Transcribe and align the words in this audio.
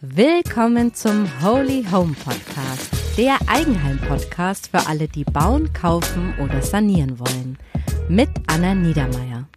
Willkommen 0.00 0.94
zum 0.94 1.26
Holy 1.42 1.84
Home 1.90 2.14
Podcast, 2.14 2.88
der 3.16 3.36
Eigenheim-Podcast 3.48 4.68
für 4.68 4.86
alle, 4.86 5.08
die 5.08 5.24
bauen, 5.24 5.72
kaufen 5.72 6.34
oder 6.38 6.62
sanieren 6.62 7.18
wollen. 7.18 7.58
Mit 8.08 8.28
Anna 8.46 8.76
Niedermeier. 8.76 9.48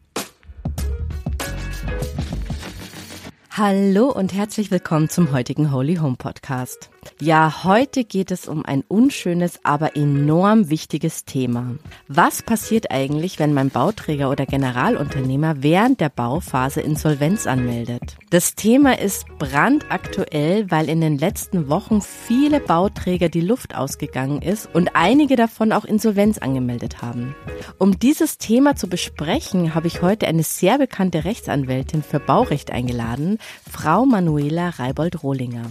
Hallo 3.51 4.07
und 4.07 4.33
herzlich 4.33 4.71
willkommen 4.71 5.09
zum 5.09 5.31
heutigen 5.31 5.71
Holy 5.71 5.97
Home 5.97 6.15
Podcast. 6.15 6.90
Ja, 7.21 7.63
heute 7.65 8.03
geht 8.03 8.31
es 8.31 8.47
um 8.47 8.65
ein 8.65 8.83
unschönes, 8.87 9.59
aber 9.61 9.95
enorm 9.95 10.71
wichtiges 10.71 11.23
Thema. 11.23 11.75
Was 12.07 12.41
passiert 12.41 12.89
eigentlich, 12.89 13.37
wenn 13.37 13.53
mein 13.53 13.69
Bauträger 13.69 14.31
oder 14.31 14.47
Generalunternehmer 14.47 15.61
während 15.61 16.01
der 16.01 16.09
Bauphase 16.09 16.81
Insolvenz 16.81 17.45
anmeldet? 17.45 18.17
Das 18.31 18.55
Thema 18.55 18.97
ist 18.97 19.27
brandaktuell, 19.37 20.71
weil 20.71 20.89
in 20.89 20.99
den 20.99 21.19
letzten 21.19 21.69
Wochen 21.69 22.01
viele 22.01 22.59
Bauträger 22.59 23.29
die 23.29 23.41
Luft 23.41 23.75
ausgegangen 23.75 24.41
ist 24.41 24.67
und 24.73 24.95
einige 24.95 25.35
davon 25.35 25.73
auch 25.73 25.85
Insolvenz 25.85 26.39
angemeldet 26.39 27.03
haben. 27.03 27.35
Um 27.77 27.99
dieses 27.99 28.39
Thema 28.39 28.75
zu 28.75 28.89
besprechen, 28.89 29.75
habe 29.75 29.85
ich 29.85 30.01
heute 30.01 30.25
eine 30.25 30.41
sehr 30.41 30.79
bekannte 30.79 31.23
Rechtsanwältin 31.23 32.01
für 32.01 32.19
Baurecht 32.19 32.71
eingeladen, 32.71 33.37
Frau 33.69 34.07
Manuela 34.07 34.69
Reibold-Rohlinger. 34.69 35.67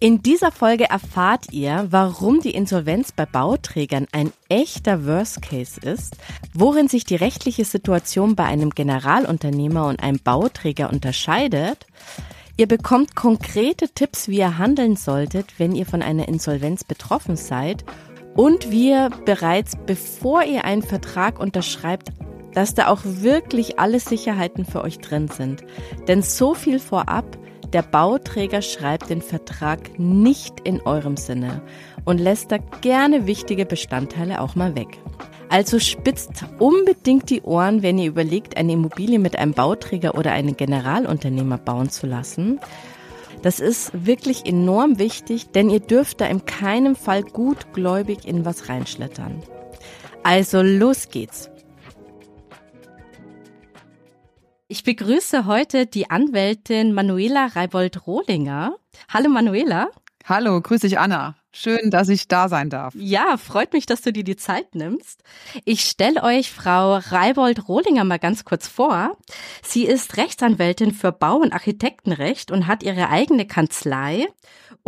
In 0.00 0.22
dieser 0.22 0.52
Folge 0.52 0.88
erfahrt 0.88 1.52
ihr, 1.52 1.88
warum 1.90 2.38
die 2.40 2.52
Insolvenz 2.52 3.10
bei 3.10 3.26
Bauträgern 3.26 4.06
ein 4.12 4.32
echter 4.48 5.04
Worst 5.06 5.42
Case 5.42 5.80
ist, 5.80 6.16
worin 6.54 6.86
sich 6.86 7.04
die 7.04 7.16
rechtliche 7.16 7.64
Situation 7.64 8.36
bei 8.36 8.44
einem 8.44 8.70
Generalunternehmer 8.70 9.88
und 9.88 10.00
einem 10.00 10.20
Bauträger 10.20 10.92
unterscheidet. 10.92 11.84
Ihr 12.56 12.68
bekommt 12.68 13.16
konkrete 13.16 13.88
Tipps, 13.88 14.28
wie 14.28 14.38
ihr 14.38 14.56
handeln 14.56 14.94
solltet, 14.94 15.58
wenn 15.58 15.74
ihr 15.74 15.84
von 15.84 16.02
einer 16.02 16.28
Insolvenz 16.28 16.84
betroffen 16.84 17.34
seid 17.34 17.84
und 18.36 18.70
wie 18.70 18.90
ihr 18.90 19.10
bereits 19.24 19.72
bevor 19.84 20.44
ihr 20.44 20.64
einen 20.64 20.82
Vertrag 20.82 21.40
unterschreibt, 21.40 22.12
dass 22.54 22.72
da 22.72 22.86
auch 22.86 23.00
wirklich 23.02 23.80
alle 23.80 23.98
Sicherheiten 23.98 24.64
für 24.64 24.82
euch 24.82 24.98
drin 24.98 25.26
sind. 25.26 25.64
Denn 26.06 26.22
so 26.22 26.54
viel 26.54 26.78
vorab, 26.78 27.36
der 27.72 27.82
Bauträger 27.82 28.62
schreibt 28.62 29.10
den 29.10 29.22
Vertrag 29.22 29.98
nicht 29.98 30.60
in 30.60 30.80
eurem 30.80 31.16
Sinne 31.16 31.62
und 32.04 32.18
lässt 32.18 32.50
da 32.50 32.58
gerne 32.80 33.26
wichtige 33.26 33.66
Bestandteile 33.66 34.40
auch 34.40 34.54
mal 34.54 34.74
weg. 34.74 34.98
Also 35.50 35.78
spitzt 35.78 36.44
unbedingt 36.58 37.30
die 37.30 37.42
Ohren, 37.42 37.82
wenn 37.82 37.98
ihr 37.98 38.08
überlegt, 38.08 38.56
eine 38.56 38.72
Immobilie 38.72 39.18
mit 39.18 39.38
einem 39.38 39.52
Bauträger 39.52 40.14
oder 40.16 40.32
einem 40.32 40.56
Generalunternehmer 40.56 41.58
bauen 41.58 41.90
zu 41.90 42.06
lassen. 42.06 42.60
Das 43.42 43.60
ist 43.60 44.06
wirklich 44.06 44.46
enorm 44.46 44.98
wichtig, 44.98 45.50
denn 45.50 45.70
ihr 45.70 45.80
dürft 45.80 46.20
da 46.20 46.26
in 46.26 46.44
keinem 46.44 46.96
Fall 46.96 47.22
gutgläubig 47.22 48.26
in 48.26 48.44
was 48.44 48.68
reinschlittern. 48.68 49.42
Also 50.22 50.60
los 50.60 51.08
geht's. 51.08 51.50
Ich 54.70 54.84
begrüße 54.84 55.46
heute 55.46 55.86
die 55.86 56.10
Anwältin 56.10 56.92
Manuela 56.92 57.46
Reibold-Rohlinger. 57.46 58.76
Hallo 59.08 59.30
Manuela. 59.30 59.88
Hallo, 60.26 60.60
grüß 60.60 60.82
dich 60.82 60.98
Anna. 60.98 61.36
Schön, 61.52 61.90
dass 61.90 62.10
ich 62.10 62.28
da 62.28 62.50
sein 62.50 62.68
darf. 62.68 62.94
Ja, 62.94 63.38
freut 63.38 63.72
mich, 63.72 63.86
dass 63.86 64.02
du 64.02 64.12
dir 64.12 64.24
die 64.24 64.36
Zeit 64.36 64.74
nimmst. 64.74 65.22
Ich 65.64 65.84
stelle 65.84 66.22
euch 66.22 66.52
Frau 66.52 66.96
Reibold-Rohlinger 66.98 68.04
mal 68.04 68.18
ganz 68.18 68.44
kurz 68.44 68.68
vor. 68.68 69.16
Sie 69.62 69.86
ist 69.86 70.18
Rechtsanwältin 70.18 70.92
für 70.92 71.12
Bau- 71.12 71.38
und 71.38 71.54
Architektenrecht 71.54 72.50
und 72.50 72.66
hat 72.66 72.82
ihre 72.82 73.08
eigene 73.08 73.46
Kanzlei. 73.46 74.26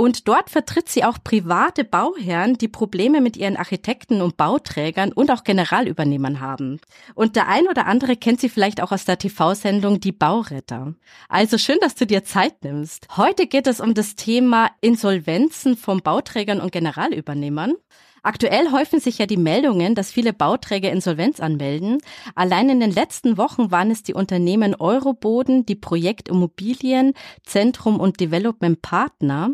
Und 0.01 0.29
dort 0.29 0.49
vertritt 0.49 0.89
sie 0.89 1.05
auch 1.05 1.19
private 1.23 1.85
Bauherren, 1.85 2.55
die 2.57 2.69
Probleme 2.69 3.21
mit 3.21 3.37
ihren 3.37 3.59
Architekten 3.59 4.23
und 4.23 4.39
Bauträgern 4.39 5.13
und 5.13 5.31
auch 5.31 5.45
Generalübernehmern 5.45 6.41
haben. 6.41 6.81
Und 7.15 7.37
der 7.37 7.49
ein 7.49 7.69
oder 7.69 7.85
andere 7.85 8.17
kennt 8.17 8.41
sie 8.41 8.49
vielleicht 8.49 8.83
auch 8.83 8.93
aus 8.93 9.05
der 9.05 9.19
TV-Sendung 9.19 10.01
Die 10.01 10.13
Bauretter. 10.13 10.95
Also 11.29 11.59
schön, 11.59 11.77
dass 11.83 11.97
du 11.97 12.07
dir 12.07 12.25
Zeit 12.25 12.65
nimmst. 12.65 13.09
Heute 13.19 13.47
geht 13.47 13.67
es 13.67 13.79
um 13.79 13.93
das 13.93 14.17
Thema 14.17 14.71
Insolvenzen 14.81 15.77
von 15.77 16.01
Bauträgern 16.01 16.63
und 16.63 16.73
Generalübernehmern. 16.73 17.75
Aktuell 18.23 18.71
häufen 18.73 19.01
sich 19.01 19.19
ja 19.19 19.27
die 19.27 19.37
Meldungen, 19.37 19.95
dass 19.95 20.11
viele 20.11 20.33
Bauträger 20.33 20.91
Insolvenz 20.91 21.41
anmelden. 21.41 21.99
Allein 22.35 22.69
in 22.69 22.81
den 22.81 22.91
letzten 22.91 23.39
Wochen 23.39 23.71
waren 23.71 23.91
es 23.91 24.03
die 24.03 24.15
Unternehmen 24.15 24.75
Euroboden, 24.75 25.65
die 25.67 25.75
Projekt 25.75 26.29
Immobilien, 26.29 27.15
Zentrum 27.45 27.99
und 28.01 28.21
Development 28.21 28.81
Partner. 28.83 29.51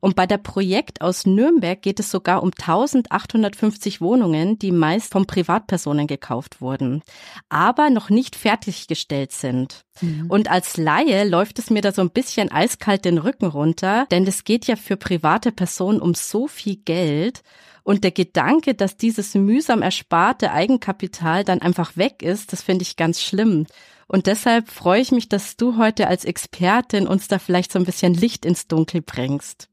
Und 0.00 0.16
bei 0.16 0.26
der 0.26 0.38
Projekt 0.38 1.00
aus 1.00 1.26
Nürnberg 1.26 1.80
geht 1.80 2.00
es 2.00 2.10
sogar 2.10 2.42
um 2.42 2.50
1850 2.50 4.00
Wohnungen, 4.00 4.58
die 4.58 4.72
meist 4.72 5.12
von 5.12 5.26
Privatpersonen 5.26 6.06
gekauft 6.06 6.60
wurden, 6.60 7.02
aber 7.48 7.90
noch 7.90 8.10
nicht 8.10 8.36
fertiggestellt 8.36 9.32
sind. 9.32 9.84
Mhm. 10.00 10.26
Und 10.28 10.50
als 10.50 10.76
Laie 10.76 11.24
läuft 11.24 11.58
es 11.58 11.70
mir 11.70 11.82
da 11.82 11.92
so 11.92 12.02
ein 12.02 12.10
bisschen 12.10 12.52
eiskalt 12.52 13.04
den 13.04 13.18
Rücken 13.18 13.46
runter, 13.46 14.06
denn 14.10 14.26
es 14.26 14.44
geht 14.44 14.66
ja 14.66 14.76
für 14.76 14.96
private 14.96 15.52
Personen 15.52 16.00
um 16.00 16.14
so 16.14 16.46
viel 16.46 16.76
Geld. 16.76 17.42
Und 17.88 18.04
der 18.04 18.10
Gedanke, 18.10 18.74
dass 18.74 18.98
dieses 18.98 19.34
mühsam 19.34 19.80
ersparte 19.80 20.52
Eigenkapital 20.52 21.42
dann 21.42 21.62
einfach 21.62 21.96
weg 21.96 22.22
ist, 22.22 22.52
das 22.52 22.60
finde 22.60 22.82
ich 22.82 22.96
ganz 22.96 23.22
schlimm. 23.22 23.64
Und 24.06 24.26
deshalb 24.26 24.68
freue 24.68 25.00
ich 25.00 25.10
mich, 25.10 25.30
dass 25.30 25.56
du 25.56 25.78
heute 25.78 26.06
als 26.06 26.26
Expertin 26.26 27.06
uns 27.06 27.28
da 27.28 27.38
vielleicht 27.38 27.72
so 27.72 27.78
ein 27.78 27.86
bisschen 27.86 28.12
Licht 28.12 28.44
ins 28.44 28.68
Dunkel 28.68 29.00
bringst. 29.00 29.70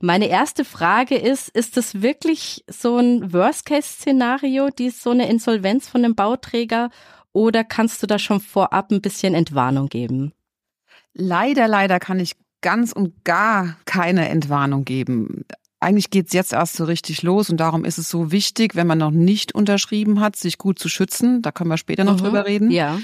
Meine 0.00 0.28
erste 0.28 0.64
Frage 0.64 1.16
ist, 1.16 1.50
ist 1.50 1.76
es 1.76 2.00
wirklich 2.00 2.64
so 2.66 2.96
ein 2.96 3.34
Worst-Case-Szenario, 3.34 4.70
die 4.70 4.88
so 4.88 5.10
eine 5.10 5.28
Insolvenz 5.28 5.86
von 5.86 6.02
einem 6.02 6.14
Bauträger, 6.14 6.88
oder 7.34 7.62
kannst 7.62 8.02
du 8.02 8.06
da 8.06 8.18
schon 8.18 8.40
vorab 8.40 8.90
ein 8.90 9.02
bisschen 9.02 9.34
Entwarnung 9.34 9.88
geben? 9.88 10.32
Leider, 11.12 11.68
leider 11.68 12.00
kann 12.00 12.20
ich 12.20 12.36
ganz 12.62 12.92
und 12.92 13.22
gar 13.22 13.76
keine 13.84 14.30
Entwarnung 14.30 14.86
geben 14.86 15.44
eigentlich 15.84 16.10
geht's 16.10 16.32
jetzt 16.32 16.52
erst 16.52 16.76
so 16.76 16.84
richtig 16.84 17.22
los 17.22 17.50
und 17.50 17.58
darum 17.58 17.84
ist 17.84 17.98
es 17.98 18.08
so 18.08 18.32
wichtig, 18.32 18.74
wenn 18.74 18.86
man 18.86 18.98
noch 18.98 19.10
nicht 19.10 19.54
unterschrieben 19.54 20.20
hat, 20.20 20.34
sich 20.36 20.58
gut 20.58 20.78
zu 20.78 20.88
schützen. 20.88 21.42
Da 21.42 21.52
können 21.52 21.70
wir 21.70 21.76
später 21.76 22.04
noch 22.04 22.14
mhm. 22.14 22.24
drüber 22.24 22.46
reden. 22.46 22.70
Ja. 22.70 22.98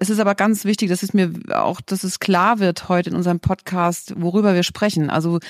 Es 0.00 0.10
ist 0.10 0.20
aber 0.20 0.36
ganz 0.36 0.64
wichtig, 0.64 0.90
dass 0.90 1.02
es 1.02 1.12
mir 1.12 1.32
auch, 1.52 1.80
dass 1.80 2.04
es 2.04 2.20
klar 2.20 2.60
wird 2.60 2.88
heute 2.88 3.10
in 3.10 3.16
unserem 3.16 3.40
Podcast, 3.40 4.14
worüber 4.16 4.54
wir 4.54 4.62
sprechen. 4.62 5.10
Also 5.10 5.40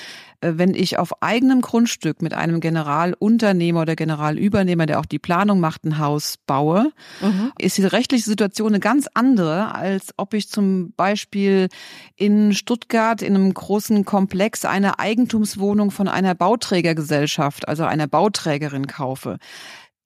äh, 0.40 0.52
wenn 0.56 0.74
ich 0.74 0.98
auf 0.98 1.22
eigenem 1.22 1.60
Grundstück 1.60 2.22
mit 2.22 2.32
einem 2.32 2.60
Generalunternehmer 2.60 3.82
oder 3.82 3.94
Generalübernehmer, 3.94 4.86
der 4.86 5.00
auch 5.00 5.04
die 5.04 5.18
Planung 5.18 5.60
macht, 5.60 5.84
ein 5.84 5.98
Haus 5.98 6.36
baue, 6.46 6.92
mhm. 7.20 7.52
ist 7.58 7.76
die 7.76 7.84
rechtliche 7.84 8.24
Situation 8.24 8.68
eine 8.68 8.80
ganz 8.80 9.06
andere, 9.12 9.74
als 9.74 10.14
ob 10.16 10.32
ich 10.32 10.48
zum 10.48 10.92
Beispiel 10.92 11.68
in 12.16 12.54
Stuttgart 12.54 13.20
in 13.20 13.34
einem 13.34 13.52
großen 13.52 14.06
Komplex 14.06 14.64
eine 14.64 14.98
Eigentumswohnung 14.98 15.90
von 15.90 16.08
einer 16.08 16.34
Bauträgergesellschaft, 16.34 17.68
also 17.68 17.84
einer 17.84 18.06
Bauträgerin 18.06 18.86
kaufe 18.86 19.38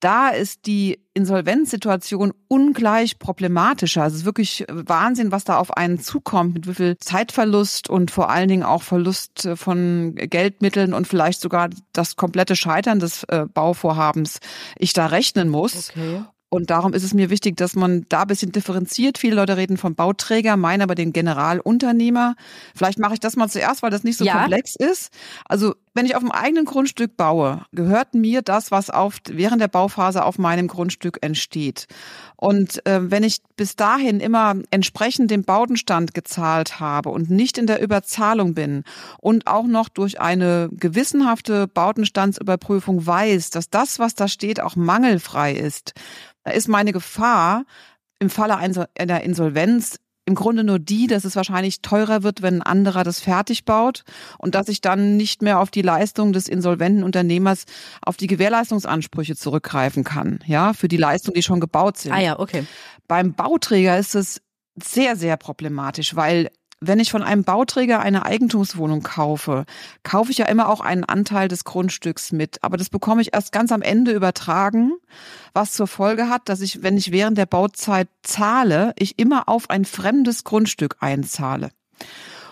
da 0.02 0.30
ist 0.30 0.66
die 0.66 0.98
Insolvenzsituation 1.14 2.32
ungleich 2.48 3.20
problematischer. 3.20 4.02
Also 4.02 4.14
es 4.14 4.20
ist 4.22 4.26
wirklich 4.26 4.64
Wahnsinn, 4.68 5.30
was 5.30 5.44
da 5.44 5.58
auf 5.58 5.76
einen 5.76 6.00
zukommt, 6.00 6.54
mit 6.54 6.66
wie 6.66 6.74
viel 6.74 6.98
Zeitverlust 6.98 7.88
und 7.88 8.10
vor 8.10 8.28
allen 8.28 8.48
Dingen 8.48 8.64
auch 8.64 8.82
Verlust 8.82 9.48
von 9.54 10.14
Geldmitteln 10.16 10.92
und 10.92 11.06
vielleicht 11.06 11.40
sogar 11.40 11.70
das 11.92 12.16
komplette 12.16 12.56
Scheitern 12.56 12.98
des 12.98 13.22
äh, 13.24 13.46
Bauvorhabens 13.46 14.40
ich 14.76 14.92
da 14.92 15.06
rechnen 15.06 15.48
muss. 15.48 15.90
Okay. 15.90 16.24
Und 16.48 16.69
darum 16.69 16.92
ist 16.92 17.04
es 17.04 17.14
mir 17.14 17.30
wichtig, 17.30 17.56
dass 17.56 17.76
man 17.76 18.04
da 18.10 18.22
ein 18.22 18.26
bisschen 18.26 18.52
differenziert. 18.52 19.16
Viele 19.16 19.36
Leute 19.36 19.56
reden 19.56 19.78
vom 19.78 19.94
Bauträger, 19.94 20.58
meinen 20.58 20.82
aber 20.82 20.94
den 20.94 21.14
Generalunternehmer. 21.14 22.34
Vielleicht 22.74 22.98
mache 22.98 23.14
ich 23.14 23.20
das 23.20 23.37
mal 23.37 23.48
zuerst, 23.48 23.82
weil 23.82 23.90
das 23.90 24.05
nicht 24.05 24.19
so 24.19 24.25
ja. 24.26 24.40
komplex 24.40 24.76
ist. 24.76 25.12
Also 25.46 25.75
wenn 25.94 26.06
ich 26.06 26.17
auf 26.17 26.23
dem 26.23 26.33
eigenen 26.33 26.65
Grundstück 26.65 27.17
baue, 27.17 27.65
gehört 27.73 28.15
mir 28.15 28.43
das, 28.43 28.71
was 28.71 28.91
auf, 28.91 29.19
während 29.29 29.61
der 29.61 29.69
Bauphase 29.69 30.25
auf 30.25 30.39
meinem 30.39 30.69
Grundstück 30.69 31.19
entsteht. 31.21 31.87
Und 32.37 32.85
äh, 32.87 33.11
wenn 33.11 33.25
ich 33.25 33.41
bis 33.56 33.77
dahin 33.77 34.21
immer 34.21 34.55
entsprechend 34.71 35.31
den 35.31 35.44
Bautenstand 35.44 36.15
gezahlt 36.15 36.81
habe 36.81 37.11
und 37.11 37.31
nicht 37.31 37.59
in 37.59 37.67
der 37.67 37.83
Überzahlung 37.83 38.55
bin 38.55 38.85
und 39.19 39.47
auch 39.47 39.67
noch 39.67 39.89
durch 39.89 40.21
eine 40.21 40.71
gewissenhafte 40.73 41.69
Bautenstandsüberprüfung 41.69 43.06
weiß, 43.06 43.50
dass 43.50 43.69
das, 43.69 43.99
was 43.99 44.15
da 44.15 44.29
steht, 44.29 44.61
auch 44.61 44.77
mangelfrei 44.77 45.53
ist, 45.53 45.93
da 46.44 46.53
ist 46.53 46.69
meine 46.69 46.93
Gefahr 46.93 47.65
im 48.19 48.31
Falle 48.31 48.56
einer 48.56 49.21
Insolvenz 49.23 49.99
im 50.32 50.34
Grunde 50.34 50.64
nur 50.64 50.79
die, 50.79 51.08
dass 51.08 51.26
es 51.26 51.37
wahrscheinlich 51.37 51.82
teurer 51.82 52.23
wird, 52.23 52.40
wenn 52.40 52.55
ein 52.55 52.62
anderer 52.62 53.05
das 53.05 53.20
fertig 53.20 53.67
baut 53.67 54.02
und 54.38 54.55
dass 54.55 54.69
ich 54.69 54.81
dann 54.81 55.19
nicht 55.19 55.43
mehr 55.43 55.61
auf 55.61 55.70
die 55.70 55.82
Leistung 55.82 56.32
des 56.32 56.49
insolventen 56.49 57.05
Unternehmers, 57.05 57.64
auf 58.00 58.17
die 58.17 58.29
Gewährleistungsansprüche 58.29 59.37
zurückgreifen 59.37 60.05
kann, 60.05 60.38
ja, 60.46 60.73
für 60.73 60.88
die 60.88 60.96
Leistungen, 60.96 61.34
die 61.34 61.43
schon 61.43 61.61
gebaut 61.61 61.99
sind. 61.99 62.12
Ah 62.12 62.20
ja, 62.20 62.38
okay. 62.38 62.64
Beim 63.08 63.34
Bauträger 63.34 63.99
ist 63.99 64.14
es 64.14 64.40
sehr, 64.82 65.17
sehr 65.17 65.37
problematisch, 65.37 66.17
weil 66.17 66.49
wenn 66.82 67.00
ich 67.00 67.11
von 67.11 67.23
einem 67.23 67.44
Bauträger 67.44 68.00
eine 68.00 68.26
Eigentumswohnung 68.26 69.02
kaufe, 69.02 69.64
kaufe 70.02 70.32
ich 70.32 70.38
ja 70.38 70.46
immer 70.46 70.69
auch 70.69 70.81
einen 70.81 71.05
Anteil 71.05 71.49
des 71.49 71.64
Grundstücks 71.64 72.32
mit. 72.32 72.62
Aber 72.62 72.76
das 72.76 72.90
bekomme 72.90 73.23
ich 73.23 73.32
erst 73.32 73.52
ganz 73.52 73.70
am 73.73 73.82
Ende 73.82 74.12
übertragen, 74.12 74.93
was 75.55 75.73
zur 75.73 75.87
Folge 75.87 76.29
hat, 76.29 76.49
dass 76.49 76.61
ich, 76.61 76.82
wenn 76.82 76.96
ich 76.96 77.12
während 77.12 77.38
der 77.38 77.46
Bauzeit 77.46 78.08
zahle, 78.23 78.93
ich 78.99 79.19
immer 79.19 79.49
auf 79.49 79.70
ein 79.70 79.84
fremdes 79.84 80.44
Grundstück 80.44 80.96
einzahle. 81.00 81.70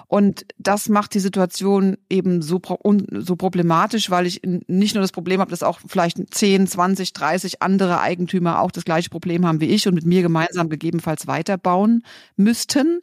Und 0.06 0.44
das 0.58 0.88
macht 0.88 1.14
die 1.14 1.20
Situation 1.20 1.96
eben 2.08 2.42
so, 2.42 2.60
so 3.12 3.36
problematisch, 3.36 4.10
weil 4.10 4.26
ich 4.26 4.42
nicht 4.42 4.96
nur 4.96 5.02
das 5.02 5.12
Problem 5.12 5.40
habe, 5.40 5.52
dass 5.52 5.62
auch 5.62 5.78
vielleicht 5.86 6.34
10, 6.34 6.66
20, 6.66 7.12
30 7.12 7.62
andere 7.62 8.00
Eigentümer 8.00 8.60
auch 8.60 8.72
das 8.72 8.84
gleiche 8.84 9.08
Problem 9.08 9.46
haben 9.46 9.60
wie 9.60 9.68
ich 9.68 9.86
und 9.86 9.94
mit 9.94 10.04
mir 10.04 10.22
gemeinsam 10.22 10.68
gegebenenfalls 10.68 11.28
weiterbauen 11.28 12.02
müssten, 12.36 13.02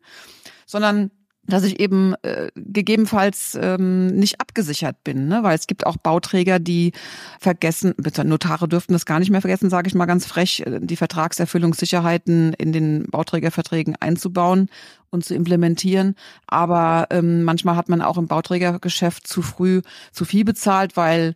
sondern 0.65 1.11
dass 1.47 1.63
ich 1.63 1.79
eben 1.79 2.13
äh, 2.21 2.49
gegebenenfalls 2.55 3.57
ähm, 3.59 4.07
nicht 4.07 4.41
abgesichert 4.41 5.03
bin, 5.03 5.27
ne? 5.27 5.43
weil 5.43 5.55
es 5.55 5.67
gibt 5.67 5.85
auch 5.85 5.97
Bauträger, 5.97 6.59
die 6.59 6.91
vergessen, 7.39 7.93
Notare 8.23 8.67
dürften 8.67 8.93
das 8.93 9.05
gar 9.05 9.19
nicht 9.19 9.31
mehr 9.31 9.41
vergessen, 9.41 9.69
sage 9.69 9.87
ich 9.87 9.95
mal 9.95 10.05
ganz 10.05 10.25
frech, 10.25 10.63
äh, 10.65 10.79
die 10.81 10.97
Vertragserfüllungssicherheiten 10.97 12.53
in 12.53 12.73
den 12.73 13.05
Bauträgerverträgen 13.09 13.95
einzubauen 13.99 14.69
und 15.09 15.23
zu 15.23 15.33
implementieren. 15.35 16.15
Aber 16.47 17.07
ähm, 17.11 17.43
manchmal 17.43 17.77
hat 17.77 17.89
man 17.89 18.01
auch 18.01 18.17
im 18.17 18.27
Bauträgergeschäft 18.27 19.25
zu 19.25 19.41
früh 19.41 19.81
zu 20.11 20.25
viel 20.25 20.43
bezahlt, 20.43 20.97
weil 20.97 21.33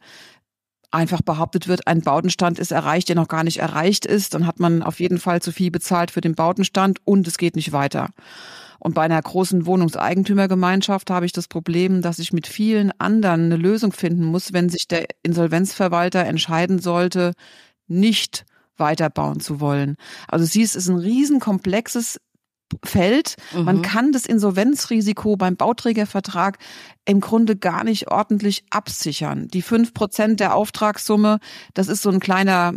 einfach 0.91 1.21
behauptet 1.21 1.69
wird, 1.69 1.87
ein 1.87 2.01
Bautenstand 2.01 2.59
ist 2.59 2.71
erreicht, 2.71 3.07
der 3.07 3.15
noch 3.15 3.29
gar 3.29 3.43
nicht 3.45 3.57
erreicht 3.59 4.05
ist. 4.05 4.33
Dann 4.33 4.45
hat 4.45 4.59
man 4.59 4.83
auf 4.83 4.99
jeden 4.99 5.19
Fall 5.19 5.41
zu 5.41 5.51
viel 5.53 5.71
bezahlt 5.71 6.11
für 6.11 6.21
den 6.21 6.35
Bautenstand 6.35 6.99
und 7.05 7.27
es 7.27 7.37
geht 7.37 7.55
nicht 7.55 7.71
weiter. 7.71 8.09
Und 8.83 8.95
bei 8.95 9.03
einer 9.03 9.21
großen 9.21 9.67
Wohnungseigentümergemeinschaft 9.67 11.11
habe 11.11 11.27
ich 11.27 11.31
das 11.31 11.47
Problem, 11.47 12.01
dass 12.01 12.17
ich 12.17 12.33
mit 12.33 12.47
vielen 12.47 12.91
anderen 12.97 13.45
eine 13.45 13.55
Lösung 13.55 13.91
finden 13.91 14.25
muss, 14.25 14.53
wenn 14.53 14.69
sich 14.69 14.87
der 14.87 15.05
Insolvenzverwalter 15.21 16.25
entscheiden 16.25 16.79
sollte, 16.79 17.33
nicht 17.87 18.43
weiterbauen 18.77 19.39
zu 19.39 19.59
wollen. 19.59 19.97
Also 20.27 20.45
siehst, 20.45 20.75
es 20.75 20.85
ist 20.85 20.89
ein 20.89 20.97
riesenkomplexes 20.97 22.19
Feld. 22.83 23.35
Mhm. 23.53 23.63
Man 23.63 23.81
kann 23.81 24.11
das 24.11 24.25
Insolvenzrisiko 24.25 25.35
beim 25.35 25.55
Bauträgervertrag 25.55 26.57
im 27.05 27.19
Grunde 27.19 27.55
gar 27.55 27.83
nicht 27.83 28.11
ordentlich 28.11 28.63
absichern. 28.69 29.47
Die 29.47 29.63
fünf 29.63 29.93
Prozent 29.93 30.39
der 30.39 30.55
Auftragssumme, 30.55 31.39
das 31.73 31.87
ist 31.87 32.03
so 32.03 32.11
ein 32.11 32.19
kleiner, 32.19 32.73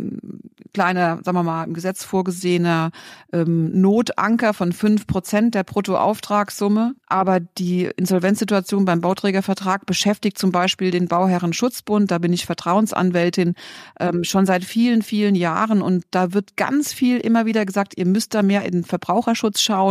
kleiner, 0.73 1.19
sagen 1.23 1.37
wir 1.37 1.43
mal, 1.43 1.63
im 1.63 1.73
Gesetz 1.73 2.03
vorgesehener 2.03 2.89
ähm, 3.31 3.79
Notanker 3.79 4.53
von 4.53 4.73
fünf 4.73 5.05
Prozent 5.05 5.53
der 5.53 5.63
Bruttoauftragssumme. 5.63 6.95
Aber 7.05 7.39
die 7.39 7.89
Insolvenzsituation 7.97 8.83
beim 8.85 8.99
Bauträgervertrag 8.99 9.85
beschäftigt 9.85 10.39
zum 10.39 10.51
Beispiel 10.51 10.89
den 10.89 11.07
Bauherrenschutzbund, 11.07 12.09
da 12.09 12.17
bin 12.17 12.33
ich 12.33 12.47
Vertrauensanwältin, 12.47 13.53
ähm, 13.99 14.23
schon 14.23 14.47
seit 14.47 14.63
vielen, 14.63 15.03
vielen 15.03 15.35
Jahren. 15.35 15.83
Und 15.83 16.03
da 16.09 16.33
wird 16.33 16.57
ganz 16.57 16.91
viel 16.93 17.19
immer 17.19 17.45
wieder 17.45 17.63
gesagt, 17.63 17.93
ihr 17.95 18.07
müsst 18.07 18.33
da 18.33 18.41
mehr 18.41 18.65
in 18.65 18.71
den 18.71 18.83
Verbraucherschutz 18.85 19.61
schauen. 19.61 19.84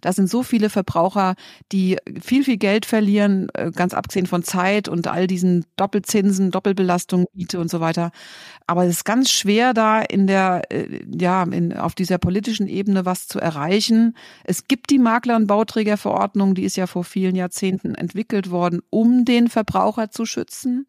Da 0.00 0.12
sind 0.12 0.28
so 0.28 0.42
viele 0.42 0.70
Verbraucher, 0.70 1.34
die 1.72 1.98
viel, 2.20 2.44
viel 2.44 2.56
Geld 2.56 2.86
verlieren, 2.86 3.48
äh, 3.54 3.70
ganz 3.70 3.94
abgesehen 3.94 4.26
von 4.26 4.42
Zeit 4.42 4.88
und 4.88 5.06
all 5.06 5.26
diesen 5.26 5.64
Doppelzinsen, 5.76 6.50
Doppelbelastungen, 6.50 7.26
Miete 7.34 7.60
und 7.60 7.70
so 7.70 7.80
weiter. 7.80 8.10
Aber 8.66 8.84
es 8.84 8.90
ist 8.90 9.04
ganz 9.04 9.30
schwer, 9.30 9.74
da 9.74 10.00
in 10.00 10.26
der, 10.26 10.62
äh, 10.70 11.04
ja, 11.06 11.42
in, 11.42 11.76
auf 11.76 11.94
dieser 11.94 12.18
politischen 12.18 12.66
Ebene 12.66 13.04
was 13.04 13.26
zu 13.26 13.38
erreichen. 13.38 14.16
Es 14.44 14.66
gibt 14.68 14.90
die 14.90 14.98
Makler- 14.98 15.36
und 15.36 15.46
Bauträgerverordnung, 15.46 16.54
die 16.54 16.64
ist 16.64 16.76
ja 16.76 16.86
vor 16.86 17.04
vielen 17.04 17.36
Jahrzehnten 17.36 17.94
entwickelt 17.94 18.50
worden, 18.50 18.80
um 18.90 19.24
den 19.24 19.48
Verbraucher 19.48 20.10
zu 20.10 20.26
schützen. 20.26 20.86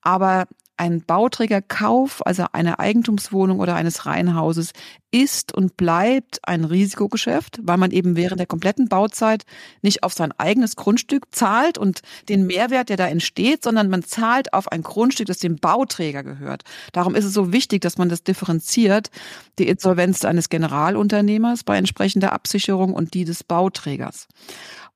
Aber 0.00 0.46
ein 0.76 1.02
Bauträgerkauf, 1.02 2.24
also 2.26 2.46
eine 2.52 2.78
Eigentumswohnung 2.78 3.60
oder 3.60 3.74
eines 3.74 4.06
Reihenhauses, 4.06 4.72
ist 5.10 5.54
und 5.54 5.76
bleibt 5.76 6.40
ein 6.42 6.64
Risikogeschäft, 6.64 7.60
weil 7.62 7.76
man 7.76 7.92
eben 7.92 8.16
während 8.16 8.40
der 8.40 8.48
kompletten 8.48 8.88
Bauzeit 8.88 9.44
nicht 9.80 10.02
auf 10.02 10.12
sein 10.12 10.32
eigenes 10.32 10.74
Grundstück 10.74 11.26
zahlt 11.32 11.78
und 11.78 12.02
den 12.28 12.46
Mehrwert, 12.46 12.88
der 12.88 12.96
da 12.96 13.06
entsteht, 13.06 13.62
sondern 13.62 13.88
man 13.88 14.02
zahlt 14.02 14.52
auf 14.52 14.72
ein 14.72 14.82
Grundstück, 14.82 15.28
das 15.28 15.38
dem 15.38 15.56
Bauträger 15.56 16.24
gehört. 16.24 16.64
Darum 16.92 17.14
ist 17.14 17.24
es 17.24 17.32
so 17.32 17.52
wichtig, 17.52 17.80
dass 17.82 17.96
man 17.96 18.08
das 18.08 18.24
differenziert, 18.24 19.10
die 19.60 19.68
Insolvenz 19.68 20.24
eines 20.24 20.48
Generalunternehmers 20.48 21.62
bei 21.62 21.78
entsprechender 21.78 22.32
Absicherung 22.32 22.92
und 22.92 23.14
die 23.14 23.24
des 23.24 23.44
Bauträgers. 23.44 24.26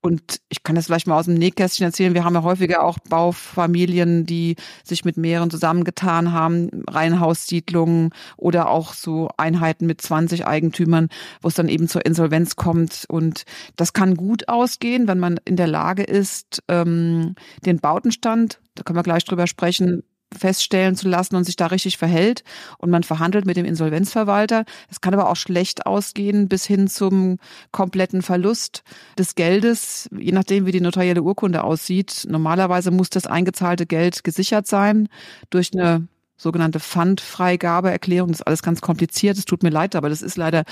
Und 0.01 0.41
ich 0.49 0.63
kann 0.63 0.77
das 0.77 0.87
vielleicht 0.87 1.09
mal 1.09 1.19
aus 1.19 1.25
dem 1.25 1.35
Nähkästchen 1.35 1.85
erzählen. 1.85 2.15
Wir 2.15 2.25
haben 2.25 2.35
ja 2.35 2.45
häufiger 2.45 2.85
auch 2.85 2.99
Baufamilien, 3.01 4.27
die 4.27 4.55
sich 4.85 5.05
mit 5.05 5.17
mehreren 5.17 5.51
zusammengetan 5.69 6.33
haben, 6.33 6.71
Reihenhaussiedlungen 6.89 8.11
oder 8.39 8.71
auch 8.71 8.95
so 8.95 9.29
Einheiten 9.37 9.87
mit 9.87 10.01
20 10.01 10.47
Eigentümern, 10.47 11.09
wo 11.43 11.49
es 11.49 11.55
dann 11.55 11.69
eben 11.69 11.89
zur 11.89 12.07
Insolvenz 12.07 12.57
kommt. 12.57 13.05
Und 13.09 13.45
das 13.77 13.93
kann 13.93 14.15
gut 14.15 14.49
ausgehen, 14.49 15.09
wenn 15.09 15.19
man 15.19 15.39
in 15.45 15.57
der 15.57 15.67
Lage 15.67 16.05
ist, 16.05 16.63
ähm, 16.69 17.35
den 17.67 17.81
Bautenstand, 17.81 18.61
da 18.75 18.83
können 18.83 18.99
wir 18.99 19.03
gleich 19.03 19.25
drüber 19.25 19.47
sprechen, 19.47 20.03
feststellen 20.37 20.95
zu 20.95 21.09
lassen 21.09 21.37
und 21.37 21.45
sich 21.45 21.57
da 21.57 21.67
richtig 21.67 21.97
verhält 21.97 22.45
und 22.79 22.91
man 22.91 23.03
verhandelt 23.03 23.47
mit 23.47 23.57
dem 23.57 23.65
Insolvenzverwalter. 23.65 24.65
Es 24.91 25.01
kann 25.01 25.15
aber 25.15 25.31
auch 25.31 25.37
schlecht 25.37 25.87
ausgehen 25.87 26.49
bis 26.49 26.67
hin 26.67 26.89
zum 26.89 27.39
kompletten 27.73 28.23
Verlust 28.23 28.83
des 29.19 29.35
Geldes, 29.35 30.09
je 30.17 30.33
nachdem 30.33 30.67
wie 30.67 30.73
die 30.73 30.81
notarielle 30.81 31.23
Urkunde 31.23 31.65
aussieht. 31.65 32.27
Normalerweise 32.29 32.91
muss 32.91 33.11
das 33.11 33.27
eingezahlte 33.27 33.87
Geld 33.87 34.25
gesichert 34.25 34.67
sein 34.67 35.09
durch 35.51 35.73
eine 35.73 36.09
sogenannte 36.37 36.81
Pfandfreigabeerklärung. 36.81 38.31
Das 38.31 38.41
ist 38.41 38.47
alles 38.47 38.63
ganz 38.63 38.81
kompliziert. 38.81 39.37
Es 39.37 39.45
tut 39.45 39.63
mir 39.63 39.71
leid, 39.71 39.97
aber 39.97 40.09
das 40.09 40.23
ist 40.23 40.37
leider 40.37 40.65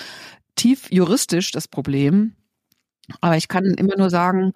tief 0.55 0.91
juristisch 0.91 1.51
das 1.51 1.69
Problem. 1.69 2.35
Aber 3.21 3.37
ich 3.37 3.49
kann 3.49 3.65
immer 3.65 3.97
nur 3.97 4.11
sagen, 4.11 4.53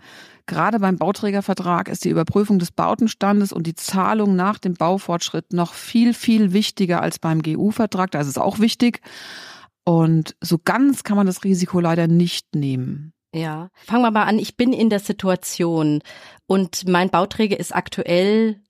Gerade 0.50 0.81
beim 0.81 0.97
Bauträgervertrag 0.97 1.87
ist 1.87 2.05
die 2.05 2.08
Überprüfung 2.08 2.58
des 2.58 2.73
Bautenstandes 2.73 3.52
und 3.52 3.69
die 3.69 3.76
Zahlung 3.76 4.35
nach 4.35 4.58
dem 4.58 4.75
Baufortschritt 4.75 5.52
noch 5.52 5.75
viel, 5.75 6.12
viel 6.12 6.52
wichtiger 6.52 7.00
als 7.00 7.20
beim 7.20 7.41
GU-Vertrag. 7.41 8.11
Da 8.11 8.20
ist 8.20 8.26
es 8.26 8.37
auch 8.37 8.58
wichtig. 8.58 9.00
Und 9.85 10.35
so 10.41 10.58
ganz 10.58 11.05
kann 11.05 11.17
man 11.17 11.29
das 11.29 11.44
Risiko 11.44 11.79
leider 11.79 12.08
nicht 12.08 12.56
nehmen. 12.56 13.12
Ja, 13.32 13.69
fangen 13.87 14.02
wir 14.02 14.11
mal 14.11 14.25
an. 14.25 14.41
Ich 14.41 14.56
bin 14.56 14.73
in 14.73 14.91
der 14.91 14.99
Situation 14.99 16.02
und 16.49 16.88
mein 16.88 17.11
Bauträger 17.11 17.61
ist 17.61 17.73
aktuell 17.73 18.61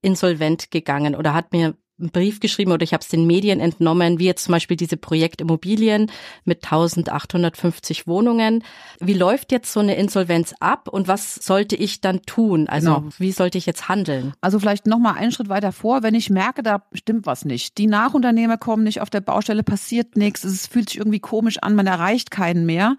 insolvent 0.00 0.70
gegangen 0.70 1.14
oder 1.14 1.34
hat 1.34 1.52
mir 1.52 1.76
einen 2.00 2.10
Brief 2.10 2.40
geschrieben 2.40 2.72
oder 2.72 2.84
ich 2.84 2.92
habe 2.92 3.02
es 3.02 3.08
den 3.08 3.26
Medien 3.26 3.60
entnommen, 3.60 4.18
wie 4.18 4.26
jetzt 4.26 4.44
zum 4.44 4.52
Beispiel 4.52 4.76
diese 4.76 4.96
Projektimmobilien 4.96 6.10
mit 6.44 6.64
1850 6.64 8.06
Wohnungen. 8.06 8.62
Wie 9.00 9.14
läuft 9.14 9.52
jetzt 9.52 9.72
so 9.72 9.80
eine 9.80 9.96
Insolvenz 9.96 10.54
ab 10.60 10.88
und 10.88 11.08
was 11.08 11.34
sollte 11.34 11.76
ich 11.76 12.00
dann 12.00 12.22
tun? 12.22 12.68
Also 12.68 12.94
genau. 12.94 13.08
wie 13.18 13.32
sollte 13.32 13.58
ich 13.58 13.66
jetzt 13.66 13.88
handeln? 13.88 14.32
Also 14.40 14.58
vielleicht 14.58 14.86
noch 14.86 14.98
mal 14.98 15.14
einen 15.14 15.32
Schritt 15.32 15.48
weiter 15.48 15.72
vor, 15.72 16.02
wenn 16.02 16.14
ich 16.14 16.30
merke, 16.30 16.62
da 16.62 16.82
stimmt 16.92 17.26
was 17.26 17.44
nicht. 17.44 17.78
Die 17.78 17.86
Nachunternehmer 17.86 18.58
kommen 18.58 18.84
nicht 18.84 19.00
auf 19.00 19.10
der 19.10 19.20
Baustelle, 19.20 19.62
passiert 19.62 20.16
nichts, 20.16 20.44
es 20.44 20.66
fühlt 20.66 20.90
sich 20.90 20.98
irgendwie 20.98 21.20
komisch 21.20 21.58
an, 21.58 21.74
man 21.74 21.86
erreicht 21.86 22.30
keinen 22.30 22.66
mehr. 22.66 22.96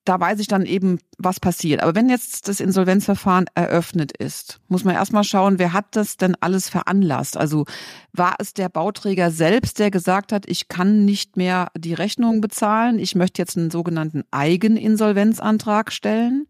da 0.05 0.19
weiß 0.19 0.39
ich 0.39 0.47
dann 0.47 0.65
eben, 0.65 0.99
was 1.17 1.39
passiert. 1.39 1.81
Aber 1.81 1.95
wenn 1.95 2.09
jetzt 2.09 2.47
das 2.47 2.59
Insolvenzverfahren 2.59 3.45
eröffnet 3.55 4.15
ist, 4.15 4.59
muss 4.67 4.83
man 4.83 4.95
erstmal 4.95 5.23
schauen, 5.23 5.59
wer 5.59 5.73
hat 5.73 5.95
das 5.95 6.17
denn 6.17 6.35
alles 6.39 6.69
veranlasst? 6.69 7.35
Also 7.37 7.65
war 8.13 8.35
es 8.39 8.53
der 8.53 8.69
Bauträger 8.69 9.31
selbst, 9.31 9.79
der 9.79 9.91
gesagt 9.91 10.31
hat, 10.31 10.45
ich 10.47 10.67
kann 10.67 11.05
nicht 11.05 11.37
mehr 11.37 11.69
die 11.75 11.95
Rechnung 11.95 12.39
bezahlen, 12.39 12.99
ich 12.99 13.15
möchte 13.15 13.41
jetzt 13.41 13.57
einen 13.57 13.71
sogenannten 13.71 14.23
Eigeninsolvenzantrag 14.31 15.91
stellen? 15.91 16.47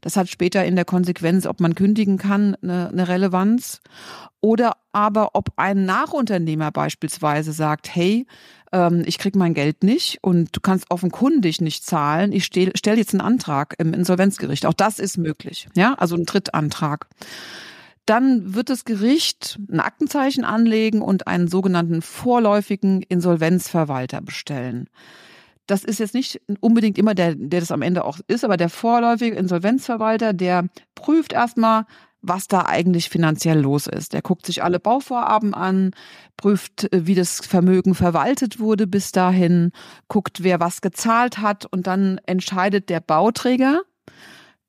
Das 0.00 0.16
hat 0.16 0.28
später 0.28 0.64
in 0.64 0.76
der 0.76 0.84
Konsequenz, 0.84 1.46
ob 1.46 1.60
man 1.60 1.74
kündigen 1.74 2.18
kann, 2.18 2.56
eine, 2.62 2.88
eine 2.88 3.08
Relevanz. 3.08 3.80
Oder 4.40 4.76
aber 4.92 5.30
ob 5.34 5.50
ein 5.56 5.84
Nachunternehmer 5.84 6.70
beispielsweise 6.70 7.52
sagt, 7.52 7.94
hey, 7.94 8.26
ähm, 8.72 9.02
ich 9.06 9.18
krieg 9.18 9.36
mein 9.36 9.54
Geld 9.54 9.82
nicht 9.82 10.18
und 10.22 10.54
du 10.54 10.60
kannst 10.60 10.90
offenkundig 10.90 11.60
nicht 11.60 11.84
zahlen, 11.84 12.32
ich 12.32 12.44
stelle 12.44 12.72
stell 12.74 12.98
jetzt 12.98 13.14
einen 13.14 13.20
Antrag 13.20 13.74
im 13.78 13.94
Insolvenzgericht. 13.94 14.66
Auch 14.66 14.74
das 14.74 14.98
ist 14.98 15.18
möglich. 15.18 15.68
Ja, 15.74 15.94
also 15.94 16.16
ein 16.16 16.24
Drittantrag. 16.24 17.06
dann 18.06 18.54
wird 18.54 18.70
das 18.70 18.86
Gericht 18.86 19.58
ein 19.70 19.80
Aktenzeichen 19.80 20.44
anlegen 20.44 21.02
und 21.02 21.26
einen 21.26 21.46
sogenannten 21.48 22.00
vorläufigen 22.00 23.02
Insolvenzverwalter 23.02 24.22
bestellen. 24.22 24.88
Das 25.66 25.84
ist 25.84 26.00
jetzt 26.00 26.14
nicht 26.14 26.40
unbedingt 26.60 26.96
immer 26.96 27.14
der, 27.14 27.34
der 27.34 27.60
das 27.60 27.70
am 27.70 27.82
Ende 27.82 28.04
auch 28.04 28.18
ist, 28.26 28.44
aber 28.44 28.56
der 28.56 28.70
vorläufige 28.70 29.36
Insolvenzverwalter, 29.36 30.32
der 30.32 30.64
prüft 30.94 31.34
erstmal, 31.34 31.84
was 32.20 32.48
da 32.48 32.66
eigentlich 32.66 33.08
finanziell 33.08 33.60
los 33.60 33.86
ist. 33.86 34.12
Der 34.12 34.22
guckt 34.22 34.46
sich 34.46 34.62
alle 34.62 34.80
Bauvorhaben 34.80 35.54
an, 35.54 35.92
prüft, 36.36 36.88
wie 36.92 37.14
das 37.14 37.40
Vermögen 37.40 37.94
verwaltet 37.94 38.58
wurde 38.58 38.86
bis 38.86 39.12
dahin, 39.12 39.72
guckt, 40.08 40.42
wer 40.42 40.60
was 40.60 40.80
gezahlt 40.80 41.38
hat 41.38 41.66
und 41.66 41.86
dann 41.86 42.18
entscheidet 42.26 42.88
der 42.88 43.00
Bauträger, 43.00 43.82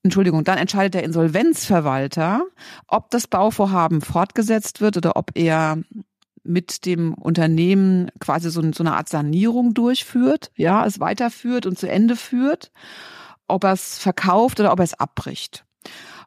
Entschuldigung, 0.03 0.43
dann 0.43 0.57
entscheidet 0.57 0.93
der 0.93 1.03
Insolvenzverwalter, 1.03 2.43
ob 2.87 3.09
das 3.09 3.27
Bauvorhaben 3.27 4.01
fortgesetzt 4.01 4.79
wird 4.79 4.95
oder 4.95 5.17
ob 5.17 5.31
er 5.35 5.79
mit 6.43 6.85
dem 6.85 7.13
Unternehmen 7.13 8.09
quasi 8.19 8.49
so, 8.49 8.61
so 8.71 8.83
eine 8.83 8.95
Art 8.95 9.09
Sanierung 9.09 9.73
durchführt, 9.73 10.51
ja, 10.55 10.85
es 10.85 10.99
weiterführt 10.99 11.65
und 11.65 11.77
zu 11.77 11.89
Ende 11.89 12.15
führt, 12.15 12.71
ob 13.47 13.65
er 13.65 13.73
es 13.73 13.99
verkauft 13.99 14.59
oder 14.59 14.71
ob 14.71 14.79
er 14.79 14.85
es 14.85 14.93
abbricht. 14.93 15.65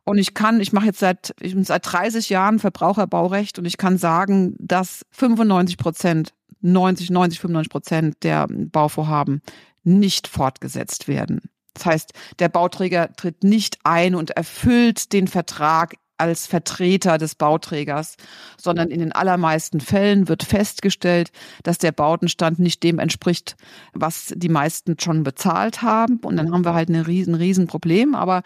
Und 0.05 0.19
ich 0.19 0.35
kann, 0.35 0.61
ich 0.61 0.73
mache 0.73 0.87
jetzt 0.87 0.99
seit, 0.99 1.35
ich 1.41 1.55
bin 1.55 1.65
seit 1.65 1.91
30 1.91 2.29
Jahren 2.29 2.59
Verbraucherbaurecht 2.59 3.59
und 3.59 3.65
ich 3.65 3.77
kann 3.77 3.99
sagen, 3.99 4.57
dass 4.59 5.07
95 5.11 5.77
Prozent, 5.77 6.35
90, 6.61 7.11
90, 7.11 7.41
95 7.41 7.71
Prozent 7.71 8.17
der 8.23 8.47
Bauvorhaben 8.49 9.43
nicht 9.85 10.29
fortgesetzt 10.29 11.09
werden. 11.09 11.43
Das 11.75 11.87
heißt, 11.87 12.13
der 12.39 12.49
Bauträger 12.49 13.15
tritt 13.17 13.45
nicht 13.45 13.79
ein 13.85 14.15
und 14.15 14.31
erfüllt 14.31 15.13
den 15.13 15.29
Vertrag 15.29 15.97
als 16.19 16.47
Vertreter 16.47 17.19
des 17.19 17.35
Bauträgers, 17.35 18.17
sondern 18.57 18.91
in 18.91 19.01
den 19.01 19.13
allermeisten 19.13 19.81
Fällen 19.81 20.29
wird 20.29 20.45
festgestellt, 20.45 21.33
dass 21.65 21.79
der 21.79 21.91
Bautenstand 21.91 22.61
nicht 22.61 22.83
dem 22.85 23.01
entspricht, 23.01 23.57
was 23.93 24.33
die 24.37 24.49
meisten 24.49 24.97
schon 25.01 25.25
bezahlt 25.25 25.83
haben. 25.83 26.19
Und 26.19 26.37
dann 26.37 26.53
haben 26.53 26.65
wir 26.65 26.75
halt 26.75 26.91
ein 26.91 27.01
riesen, 27.01 27.35
riesen 27.35 27.67
Problem. 27.67 28.15
Aber 28.15 28.43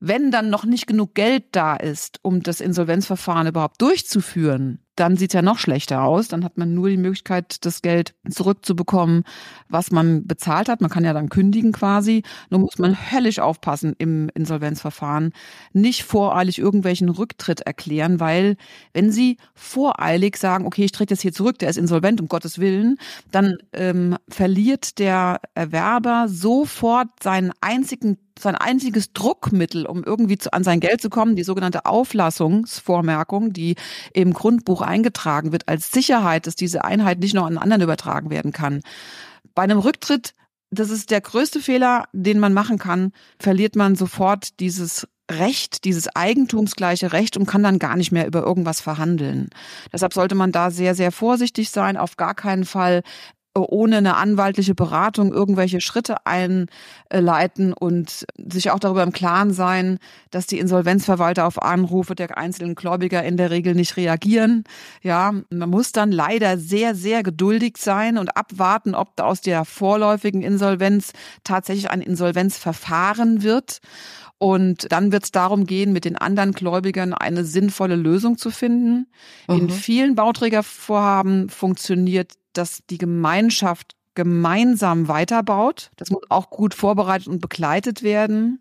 wenn 0.00 0.30
dann 0.30 0.48
noch 0.48 0.64
nicht 0.64 0.86
genug 0.86 1.14
Geld 1.14 1.44
da 1.52 1.76
ist, 1.76 2.18
um 2.22 2.42
das 2.42 2.60
Insolvenzverfahren 2.60 3.46
überhaupt 3.46 3.80
durchzuführen, 3.82 4.80
dann 4.96 5.16
sieht 5.16 5.30
es 5.30 5.34
ja 5.34 5.42
noch 5.42 5.58
schlechter 5.58 6.02
aus. 6.02 6.28
Dann 6.28 6.44
hat 6.44 6.58
man 6.58 6.74
nur 6.74 6.90
die 6.90 6.98
Möglichkeit, 6.98 7.64
das 7.64 7.80
Geld 7.80 8.14
zurückzubekommen, 8.28 9.24
was 9.68 9.90
man 9.90 10.26
bezahlt 10.26 10.68
hat. 10.68 10.82
Man 10.82 10.90
kann 10.90 11.04
ja 11.04 11.14
dann 11.14 11.30
kündigen 11.30 11.72
quasi. 11.72 12.22
Nur 12.50 12.60
muss 12.60 12.76
man 12.78 12.96
höllisch 13.10 13.38
aufpassen 13.38 13.94
im 13.98 14.28
Insolvenzverfahren. 14.34 15.32
Nicht 15.72 16.02
voreilig 16.02 16.58
irgendwelchen 16.58 17.08
Rücktritt 17.08 17.62
erklären, 17.62 18.20
weil 18.20 18.56
wenn 18.92 19.10
Sie 19.10 19.38
voreilig 19.54 20.36
sagen, 20.36 20.66
okay, 20.66 20.84
ich 20.84 20.92
trete 20.92 21.14
jetzt 21.14 21.22
hier 21.22 21.32
zurück, 21.32 21.58
der 21.58 21.70
ist 21.70 21.78
insolvent, 21.78 22.20
um 22.20 22.28
Gottes 22.28 22.58
Willen, 22.58 22.98
dann 23.30 23.56
ähm, 23.72 24.16
verliert 24.28 24.98
der 24.98 25.40
Erwerber 25.54 26.26
sofort 26.28 27.08
seinen 27.22 27.52
einzigen 27.62 28.18
sein 28.42 28.54
einziges 28.54 29.12
Druckmittel, 29.12 29.86
um 29.86 30.04
irgendwie 30.04 30.38
zu, 30.38 30.52
an 30.52 30.64
sein 30.64 30.80
Geld 30.80 31.00
zu 31.00 31.10
kommen, 31.10 31.36
die 31.36 31.44
sogenannte 31.44 31.86
Auflassungsvormerkung, 31.86 33.52
die 33.52 33.76
im 34.12 34.32
Grundbuch 34.32 34.82
eingetragen 34.82 35.52
wird 35.52 35.68
als 35.68 35.90
Sicherheit, 35.90 36.46
dass 36.46 36.56
diese 36.56 36.84
Einheit 36.84 37.20
nicht 37.20 37.34
noch 37.34 37.46
an 37.46 37.58
anderen 37.58 37.82
übertragen 37.82 38.30
werden 38.30 38.52
kann. 38.52 38.82
Bei 39.54 39.62
einem 39.62 39.78
Rücktritt, 39.78 40.34
das 40.70 40.90
ist 40.90 41.10
der 41.10 41.20
größte 41.20 41.60
Fehler, 41.60 42.04
den 42.12 42.38
man 42.38 42.52
machen 42.54 42.78
kann, 42.78 43.12
verliert 43.38 43.76
man 43.76 43.96
sofort 43.96 44.60
dieses 44.60 45.06
Recht, 45.30 45.84
dieses 45.84 46.14
eigentumsgleiche 46.14 47.12
Recht 47.12 47.36
und 47.36 47.46
kann 47.46 47.62
dann 47.62 47.78
gar 47.78 47.96
nicht 47.96 48.12
mehr 48.12 48.26
über 48.26 48.42
irgendwas 48.42 48.80
verhandeln. 48.80 49.50
Deshalb 49.92 50.12
sollte 50.12 50.34
man 50.34 50.52
da 50.52 50.70
sehr, 50.70 50.94
sehr 50.94 51.12
vorsichtig 51.12 51.70
sein, 51.70 51.96
auf 51.96 52.16
gar 52.16 52.34
keinen 52.34 52.64
Fall 52.64 53.02
ohne 53.54 53.98
eine 53.98 54.16
anwaltliche 54.16 54.74
Beratung 54.74 55.32
irgendwelche 55.32 55.80
Schritte 55.80 56.24
einleiten 56.24 57.72
und 57.72 58.26
sich 58.36 58.70
auch 58.70 58.78
darüber 58.78 59.02
im 59.02 59.12
Klaren 59.12 59.52
sein, 59.52 59.98
dass 60.30 60.46
die 60.46 60.58
Insolvenzverwalter 60.58 61.46
auf 61.46 61.60
Anrufe 61.60 62.14
der 62.14 62.38
einzelnen 62.38 62.76
Gläubiger 62.76 63.24
in 63.24 63.36
der 63.36 63.50
Regel 63.50 63.74
nicht 63.74 63.96
reagieren. 63.96 64.64
Ja, 65.02 65.34
man 65.50 65.70
muss 65.70 65.90
dann 65.90 66.12
leider 66.12 66.58
sehr, 66.58 66.94
sehr 66.94 67.22
geduldig 67.22 67.76
sein 67.78 68.18
und 68.18 68.36
abwarten, 68.36 68.94
ob 68.94 69.20
aus 69.20 69.40
der 69.40 69.64
vorläufigen 69.64 70.42
Insolvenz 70.42 71.12
tatsächlich 71.42 71.90
ein 71.90 72.02
Insolvenzverfahren 72.02 73.42
wird. 73.42 73.80
Und 74.42 74.90
dann 74.90 75.12
wird 75.12 75.24
es 75.24 75.32
darum 75.32 75.66
gehen, 75.66 75.92
mit 75.92 76.06
den 76.06 76.16
anderen 76.16 76.52
Gläubigern 76.52 77.12
eine 77.12 77.44
sinnvolle 77.44 77.96
Lösung 77.96 78.38
zu 78.38 78.50
finden. 78.50 79.06
Mhm. 79.48 79.54
In 79.54 79.70
vielen 79.70 80.14
Bauträgervorhaben 80.14 81.50
funktioniert 81.50 82.32
dass 82.52 82.82
die 82.88 82.98
Gemeinschaft 82.98 83.96
gemeinsam 84.14 85.08
weiterbaut. 85.08 85.90
Das 85.96 86.10
muss 86.10 86.22
auch 86.28 86.50
gut 86.50 86.74
vorbereitet 86.74 87.28
und 87.28 87.40
begleitet 87.40 88.02
werden. 88.02 88.60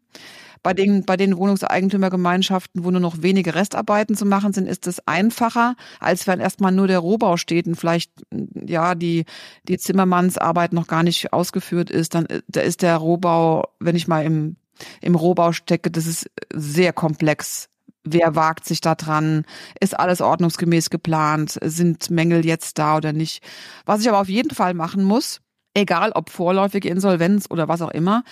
Bei 0.62 0.74
den, 0.74 1.05
bei 1.05 1.15
den 1.15 1.38
Wohnungseigentümergemeinschaften, 1.38 2.84
wo 2.84 2.91
nur 2.91 3.00
noch 3.00 3.22
wenige 3.22 3.55
Restarbeiten 3.55 4.15
zu 4.15 4.25
machen 4.25 4.51
sind, 4.51 4.67
ist 4.67 4.88
es 4.88 5.05
einfacher, 5.08 5.75
als 6.01 6.27
wenn 6.27 6.41
erstmal 6.41 6.74
nur 6.74 6.88
der 6.88 7.00
Rohbau 7.00 7.38
steht 7.38 7.65
und 7.65 7.75
vielleicht, 7.75 8.12
ja, 8.53 8.93
die, 8.93 9.24
die 9.67 9.77
Zimmermannsarbeit 9.77 10.74
noch 10.74 10.88
gar 10.88 11.03
nicht 11.03 11.31
ausgeführt 11.31 11.89
ist. 11.89 12.13
Dann, 12.13 12.27
da 12.48 12.60
ist 12.60 12.81
der 12.81 12.98
Rohbau, 12.98 13.69
wenn 13.79 13.96
ich 13.96 14.10
mal 14.10 14.25
im, 14.25 14.58
im 15.01 15.15
Rohbau 15.15 15.53
stecke, 15.53 15.91
das 15.91 16.05
ist 16.05 16.29
sehr 16.53 16.91
komplex 16.91 17.69
Wer 18.11 18.35
wagt 18.35 18.65
sich 18.65 18.81
da 18.81 18.95
dran? 18.95 19.45
Ist 19.79 19.99
alles 19.99 20.21
ordnungsgemäß 20.21 20.89
geplant? 20.89 21.59
Sind 21.61 22.09
Mängel 22.09 22.45
jetzt 22.45 22.79
da 22.79 22.97
oder 22.97 23.13
nicht? 23.13 23.43
Was 23.85 24.01
ich 24.01 24.09
aber 24.09 24.21
auf 24.21 24.29
jeden 24.29 24.53
Fall 24.55 24.73
machen 24.73 25.03
muss, 25.03 25.41
egal 25.75 26.11
ob 26.13 26.29
vorläufige 26.29 26.89
Insolvenz 26.89 27.45
oder 27.49 27.67
was 27.67 27.81
auch 27.81 27.91
immer, 27.91 28.23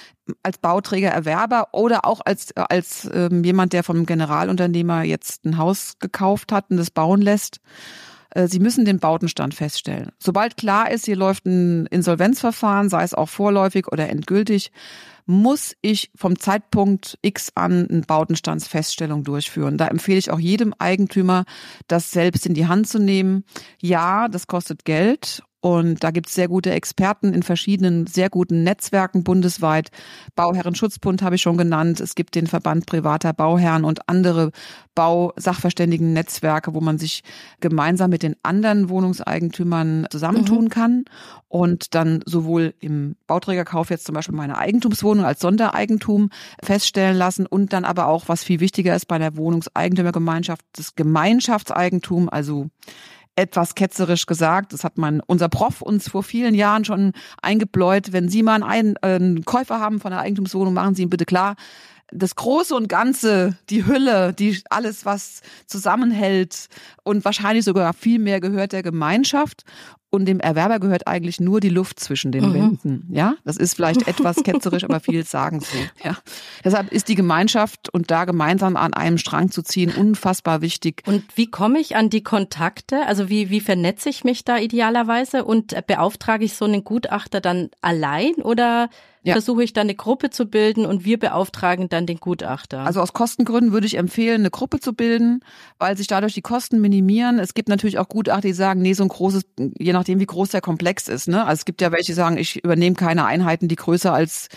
als 0.44 0.58
Bauträger, 0.58 1.10
Erwerber 1.10 1.68
oder 1.74 2.06
auch 2.06 2.22
als, 2.26 2.56
als 2.56 3.10
ähm, 3.14 3.44
jemand, 3.44 3.74
der 3.74 3.84
vom 3.84 4.06
Generalunternehmer 4.06 5.04
jetzt 5.04 5.46
ein 5.46 5.58
Haus 5.58 5.94
gekauft 6.00 6.52
hat 6.52 6.72
und 6.72 6.78
das 6.78 6.92
bauen 6.92 7.22
lässt, 7.22 7.60
Sie 8.46 8.60
müssen 8.60 8.86
den 8.86 9.00
Bautenstand 9.00 9.56
feststellen. 9.56 10.12
Sobald 10.20 10.58
klar 10.58 10.92
ist, 10.92 11.06
hier 11.06 11.16
läuft 11.16 11.46
ein 11.46 11.88
Insolvenzverfahren, 11.88 12.90
sei 12.90 13.04
es 13.04 13.16
auch 13.16 13.30
vorläufig 13.30 13.88
oder 13.92 14.10
endgültig, 14.10 14.72
muss 15.26 15.76
ich 15.82 16.12
vom 16.16 16.40
Zeitpunkt 16.40 17.18
X 17.22 17.52
an 17.56 17.88
eine 17.90 18.02
Bautenstandsfeststellung 18.02 19.24
durchführen. 19.24 19.78
Da 19.78 19.88
empfehle 19.88 20.20
ich 20.20 20.32
auch 20.32 20.40
jedem 20.40 20.74
Eigentümer, 20.78 21.46
das 21.88 22.12
selbst 22.12 22.46
in 22.46 22.54
die 22.54 22.68
Hand 22.68 22.88
zu 22.88 23.00
nehmen. 23.00 23.44
Ja, 23.82 24.28
das 24.28 24.48
kostet 24.48 24.86
Geld 24.86 25.44
und 25.60 26.04
da 26.04 26.12
gibt 26.12 26.28
es 26.28 26.36
sehr 26.36 26.48
gute 26.48 26.72
Experten 26.72 27.34
in 27.34 27.42
verschiedenen 27.42 28.06
sehr 28.06 28.30
guten 28.30 28.64
Netzwerken 28.64 29.24
bundesweit. 29.24 29.90
Bauherrenschutzbund 30.36 31.24
habe 31.24 31.36
ich 31.36 31.42
schon 31.42 31.58
genannt. 31.58 32.00
Es 32.00 32.14
gibt 32.14 32.36
den 32.36 32.46
Verband 32.46 32.86
privater 32.86 33.34
Bauherren 33.34 33.84
und 33.84 34.08
andere 34.08 34.52
Bausachverständigen-Netzwerke, 34.94 36.76
wo 36.76 36.82
man 36.82 37.00
sich 37.00 37.24
gemeinsam 37.60 38.12
mit 38.12 38.22
den 38.22 38.36
anderen 38.44 38.90
Wohnungseigentümern 38.90 40.06
zusammentun 40.12 40.66
mhm. 40.66 40.70
kann 40.70 41.06
und 41.48 41.96
dann 41.96 42.22
sowohl 42.26 42.76
im 42.80 43.16
Bauträgerkauf 43.26 43.90
jetzt 43.90 44.06
zum 44.06 44.14
Beispiel 44.14 44.36
meine 44.36 44.58
Eigentumswohnung 44.58 45.26
als 45.26 45.40
Sondereigentum 45.40 46.30
feststellen 46.64 47.18
lassen 47.18 47.48
und 47.48 47.74
dann 47.74 47.84
aber 47.84 48.08
auch, 48.08 48.28
was 48.28 48.44
viel 48.44 48.60
wichtiger 48.60 48.96
ist 48.96 49.08
bei 49.08 49.18
der 49.18 49.38
Wohnungseigentümergemeinschaft, 49.38 50.62
das 50.74 50.96
Gemeinschaftseigentum, 50.96 52.30
also 52.30 52.70
etwas 53.38 53.76
ketzerisch 53.76 54.26
gesagt, 54.26 54.74
das 54.74 54.84
hat 54.84 54.98
man 54.98 55.22
unser 55.26 55.48
Prof 55.48 55.82
uns 55.82 56.10
vor 56.10 56.24
vielen 56.24 56.56
Jahren 56.56 56.84
schon 56.84 57.14
eingebläut, 57.42 58.12
wenn 58.12 58.30
Sie 58.30 58.44
mal 58.44 58.64
einen, 58.64 58.96
äh, 58.98 59.16
einen 59.16 59.46
Käufer 59.46 59.80
haben 59.80 60.00
von 60.00 60.12
einer 60.12 60.22
Eigentumswohnung, 60.22 60.74
machen 60.74 60.96
Sie 60.96 61.04
ihm 61.04 61.10
bitte 61.10 61.26
klar, 61.26 61.56
das 62.12 62.36
Große 62.36 62.74
und 62.74 62.88
Ganze, 62.88 63.58
die 63.70 63.86
Hülle, 63.86 64.34
die 64.34 64.62
alles, 64.70 65.06
was 65.06 65.42
zusammenhält 65.66 66.68
und 67.04 67.26
wahrscheinlich 67.26 67.66
sogar 67.66 67.94
viel 67.94 68.18
mehr 68.20 68.40
gehört 68.40 68.72
der 68.72 68.82
Gemeinschaft 68.82 69.64
und 70.10 70.26
dem 70.26 70.40
Erwerber 70.40 70.80
gehört 70.80 71.08
eigentlich 71.08 71.40
nur 71.40 71.60
die 71.60 71.70
Luft 71.70 72.00
zwischen 72.00 72.32
den 72.32 72.50
mhm. 72.50 72.54
Wänden. 72.54 73.08
Ja, 73.12 73.36
das 73.44 73.58
ist 73.58 73.76
vielleicht 73.76 74.08
etwas 74.08 74.38
ketzerisch, 74.44 74.84
aber 74.84 75.00
viel 75.00 75.26
sagen 75.26 75.60
so. 75.60 75.78
Ja, 76.04 76.18
deshalb 76.64 76.92
ist 76.92 77.10
die 77.10 77.16
Gemeinschaft 77.16 77.90
und 77.94 78.10
da 78.10 78.26
gemeinsam 78.26 78.78
an 78.78 78.94
einem 78.94 79.18
Strang 79.18 79.52
zu 79.52 79.62
ziehen 79.62 79.92
unfassbar 79.92 80.62
wichtig. 80.62 81.04
Und 81.06 81.24
wie 81.36 81.48
komme 81.48 81.80
ich 81.80 81.96
an 81.96 82.10
die 82.10 82.24
Kontakte? 82.24 83.06
Also 83.06 83.30
wie 83.30 83.50
wie 83.50 83.60
vernetze 83.60 84.10
ich 84.10 84.24
mich 84.24 84.46
da 84.46 84.58
idealerweise 84.58 85.44
und 85.44 85.76
beauftrage 85.88 86.46
ich 86.46 86.54
so 86.54 86.66
einen 86.66 86.84
Gutachter 86.84 87.42
dann 87.42 87.70
allein 87.82 88.36
oder 88.36 88.90
ja. 89.28 89.34
versuche 89.34 89.64
ich 89.64 89.74
dann 89.74 89.88
eine 89.88 89.96
Gruppe 89.96 90.30
zu 90.30 90.46
bilden 90.46 90.86
und 90.86 91.06
wir 91.06 91.20
beauftragen 91.20 91.90
dann 91.90 92.06
den 92.06 92.20
Gutachter. 92.20 92.80
Also 92.80 93.02
aus 93.02 93.14
Kostengründen 93.14 93.74
würde 93.74 93.86
ich 93.86 93.98
empfehlen, 93.98 94.42
eine 94.42 94.50
Gruppe 94.50 94.80
zu 94.80 94.94
bilden, 94.94 95.42
weil 95.78 95.98
sich 95.98 96.08
dadurch 96.08 96.34
die 96.34 96.42
Kosten 96.42 96.80
minimieren. 96.82 97.40
Es 97.40 97.54
gibt 97.54 97.70
natürlich 97.70 98.00
auch 98.00 98.08
Gutachter, 98.08 98.48
die 98.48 98.54
sagen, 98.54 98.82
nee, 98.82 98.94
so 98.94 99.04
ein 99.04 99.10
großes, 99.10 99.44
je 99.78 99.94
nachdem, 99.98 100.20
wie 100.20 100.26
groß 100.26 100.50
der 100.50 100.62
Komplex 100.62 101.08
ist. 101.08 101.28
Ne? 101.28 101.42
Also 101.44 101.60
es 101.60 101.66
gibt 101.66 101.82
ja 101.82 101.92
welche, 101.92 102.08
die 102.08 102.14
sagen, 102.14 102.38
ich 102.38 102.64
übernehme 102.64 102.96
keine 102.96 103.26
Einheiten, 103.26 103.68
die 103.68 103.76
größer 103.76 104.14
als 104.14 104.48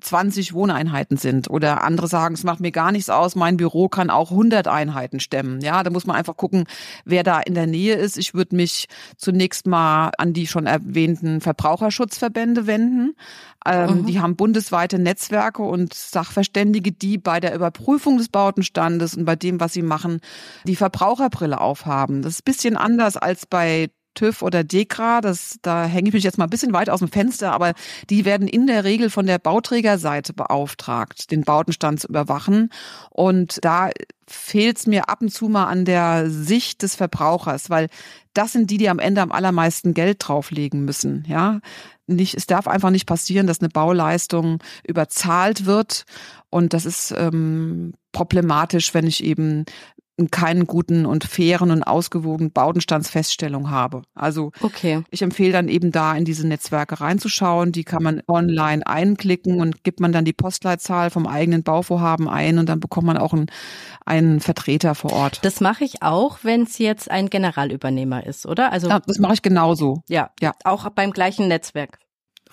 20 0.00 0.52
Wohneinheiten 0.52 1.16
sind. 1.16 1.50
Oder 1.50 1.82
andere 1.84 2.06
sagen, 2.06 2.34
es 2.34 2.44
macht 2.44 2.60
mir 2.60 2.70
gar 2.70 2.92
nichts 2.92 3.10
aus, 3.10 3.34
mein 3.34 3.56
Büro 3.56 3.88
kann 3.88 4.10
auch 4.10 4.30
100 4.30 4.68
Einheiten 4.68 5.20
stemmen. 5.20 5.60
Ja, 5.60 5.82
da 5.82 5.90
muss 5.90 6.06
man 6.06 6.16
einfach 6.16 6.36
gucken, 6.36 6.64
wer 7.04 7.22
da 7.22 7.40
in 7.40 7.54
der 7.54 7.66
Nähe 7.66 7.94
ist. 7.94 8.18
Ich 8.18 8.34
würde 8.34 8.56
mich 8.56 8.86
zunächst 9.16 9.66
mal 9.66 10.10
an 10.18 10.32
die 10.32 10.46
schon 10.46 10.66
erwähnten 10.66 11.40
Verbraucherschutzverbände 11.40 12.66
wenden. 12.66 13.14
Ähm, 13.66 14.02
mhm. 14.02 14.06
Die 14.06 14.20
haben 14.20 14.36
bundesweite 14.36 14.98
Netzwerke 14.98 15.62
und 15.62 15.92
Sachverständige, 15.94 16.92
die 16.92 17.18
bei 17.18 17.40
der 17.40 17.54
Überprüfung 17.54 18.18
des 18.18 18.28
Bautenstandes 18.28 19.16
und 19.16 19.24
bei 19.24 19.36
dem, 19.36 19.60
was 19.60 19.72
sie 19.72 19.82
machen, 19.82 20.20
die 20.64 20.76
Verbraucherbrille 20.76 21.60
aufhaben. 21.60 22.22
Das 22.22 22.34
ist 22.34 22.40
ein 22.40 22.44
bisschen 22.44 22.76
anders 22.76 23.16
als 23.16 23.46
bei 23.46 23.90
TÜV 24.14 24.42
oder 24.42 24.64
DEKRA, 24.64 25.20
das, 25.20 25.58
da 25.62 25.84
hänge 25.84 26.08
ich 26.08 26.14
mich 26.14 26.24
jetzt 26.24 26.38
mal 26.38 26.44
ein 26.44 26.50
bisschen 26.50 26.72
weit 26.72 26.90
aus 26.90 27.00
dem 27.00 27.08
Fenster, 27.08 27.52
aber 27.52 27.74
die 28.08 28.24
werden 28.24 28.48
in 28.48 28.66
der 28.66 28.84
Regel 28.84 29.10
von 29.10 29.26
der 29.26 29.38
Bauträgerseite 29.38 30.32
beauftragt, 30.32 31.30
den 31.30 31.42
Bautenstand 31.42 32.00
zu 32.00 32.08
überwachen. 32.08 32.70
Und 33.10 33.64
da 33.64 33.90
fehlt 34.26 34.78
es 34.78 34.86
mir 34.86 35.08
ab 35.08 35.22
und 35.22 35.30
zu 35.30 35.48
mal 35.48 35.66
an 35.66 35.84
der 35.84 36.30
Sicht 36.30 36.82
des 36.82 36.94
Verbrauchers, 36.94 37.70
weil 37.70 37.88
das 38.34 38.52
sind 38.52 38.70
die, 38.70 38.78
die 38.78 38.88
am 38.88 39.00
Ende 39.00 39.22
am 39.22 39.32
allermeisten 39.32 39.92
Geld 39.94 40.18
drauflegen 40.20 40.84
müssen. 40.84 41.24
Ja, 41.28 41.60
nicht, 42.06 42.34
es 42.34 42.46
darf 42.46 42.68
einfach 42.68 42.90
nicht 42.90 43.06
passieren, 43.06 43.46
dass 43.46 43.60
eine 43.60 43.68
Bauleistung 43.68 44.62
überzahlt 44.86 45.66
wird. 45.66 46.04
Und 46.48 46.72
das 46.72 46.84
ist 46.84 47.14
ähm, 47.16 47.94
problematisch, 48.12 48.94
wenn 48.94 49.06
ich 49.06 49.22
eben 49.24 49.64
keinen 50.28 50.66
guten 50.66 51.06
und 51.06 51.24
fairen 51.24 51.70
und 51.70 51.82
ausgewogenen 51.82 52.52
Bautenstandsfeststellung 52.52 53.70
habe. 53.70 54.02
Also 54.14 54.52
okay. 54.60 55.02
ich 55.10 55.22
empfehle 55.22 55.52
dann 55.52 55.68
eben 55.68 55.92
da 55.92 56.14
in 56.14 56.24
diese 56.24 56.46
Netzwerke 56.46 57.00
reinzuschauen. 57.00 57.72
Die 57.72 57.84
kann 57.84 58.02
man 58.02 58.22
online 58.28 58.86
einklicken 58.86 59.60
und 59.60 59.84
gibt 59.84 60.00
man 60.00 60.12
dann 60.12 60.24
die 60.24 60.32
Postleitzahl 60.32 61.10
vom 61.10 61.26
eigenen 61.26 61.62
Bauvorhaben 61.62 62.28
ein 62.28 62.58
und 62.58 62.68
dann 62.68 62.80
bekommt 62.80 63.06
man 63.06 63.16
auch 63.16 63.32
einen, 63.32 63.46
einen 64.04 64.40
Vertreter 64.40 64.94
vor 64.94 65.12
Ort. 65.12 65.40
Das 65.42 65.60
mache 65.60 65.84
ich 65.84 66.02
auch, 66.02 66.40
wenn 66.42 66.62
es 66.62 66.78
jetzt 66.78 67.10
ein 67.10 67.30
Generalübernehmer 67.30 68.26
ist, 68.26 68.46
oder? 68.46 68.72
Also 68.72 68.88
ja, 68.88 69.00
das 69.00 69.18
mache 69.18 69.34
ich 69.34 69.42
genauso. 69.42 70.02
Ja, 70.08 70.30
ja, 70.40 70.52
auch 70.64 70.88
beim 70.90 71.12
gleichen 71.12 71.48
Netzwerk. 71.48 71.98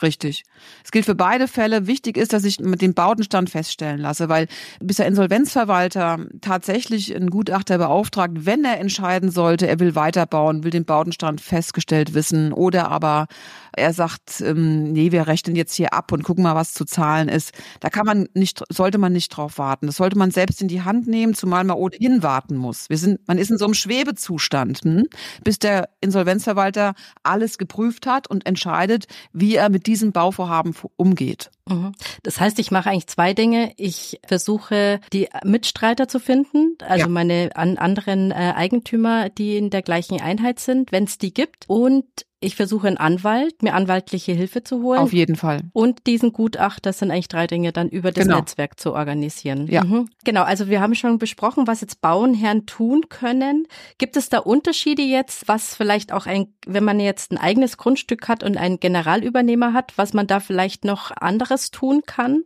Richtig. 0.02 0.44
Es 0.84 0.92
gilt 0.92 1.06
für 1.06 1.16
beide 1.16 1.48
Fälle. 1.48 1.88
Wichtig 1.88 2.18
ist, 2.18 2.34
dass 2.34 2.44
ich 2.44 2.60
mit 2.60 2.82
dem 2.82 2.94
Bautenstand 2.94 3.50
feststellen 3.50 4.00
lasse, 4.00 4.30
weil 4.30 4.48
bis 4.80 4.98
der 4.98 5.08
Insolvenzverwalter 5.08 6.20
tatsächlich 6.42 7.16
einen 7.16 7.32
Gutachter 7.32 7.80
beauftragt, 7.80 8.46
wenn 8.46 8.64
er 8.64 8.80
entscheiden 8.80 9.32
sollte, 9.32 9.68
er 9.68 9.80
will 9.80 9.96
weiterbauen, 9.96 10.64
will 10.64 10.72
den 10.72 10.86
Bautenstand 10.86 11.42
festgestellt 11.42 12.14
wissen 12.14 12.54
oder 12.54 12.92
aber 12.92 13.28
er 13.74 13.94
sagt, 13.94 14.42
ähm, 14.42 14.92
nee, 14.92 15.12
wir 15.12 15.28
rechnen 15.28 15.56
jetzt 15.56 15.74
hier 15.74 15.94
ab 15.94 16.12
und 16.12 16.24
gucken 16.24 16.44
mal, 16.44 16.56
was 16.56 16.74
zu 16.74 16.86
zahlen 16.86 17.30
ist. 17.30 17.52
Da 17.80 17.90
kann 17.90 18.06
man 18.06 18.28
nicht, 18.34 18.64
sollte 18.70 18.98
man 18.98 19.14
nicht 19.14 19.30
drauf 19.30 19.58
warten. 19.58 19.88
Das 19.88 19.98
sollte 19.98 20.18
man 20.18 20.32
selbst 20.32 20.62
in 20.62 20.68
die 20.68 20.82
Hand 20.82 21.08
nehmen, 21.08 21.34
zumal 21.34 21.64
man 21.64 21.78
ohnehin 21.78 22.24
warten 22.24 22.56
muss. 22.56 22.90
Wir 22.90 22.98
sind, 22.98 23.28
man 23.28 23.38
ist 23.38 23.52
in 23.52 23.58
so 23.58 23.66
einem 23.66 23.76
Schwebezustand, 23.76 24.82
hm, 24.84 25.08
bis 25.44 25.60
der 25.60 25.90
Insolvenzverwalter 26.02 26.94
alles 27.24 27.58
geprüft 27.58 28.08
hat 28.08 28.28
und 28.28 28.46
entscheidet, 28.46 29.06
wie 29.32 29.56
er 29.56 29.70
mit 29.70 29.87
diesem 29.88 30.12
Bauvorhaben 30.12 30.74
umgeht. 30.98 31.50
Mhm. 31.70 31.92
Das 32.24 32.40
heißt, 32.40 32.60
ich 32.60 32.72
mache 32.72 32.90
eigentlich 32.90 33.08
zwei 33.08 33.34
Dinge. 33.34 33.74
Ich 33.78 34.20
versuche, 34.26 35.00
die 35.14 35.28
Mitstreiter 35.44 36.08
zu 36.08 36.20
finden, 36.20 36.78
also 36.82 37.06
ja. 37.06 37.08
meine 37.08 37.52
an 37.56 37.78
anderen 37.78 38.32
äh, 38.32 38.54
Eigentümer, 38.56 39.30
die 39.30 39.58
in 39.58 39.70
der 39.70 39.82
gleichen 39.82 40.20
Einheit 40.22 40.60
sind, 40.60 40.92
wenn 40.92 41.06
es 41.06 41.18
die 41.18 41.34
gibt. 41.34 41.66
Und 41.68 42.06
ich 42.40 42.56
versuche 42.56 42.88
einen 42.88 42.98
Anwalt, 42.98 43.64
mir 43.64 43.74
anwaltliche 43.74 44.32
Hilfe 44.32 44.64
zu 44.64 44.84
holen. 44.84 45.00
Auf 45.00 45.12
jeden 45.12 45.36
Fall. 45.36 45.62
Und 45.74 46.06
diesen 46.06 46.34
Gutachter, 46.34 46.82
das 46.82 47.00
sind 47.00 47.10
eigentlich 47.10 47.30
drei 47.30 47.48
Dinge, 47.48 47.72
dann 47.74 47.90
über 47.90 48.12
das 48.12 48.26
genau. 48.26 48.38
Netzwerk 48.38 48.80
zu 48.80 48.94
organisieren. 48.94 49.66
Ja. 49.68 49.84
Mhm. 49.84 50.08
Genau, 50.24 50.44
also 50.44 50.68
wir 50.68 50.80
haben 50.80 50.94
schon 50.94 51.18
besprochen, 51.18 51.66
was 51.66 51.82
jetzt 51.82 52.00
Bauernherren 52.00 52.68
tun 52.68 53.10
können. 53.10 53.68
Gibt 53.98 54.18
es 54.18 54.30
da 54.30 54.38
Unterschiede 54.38 55.02
jetzt, 55.02 55.48
was 55.48 55.76
vielleicht 55.76 56.14
auch 56.14 56.28
ein, 56.28 56.54
wenn 56.68 56.84
man 56.84 57.00
jetzt 57.00 57.32
ein 57.32 57.40
eigenes 57.40 57.78
Grundstück 57.78 58.28
hat 58.28 58.44
und 58.44 58.56
einen 58.56 58.80
Generalübernehmer 58.80 59.74
hat, 59.74 59.94
was 59.98 60.14
man 60.14 60.28
da 60.28 60.40
vielleicht 60.40 60.86
noch 60.86 61.10
anderes 61.10 61.57
tun 61.72 62.04
kann? 62.06 62.44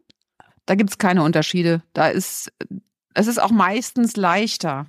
Da 0.66 0.76
gibt's 0.76 0.98
keine 0.98 1.24
Unterschiede. 1.24 1.82
Da 1.94 2.08
ist, 2.08 2.52
es 3.14 3.28
ist 3.28 3.42
auch 3.42 3.52
meistens 3.52 4.16
leichter, 4.16 4.88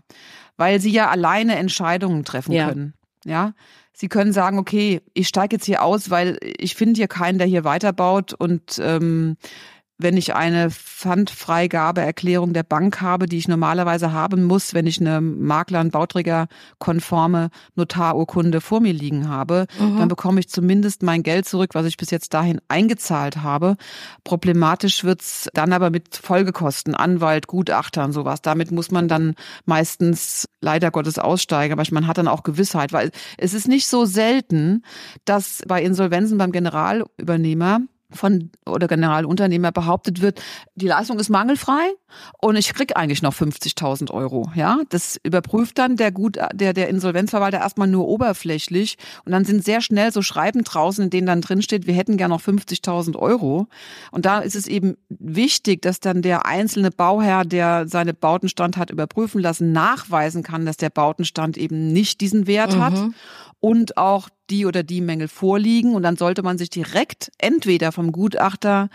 weil 0.57 0.81
sie 0.81 0.91
ja 0.91 1.09
alleine 1.11 1.57
Entscheidungen 1.57 2.25
treffen 2.25 2.53
ja. 2.53 2.69
können. 2.69 2.95
Ja, 3.25 3.55
Sie 3.95 4.09
können 4.09 4.33
sagen, 4.33 4.59
okay, 4.59 5.03
ich 5.13 5.29
steige 5.29 5.57
jetzt 5.57 5.67
hier 5.67 5.83
aus, 5.83 6.11
weil 6.11 6.39
ich 6.43 6.75
finde 6.75 6.99
hier 6.99 7.09
keinen, 7.09 7.39
der 7.39 7.47
hier 7.47 7.65
weiterbaut 7.65 8.33
und 8.33 8.81
ähm, 8.81 9.37
wenn 9.99 10.17
ich 10.17 10.35
eine 10.35 10.71
Pfandfreigabeerklärung 10.71 12.53
der 12.53 12.63
Bank 12.63 13.01
habe, 13.01 13.27
die 13.27 13.39
ich 13.39 13.49
normalerweise 13.49 14.13
haben 14.13 14.45
muss, 14.45 14.75
wenn 14.75 14.87
ich 14.87 15.01
eine 15.01 15.21
Makler- 15.21 15.81
und 15.81 15.93
Bauträgerkonforme 15.93 17.51
Notarurkunde 17.75 18.61
vor 18.61 18.81
mir 18.81 18.93
liegen 18.93 19.29
habe, 19.29 19.67
mhm. 19.79 19.99
dann 19.99 20.09
bekomme 20.09 20.41
ich 20.41 20.49
zumindest 20.49 21.03
mein 21.03 21.23
Geld 21.23 21.47
zurück, 21.47 21.71
was 21.75 21.87
ich 21.87 21.97
bis 21.97 22.11
jetzt 22.11 22.35
dahin 22.35 22.61
eingezahlt 22.69 23.43
habe. 23.43 23.77
Problematisch 24.25 25.05
wird's 25.05 25.49
dann 25.55 25.73
aber 25.73 25.91
mit 25.91 26.17
Folgekosten, 26.17 26.95
Anwalt, 26.95 27.47
Gutachtern, 27.47 28.13
sowas. 28.13 28.43
Damit 28.43 28.71
muss 28.71 28.91
man 28.91 29.09
dann 29.09 29.35
meistens 29.65 30.49
leider 30.61 30.91
Gottes 30.91 31.19
aussteigen, 31.19 31.73
aber 31.73 31.83
man 31.93 32.07
hat 32.07 32.19
dann 32.19 32.29
auch 32.29 32.43
Gewissheit, 32.43 32.93
weil 32.93 33.11
es 33.39 33.55
ist 33.55 33.69
nicht 33.69 33.87
so 33.87 34.05
selten, 34.05 34.85
dass 35.25 35.63
bei 35.67 35.83
Insolvenzen 35.83 36.39
beim 36.39 36.53
Generalübernehmer 36.53 37.81
von 38.15 38.51
oder 38.67 38.89
Generalunternehmer 38.89 39.73
behauptet 39.73 40.21
wird, 40.21 40.41
die 40.75 40.89
Leistung 40.89 41.19
ist 41.19 41.29
mangelfrei 41.29 41.93
und 42.41 42.57
ich 42.57 42.73
krieg 42.75 42.97
eigentlich 42.97 43.23
noch 43.23 43.35
50.000 43.35 44.11
Euro. 44.11 44.51
Ja, 44.55 44.79
das 44.89 45.19
überprüft 45.23 45.79
dann 45.79 45.97
der 45.97 46.13
gut 46.13 46.39
der 46.55 46.73
der 46.73 46.89
Insolvenzverwalter 46.89 47.59
erstmal 47.59 47.89
nur 47.89 48.09
oberflächlich 48.09 48.97
und 49.25 49.33
dann 49.33 49.45
sind 49.45 49.65
sehr 49.65 49.81
schnell 49.81 50.13
so 50.13 50.23
Schreiben 50.23 50.65
draußen, 50.65 51.05
in 51.05 51.11
denen 51.11 51.27
dann 51.27 51.41
drin 51.41 51.63
steht, 51.63 51.87
wir 51.87 51.95
hätten 51.95 52.17
gern 52.17 52.31
noch 52.31 52.41
50.000 52.41 53.17
Euro. 53.17 53.69
Und 54.11 54.27
da 54.27 54.41
ist 54.41 54.57
es 54.57 54.67
eben 54.67 54.97
wichtig, 55.09 55.83
dass 55.83 56.01
dann 56.01 56.23
der 56.23 56.47
einzelne 56.47 56.91
Bauherr, 56.91 57.45
der 57.45 57.87
seine 57.89 58.15
Bautenstand 58.15 58.77
hat 58.77 58.91
überprüfen 58.91 59.41
lassen, 59.41 59.73
nachweisen 59.73 60.43
kann, 60.43 60.67
dass 60.67 60.77
der 60.77 60.91
Bautenstand 60.91 61.57
eben 61.57 61.89
nicht 61.89 62.21
diesen 62.21 62.47
Wert 62.47 62.77
mhm. 62.77 62.81
hat 62.81 62.95
und 63.61 63.97
auch 63.97 64.29
die 64.51 64.67
oder 64.67 64.83
die 64.83 65.01
Mängel 65.01 65.29
vorliegen. 65.29 65.95
Und 65.95 66.03
dann 66.03 66.17
sollte 66.17 66.43
man 66.43 66.59
sich 66.59 66.71
direkt 66.71 67.31
entweder 67.39 67.93
vom 67.93 68.13
Gutachter 68.13 68.89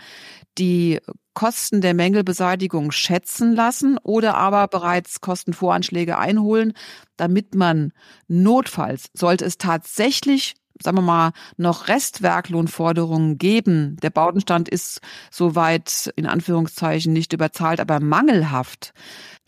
die 0.58 0.98
Kosten 1.34 1.80
der 1.80 1.94
Mängelbeseitigung 1.94 2.90
schätzen 2.90 3.54
lassen 3.54 3.96
oder 4.02 4.36
aber 4.36 4.66
bereits 4.66 5.20
Kostenvoranschläge 5.20 6.18
einholen, 6.18 6.72
damit 7.16 7.54
man 7.54 7.92
notfalls, 8.26 9.06
sollte 9.14 9.44
es 9.44 9.56
tatsächlich 9.56 10.54
sagen 10.82 10.98
wir 10.98 11.02
mal, 11.02 11.32
noch 11.56 11.88
Restwerklohnforderungen 11.88 13.38
geben. 13.38 13.96
Der 14.02 14.10
Bautenstand 14.10 14.68
ist 14.68 15.00
soweit 15.30 16.12
in 16.16 16.26
Anführungszeichen 16.26 17.12
nicht 17.12 17.32
überzahlt, 17.32 17.80
aber 17.80 18.00
mangelhaft 18.00 18.92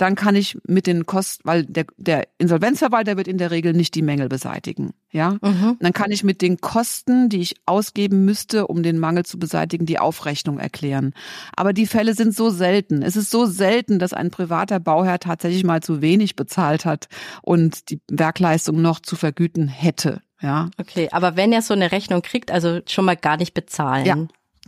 dann 0.00 0.14
kann 0.14 0.34
ich 0.34 0.56
mit 0.66 0.86
den 0.86 1.04
Kosten, 1.04 1.42
weil 1.44 1.66
der, 1.66 1.84
der 1.98 2.26
Insolvenzverwalter 2.38 3.18
wird 3.18 3.28
in 3.28 3.36
der 3.36 3.50
Regel 3.50 3.74
nicht 3.74 3.94
die 3.94 4.02
Mängel 4.02 4.28
beseitigen. 4.28 4.94
Ja, 5.12 5.36
mhm. 5.42 5.76
dann 5.78 5.92
kann 5.92 6.10
ich 6.10 6.24
mit 6.24 6.40
den 6.40 6.60
Kosten, 6.60 7.28
die 7.28 7.40
ich 7.40 7.56
ausgeben 7.66 8.24
müsste, 8.24 8.66
um 8.68 8.82
den 8.82 8.98
Mangel 8.98 9.26
zu 9.26 9.38
beseitigen, 9.38 9.84
die 9.84 9.98
Aufrechnung 9.98 10.58
erklären. 10.58 11.12
Aber 11.54 11.72
die 11.72 11.86
Fälle 11.86 12.14
sind 12.14 12.34
so 12.34 12.48
selten. 12.48 13.02
Es 13.02 13.16
ist 13.16 13.30
so 13.30 13.44
selten, 13.44 13.98
dass 13.98 14.14
ein 14.14 14.30
privater 14.30 14.80
Bauherr 14.80 15.18
tatsächlich 15.18 15.64
mal 15.64 15.82
zu 15.82 16.00
wenig 16.00 16.34
bezahlt 16.34 16.84
hat 16.86 17.08
und 17.42 17.90
die 17.90 18.00
Werkleistung 18.10 18.80
noch 18.80 19.00
zu 19.00 19.16
vergüten 19.16 19.68
hätte. 19.68 20.22
Ja. 20.40 20.70
Okay, 20.78 21.08
aber 21.12 21.36
wenn 21.36 21.52
er 21.52 21.62
so 21.62 21.74
eine 21.74 21.92
Rechnung 21.92 22.22
kriegt, 22.22 22.50
also 22.50 22.80
schon 22.86 23.04
mal 23.04 23.16
gar 23.16 23.36
nicht 23.36 23.54
bezahlen. 23.54 24.06
Ja, 24.06 24.16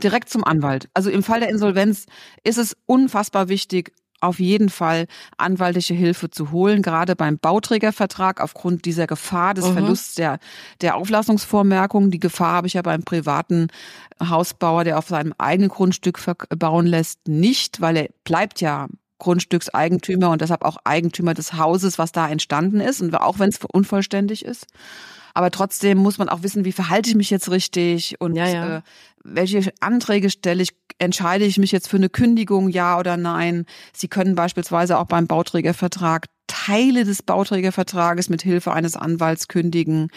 direkt 0.03 0.29
zum 0.29 0.45
Anwalt. 0.45 0.89
Also 0.95 1.11
im 1.11 1.23
Fall 1.23 1.41
der 1.41 1.49
Insolvenz 1.49 2.07
ist 2.45 2.59
es 2.59 2.77
unfassbar 2.87 3.49
wichtig, 3.49 3.93
auf 4.23 4.39
jeden 4.39 4.69
Fall 4.71 5.07
anwaltliche 5.37 5.95
Hilfe 5.95 6.31
zu 6.31 6.53
holen, 6.53 6.83
gerade 6.83 7.17
beim 7.17 7.39
Bauträgervertrag 7.39 8.41
aufgrund 8.41 8.85
dieser 8.85 9.07
Gefahr 9.07 9.53
des 9.53 9.67
mhm. 9.67 9.73
Verlusts 9.73 10.15
der, 10.15 10.39
der 10.81 10.97
Auflassungsvormerkung. 10.97 12.11
Die 12.11 12.21
Gefahr 12.21 12.53
habe 12.53 12.69
ich 12.69 12.75
ja 12.75 12.83
beim 12.83 13.03
privaten 13.03 13.67
Hausbauer, 14.23 14.85
der 14.85 14.99
auf 14.99 15.09
seinem 15.09 15.35
eigenen 15.39 15.71
Grundstück 15.71 16.19
bauen 16.57 16.87
lässt, 16.87 17.27
nicht, 17.27 17.81
weil 17.81 17.97
er 17.97 18.09
bleibt 18.23 18.61
ja 18.61 18.87
Grundstückseigentümer 19.19 20.31
und 20.31 20.41
deshalb 20.41 20.65
auch 20.65 20.79
Eigentümer 20.85 21.35
des 21.35 21.55
Hauses, 21.55 21.99
was 21.99 22.13
da 22.13 22.29
entstanden 22.29 22.81
ist 22.81 23.01
und 23.01 23.15
auch 23.15 23.39
wenn 23.39 23.51
es 23.51 23.59
unvollständig 23.73 24.45
ist. 24.45 24.67
Aber 25.35 25.51
trotzdem 25.51 25.99
muss 25.99 26.19
man 26.19 26.29
auch 26.29 26.43
wissen, 26.43 26.65
wie 26.65 26.73
verhalte 26.73 27.09
ich 27.09 27.17
mich 27.17 27.31
jetzt 27.31 27.51
richtig 27.51 28.21
und 28.21 28.37
ja, 28.37 28.47
ja. 28.47 28.77
Äh, 28.79 28.83
welche 29.25 29.73
Anträge 29.81 30.31
stelle 30.31 30.63
ich, 30.63 30.71
entscheide 30.99 31.45
ich 31.45 31.59
mich 31.59 31.73
jetzt 31.73 31.89
für 31.89 31.97
eine 31.97 32.09
Kündigung, 32.09 32.69
ja 32.69 32.99
oder 32.99 33.17
nein. 33.17 33.67
Sie 33.93 34.09
können 34.09 34.35
beispielsweise 34.35 34.99
auch 34.99 35.07
beim 35.07 35.27
Bauträgervertrag 35.27 36.27
Teile 36.53 37.05
des 37.05 37.23
Bauträgervertrages 37.23 38.29
mit 38.29 38.43
Hilfe 38.43 38.73
eines 38.73 38.95
Anwalts 38.95 39.49
kündigen. 39.49 40.09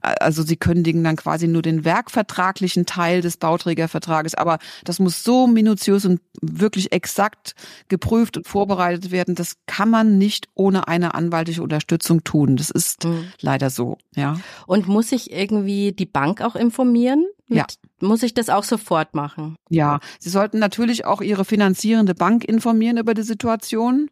Also 0.00 0.42
sie 0.42 0.56
kündigen 0.56 1.04
dann 1.04 1.14
quasi 1.14 1.46
nur 1.46 1.62
den 1.62 1.84
werkvertraglichen 1.84 2.84
Teil 2.84 3.20
des 3.20 3.36
Bauträgervertrages. 3.36 4.34
Aber 4.34 4.58
das 4.84 4.98
muss 4.98 5.22
so 5.22 5.46
minutiös 5.46 6.04
und 6.04 6.20
wirklich 6.42 6.92
exakt 6.92 7.54
geprüft 7.88 8.36
und 8.36 8.48
vorbereitet 8.48 9.12
werden. 9.12 9.36
Das 9.36 9.54
kann 9.66 9.88
man 9.88 10.18
nicht 10.18 10.48
ohne 10.54 10.88
eine 10.88 11.14
anwaltliche 11.14 11.62
Unterstützung 11.62 12.24
tun. 12.24 12.56
Das 12.56 12.70
ist 12.70 13.04
mhm. 13.04 13.28
leider 13.40 13.70
so, 13.70 13.96
ja. 14.16 14.38
Und 14.66 14.88
muss 14.88 15.12
ich 15.12 15.30
irgendwie 15.30 15.92
die 15.92 16.06
Bank 16.06 16.40
auch 16.40 16.56
informieren? 16.56 17.24
Mit, 17.48 17.58
ja. 17.58 17.66
Muss 18.00 18.22
ich 18.22 18.34
das 18.34 18.48
auch 18.48 18.64
sofort 18.64 19.14
machen? 19.14 19.56
Ja, 19.68 20.00
Sie 20.18 20.30
sollten 20.30 20.58
natürlich 20.58 21.04
auch 21.04 21.20
Ihre 21.20 21.44
finanzierende 21.44 22.14
Bank 22.14 22.44
informieren 22.44 22.96
über 22.96 23.14
die 23.14 23.22
Situation 23.22 24.10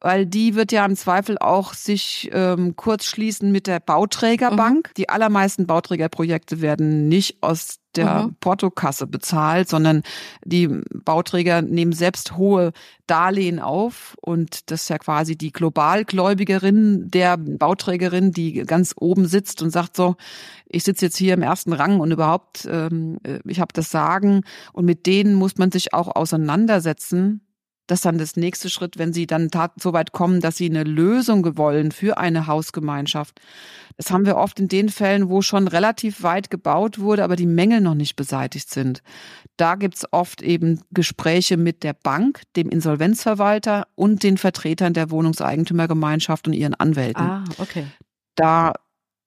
weil 0.00 0.26
die 0.26 0.54
wird 0.54 0.72
ja 0.72 0.84
im 0.84 0.96
Zweifel 0.96 1.38
auch 1.38 1.74
sich 1.74 2.30
ähm, 2.32 2.74
kurz 2.76 3.04
schließen 3.04 3.52
mit 3.52 3.66
der 3.66 3.80
Bauträgerbank. 3.80 4.88
Mhm. 4.88 4.94
Die 4.96 5.08
allermeisten 5.08 5.66
Bauträgerprojekte 5.66 6.60
werden 6.60 7.08
nicht 7.08 7.42
aus 7.42 7.80
der 7.96 8.22
mhm. 8.22 8.36
Portokasse 8.40 9.06
bezahlt, 9.06 9.68
sondern 9.68 10.02
die 10.44 10.68
Bauträger 11.04 11.60
nehmen 11.60 11.92
selbst 11.92 12.36
hohe 12.36 12.72
Darlehen 13.06 13.58
auf 13.58 14.16
und 14.20 14.70
das 14.70 14.82
ist 14.82 14.88
ja 14.90 14.98
quasi 14.98 15.36
die 15.36 15.50
Globalgläubigerin 15.50 17.10
der 17.10 17.36
Bauträgerin, 17.36 18.30
die 18.30 18.62
ganz 18.62 18.94
oben 18.96 19.26
sitzt 19.26 19.60
und 19.62 19.70
sagt 19.70 19.96
so, 19.96 20.14
ich 20.66 20.84
sitze 20.84 21.06
jetzt 21.06 21.16
hier 21.16 21.34
im 21.34 21.42
ersten 21.42 21.72
Rang 21.72 21.98
und 21.98 22.12
überhaupt, 22.12 22.68
ähm, 22.70 23.18
äh, 23.24 23.40
ich 23.44 23.58
habe 23.58 23.72
das 23.72 23.90
Sagen 23.90 24.42
und 24.72 24.84
mit 24.84 25.06
denen 25.06 25.34
muss 25.34 25.56
man 25.56 25.72
sich 25.72 25.92
auch 25.92 26.14
auseinandersetzen 26.14 27.40
dass 27.90 28.02
dann 28.02 28.18
das 28.18 28.36
nächste 28.36 28.70
Schritt, 28.70 28.98
wenn 28.98 29.12
sie 29.12 29.26
dann 29.26 29.50
so 29.80 29.92
weit 29.92 30.12
kommen, 30.12 30.40
dass 30.40 30.56
sie 30.56 30.70
eine 30.70 30.84
Lösung 30.84 31.56
wollen 31.56 31.90
für 31.90 32.18
eine 32.18 32.46
Hausgemeinschaft. 32.46 33.40
Das 33.96 34.10
haben 34.10 34.26
wir 34.26 34.36
oft 34.36 34.60
in 34.60 34.68
den 34.68 34.88
Fällen, 34.88 35.28
wo 35.28 35.42
schon 35.42 35.66
relativ 35.66 36.22
weit 36.22 36.50
gebaut 36.50 37.00
wurde, 37.00 37.24
aber 37.24 37.36
die 37.36 37.46
Mängel 37.46 37.80
noch 37.80 37.94
nicht 37.94 38.16
beseitigt 38.16 38.70
sind. 38.70 39.02
Da 39.56 39.74
gibt's 39.74 40.04
oft 40.12 40.40
eben 40.40 40.80
Gespräche 40.92 41.56
mit 41.56 41.82
der 41.82 41.94
Bank, 41.94 42.42
dem 42.56 42.68
Insolvenzverwalter 42.68 43.88
und 43.96 44.22
den 44.22 44.38
Vertretern 44.38 44.94
der 44.94 45.10
Wohnungseigentümergemeinschaft 45.10 46.46
und 46.46 46.54
ihren 46.54 46.74
Anwälten. 46.74 47.22
Ah, 47.22 47.44
okay. 47.58 47.86
Da 48.36 48.72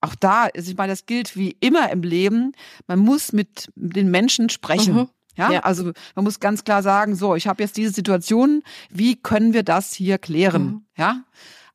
auch 0.03 0.15
da, 0.15 0.49
ich 0.53 0.75
meine, 0.75 0.91
das 0.91 1.05
gilt 1.05 1.37
wie 1.37 1.55
immer 1.61 1.89
im 1.89 2.03
Leben. 2.03 2.53
Man 2.87 2.99
muss 2.99 3.31
mit 3.31 3.69
den 3.75 4.11
Menschen 4.11 4.49
sprechen. 4.49 4.95
Mhm. 4.95 5.09
Ja, 5.35 5.51
ja, 5.51 5.59
also 5.61 5.91
man 6.15 6.25
muss 6.25 6.39
ganz 6.39 6.63
klar 6.63 6.83
sagen, 6.83 7.15
so, 7.15 7.35
ich 7.35 7.47
habe 7.47 7.63
jetzt 7.63 7.77
diese 7.77 7.91
Situation, 7.91 8.63
wie 8.89 9.15
können 9.15 9.53
wir 9.53 9.63
das 9.63 9.93
hier 9.93 10.17
klären? 10.17 10.65
Mhm. 10.65 10.81
Ja, 10.97 11.23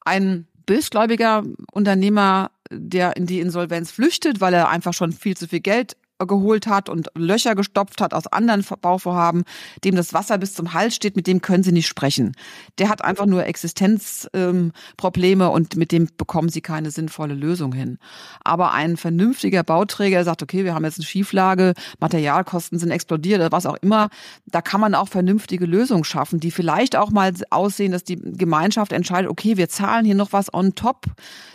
ein 0.04 0.46
bösgläubiger 0.66 1.44
Unternehmer, 1.72 2.50
der 2.70 3.16
in 3.16 3.26
die 3.26 3.40
Insolvenz 3.40 3.90
flüchtet, 3.90 4.40
weil 4.40 4.54
er 4.54 4.68
einfach 4.68 4.92
schon 4.92 5.12
viel 5.12 5.36
zu 5.36 5.48
viel 5.48 5.60
Geld 5.60 5.96
geholt 6.26 6.66
hat 6.66 6.88
und 6.88 7.10
Löcher 7.14 7.54
gestopft 7.54 8.00
hat 8.00 8.12
aus 8.14 8.26
anderen 8.26 8.64
Bauvorhaben, 8.80 9.44
dem 9.84 9.94
das 9.94 10.12
Wasser 10.12 10.38
bis 10.38 10.54
zum 10.54 10.72
Hals 10.74 10.94
steht, 10.94 11.16
mit 11.16 11.26
dem 11.26 11.40
können 11.40 11.62
sie 11.62 11.72
nicht 11.72 11.86
sprechen. 11.86 12.34
Der 12.78 12.88
hat 12.88 13.04
einfach 13.04 13.26
nur 13.26 13.46
Existenzprobleme 13.46 15.44
ähm, 15.44 15.50
und 15.50 15.76
mit 15.76 15.92
dem 15.92 16.08
bekommen 16.16 16.48
sie 16.48 16.60
keine 16.60 16.90
sinnvolle 16.90 17.34
Lösung 17.34 17.72
hin. 17.72 17.98
Aber 18.42 18.72
ein 18.72 18.96
vernünftiger 18.96 19.62
Bauträger 19.62 20.24
sagt, 20.24 20.42
okay, 20.42 20.64
wir 20.64 20.74
haben 20.74 20.84
jetzt 20.84 20.98
eine 20.98 21.06
Schieflage, 21.06 21.74
Materialkosten 22.00 22.78
sind 22.78 22.90
explodiert 22.90 23.40
oder 23.40 23.52
was 23.52 23.66
auch 23.66 23.76
immer, 23.80 24.08
da 24.46 24.60
kann 24.60 24.80
man 24.80 24.94
auch 24.94 25.08
vernünftige 25.08 25.66
Lösungen 25.66 26.04
schaffen, 26.04 26.40
die 26.40 26.50
vielleicht 26.50 26.96
auch 26.96 27.10
mal 27.10 27.32
aussehen, 27.50 27.92
dass 27.92 28.04
die 28.04 28.16
Gemeinschaft 28.16 28.92
entscheidet, 28.92 29.30
okay, 29.30 29.56
wir 29.56 29.68
zahlen 29.68 30.04
hier 30.04 30.14
noch 30.14 30.32
was 30.32 30.52
on 30.52 30.74
top, 30.74 31.06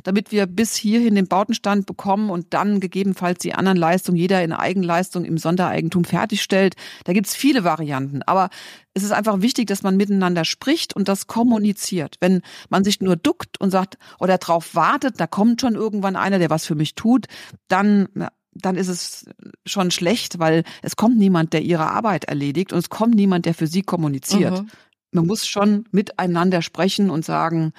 damit 0.03 0.31
wir 0.31 0.45
bis 0.45 0.75
hierhin 0.75 1.15
den 1.15 1.27
Bautenstand 1.27 1.85
bekommen 1.85 2.29
und 2.29 2.53
dann 2.53 2.79
gegebenenfalls 2.79 3.39
die 3.39 3.53
anderen 3.53 3.77
Leistungen 3.77 4.17
jeder 4.17 4.43
in 4.43 4.52
Eigenleistung 4.59 5.25
im 5.25 5.37
Sondereigentum 5.37 6.05
fertigstellt. 6.05 6.75
Da 7.03 7.13
gibt's 7.13 7.35
viele 7.35 7.63
Varianten. 7.63 8.21
Aber 8.23 8.49
es 8.93 9.03
ist 9.03 9.11
einfach 9.11 9.41
wichtig, 9.41 9.67
dass 9.67 9.83
man 9.83 9.97
miteinander 9.97 10.45
spricht 10.45 10.95
und 10.95 11.07
das 11.07 11.27
kommuniziert. 11.27 12.17
Wenn 12.19 12.41
man 12.69 12.83
sich 12.83 13.01
nur 13.01 13.15
duckt 13.15 13.59
und 13.59 13.71
sagt 13.71 13.97
oder 14.19 14.37
drauf 14.37 14.75
wartet, 14.75 15.19
da 15.19 15.27
kommt 15.27 15.61
schon 15.61 15.75
irgendwann 15.75 16.15
einer, 16.15 16.39
der 16.39 16.49
was 16.49 16.65
für 16.65 16.75
mich 16.75 16.95
tut, 16.95 17.27
dann 17.67 18.07
dann 18.55 18.75
ist 18.75 18.87
es 18.87 19.25
schon 19.65 19.89
schlecht, 19.89 20.37
weil 20.37 20.63
es 20.83 20.95
kommt 20.95 21.17
niemand, 21.17 21.53
der 21.53 21.63
ihre 21.63 21.89
Arbeit 21.89 22.25
erledigt 22.25 22.71
und 22.71 22.77
es 22.77 22.89
kommt 22.89 23.15
niemand, 23.15 23.47
der 23.47 23.55
für 23.55 23.65
sie 23.65 23.81
kommuniziert. 23.81 24.61
Mhm 24.61 24.69
man 25.13 25.25
muss 25.25 25.47
schon 25.47 25.85
miteinander 25.91 26.61
sprechen 26.61 27.09
und 27.09 27.25
sagen, 27.25 27.73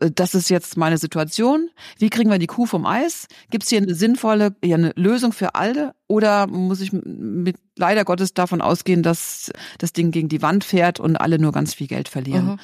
äh, 0.00 0.10
das 0.10 0.34
ist 0.34 0.50
jetzt 0.50 0.76
meine 0.76 0.98
Situation. 0.98 1.70
Wie 1.98 2.10
kriegen 2.10 2.30
wir 2.30 2.38
die 2.38 2.46
Kuh 2.46 2.66
vom 2.66 2.86
Eis? 2.86 3.28
Gibt 3.50 3.64
es 3.64 3.70
hier 3.70 3.82
eine 3.82 3.94
sinnvolle 3.94 4.54
ja, 4.64 4.76
eine 4.76 4.92
Lösung 4.96 5.32
für 5.32 5.54
alle? 5.54 5.94
Oder 6.08 6.46
muss 6.46 6.80
ich 6.80 6.92
mit 6.92 7.56
leider 7.76 8.04
Gottes 8.04 8.34
davon 8.34 8.60
ausgehen, 8.60 9.02
dass 9.02 9.50
das 9.78 9.92
Ding 9.92 10.10
gegen 10.10 10.28
die 10.28 10.42
Wand 10.42 10.64
fährt 10.64 11.00
und 11.00 11.16
alle 11.16 11.38
nur 11.38 11.52
ganz 11.52 11.74
viel 11.74 11.86
Geld 11.86 12.08
verlieren? 12.08 12.46
Mhm. 12.46 12.58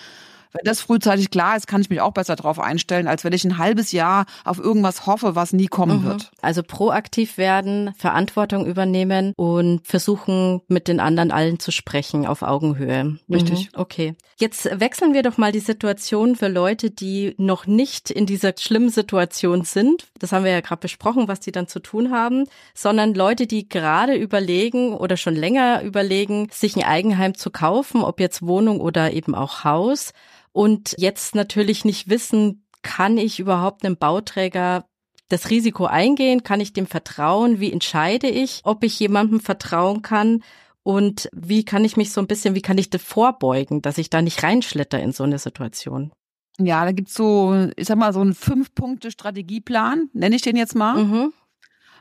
Wenn 0.53 0.65
das 0.65 0.81
frühzeitig 0.81 1.31
klar 1.31 1.57
ist, 1.57 1.67
kann 1.67 1.81
ich 1.81 1.91
mich 1.91 2.01
auch 2.01 2.13
besser 2.13 2.37
darauf 2.37 2.59
einstellen, 2.59 3.09
als 3.09 3.25
wenn 3.25 3.33
ich 3.33 3.45
ein 3.45 3.59
halbes 3.59 3.93
Jahr 3.93 4.27
auf 4.45 4.59
irgendwas 4.59 5.07
hoffe, 5.07 5.35
was 5.35 5.53
nie 5.53 5.67
kommen 5.67 6.01
mhm. 6.01 6.05
wird. 6.05 6.31
Also 6.43 6.63
proaktiv 6.63 7.39
werden, 7.39 7.95
Verantwortung 7.97 8.67
übernehmen 8.67 9.33
und 9.37 9.87
versuchen, 9.87 10.61
mit 10.69 10.89
den 10.89 11.01
anderen 11.01 11.31
allen 11.31 11.59
zu 11.59 11.71
sprechen 11.71 12.27
auf 12.27 12.43
Augenhöhe. 12.43 13.19
Richtig. 13.31 13.73
Mhm. 13.73 13.81
Okay. 13.81 14.15
Jetzt 14.39 14.69
wechseln 14.81 15.15
wir 15.15 15.23
doch 15.23 15.39
mal 15.39 15.53
die 15.53 15.61
Situation 15.61 16.37
für 16.37 16.49
Leute, 16.49 16.91
die 16.91 17.35
noch 17.39 17.67
nicht 17.67 18.11
in 18.11 18.27
dieser 18.27 18.55
schlimmen 18.59 18.91
Situation 18.91 19.63
sind. 19.65 20.07
Das 20.19 20.33
haben 20.33 20.45
wir 20.45 20.53
ja 20.53 20.61
gerade 20.61 20.81
besprochen, 20.81 21.29
was 21.29 21.41
die 21.41 21.53
dann 21.53 21.69
zu 21.69 21.81
tun 21.81 22.11
haben, 22.11 22.45
sondern 22.75 23.15
Leute, 23.15 23.47
die 23.47 23.69
gerade 23.69 24.15
überlegen 24.15 24.95
oder 24.95 25.17
schon 25.17 25.37
länger 25.37 25.83
überlegen, 25.83 26.49
sich 26.51 26.77
ein 26.77 26.83
Eigenheim 26.83 27.35
zu 27.35 27.51
kaufen, 27.51 28.03
ob 28.03 28.21
jetzt 28.21 28.45
Wohnung 28.45 28.81
oder 28.81 29.13
eben 29.13 29.35
auch 29.35 29.65
Haus 29.65 30.13
und 30.53 30.95
jetzt 30.99 31.35
natürlich 31.35 31.85
nicht 31.85 32.09
wissen, 32.09 32.67
kann 32.83 33.19
ich 33.19 33.41
überhaupt 33.41 33.85
einem 33.85 33.97
Bauträger 33.97 34.85
das 35.29 35.51
Risiko 35.51 35.87
eingehen? 35.87 36.43
Kann 36.43 36.61
ich 36.61 36.73
dem 36.73 36.87
vertrauen? 36.87 37.59
Wie 37.61 37.73
entscheide 37.73 38.29
ich, 38.29 38.61
ob 38.65 38.85
ich 38.85 38.99
jemandem 38.99 39.41
vertrauen 39.41 40.03
kann? 40.03 40.43
Und 40.83 41.29
wie 41.33 41.65
kann 41.65 41.85
ich 41.85 41.97
mich 41.97 42.13
so 42.13 42.21
ein 42.21 42.27
bisschen, 42.27 42.55
wie 42.55 42.63
kann 42.63 42.77
ich 42.77 42.91
das 42.91 43.03
vorbeugen, 43.03 43.83
dass 43.83 43.99
ich 43.99 44.11
da 44.11 44.21
nicht 44.21 44.43
reinschlitter 44.43 45.01
in 45.01 45.13
so 45.13 45.25
eine 45.25 45.39
Situation? 45.39 46.13
Ja, 46.59 46.85
da 46.85 46.93
gibt's 46.93 47.15
so, 47.15 47.71
ich 47.77 47.87
sag 47.87 47.97
mal, 47.97 48.13
so 48.13 48.21
einen 48.21 48.35
Fünf-Punkte-Strategieplan, 48.35 50.11
nenne 50.13 50.37
ich 50.37 50.43
den 50.43 50.57
jetzt 50.57 50.75
mal. 50.75 51.03
Mhm. 51.03 51.33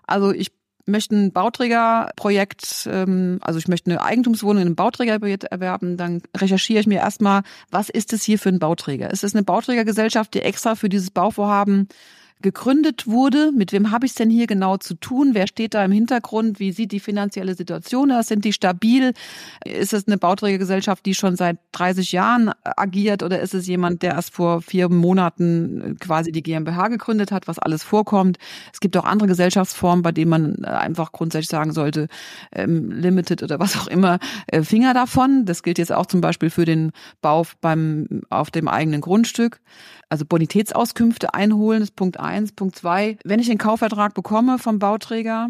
Also 0.06 0.32
ich 0.32 0.52
möchte 0.92 1.16
ein 1.16 1.32
Bauträgerprojekt, 1.32 2.88
ähm, 2.92 3.40
also 3.42 3.60
ich 3.60 3.68
möchte 3.68 3.90
eine 3.90 4.02
Eigentumswohnung 4.02 4.62
in 4.62 4.68
einem 4.68 4.76
Bauträgerprojekt 4.76 5.46
erwerben, 5.46 5.98
dann 5.98 6.22
recherchiere 6.36 6.80
ich 6.80 6.88
mir 6.88 7.00
erstmal, 7.00 7.42
was 7.70 7.90
ist 7.90 8.14
es 8.14 8.24
hier 8.24 8.38
für 8.38 8.50
ein 8.50 8.60
Bauträger? 8.60 9.10
Ist 9.10 9.24
es 9.24 9.34
eine 9.34 9.44
Bauträgergesellschaft, 9.44 10.34
die 10.34 10.42
extra 10.42 10.76
für 10.76 10.90
dieses 10.90 11.12
Bauvorhaben 11.12 11.88
gegründet 12.42 13.08
wurde. 13.08 13.52
Mit 13.52 13.72
wem 13.72 13.92
habe 13.92 14.06
ich 14.06 14.12
es 14.12 14.16
denn 14.16 14.30
hier 14.30 14.48
genau 14.48 14.78
zu 14.78 14.96
tun? 14.96 15.32
Wer 15.34 15.48
steht 15.48 15.74
da 15.74 15.84
im 15.84 15.92
Hintergrund? 15.92 16.60
Wie 16.60 16.72
sieht 16.72 16.92
die 16.92 17.00
finanzielle 17.00 17.56
Situation 17.56 18.12
aus? 18.12 18.28
Sind 18.28 18.46
die 18.46 18.54
stabil? 18.54 19.14
Ist 19.66 19.94
es 19.94 20.08
eine 20.08 20.18
Bauträgergesellschaft, 20.18 21.06
die 21.06 21.16
schon 21.16 21.36
seit 21.36 21.58
30 21.74 22.12
Jahren 22.12 22.52
agiert 22.64 23.24
oder 23.24 23.40
ist 23.40 23.54
es 23.54 23.68
jemand, 23.68 24.02
der 24.02 24.14
erst 24.14 24.34
vor 24.34 24.62
vier 24.62 24.90
Monaten 24.90 25.98
quasi 26.00 26.32
die 26.32 26.44
GmbH 26.44 26.88
gegründet 26.88 27.32
hat, 27.32 27.48
was 27.48 27.60
alles 27.60 27.84
vorkommt? 27.84 28.38
Es 28.74 28.80
gibt 28.80 28.98
auch 28.98 29.06
andere 29.06 29.28
Gesellschaftsformen, 29.28 30.04
bei 30.04 30.12
denen 30.12 30.30
man 30.30 30.66
einfach 30.66 31.12
grundsätzlich 31.12 31.50
sagen 31.50 31.74
sollte, 31.74 32.08
ähm, 32.52 32.92
Limited 32.92 33.44
oder 33.44 33.60
was 33.60 33.78
auch 33.78 33.88
immer, 33.88 34.20
äh, 34.48 34.64
Finger 34.64 34.94
davon. 34.94 35.46
Das 35.46 35.64
gilt 35.64 35.78
jetzt 35.78 35.92
auch 35.92 36.06
zum 36.06 36.22
Beispiel 36.22 36.50
für 36.50 36.66
den 36.66 36.92
Bau 37.22 37.46
beim, 37.62 38.22
auf 38.30 38.52
dem 38.52 38.68
eigenen 38.68 39.02
Grundstück 39.02 39.60
also 40.12 40.26
Bonitätsauskünfte 40.26 41.34
einholen, 41.34 41.82
ist 41.82 41.95
Punkt 41.95 42.19
eins. 42.19 42.52
Punkt 42.52 42.76
zwei, 42.76 43.17
wenn 43.24 43.39
ich 43.39 43.47
den 43.47 43.58
Kaufvertrag 43.58 44.13
bekomme 44.13 44.60
vom 44.60 44.78
Bauträger, 44.78 45.50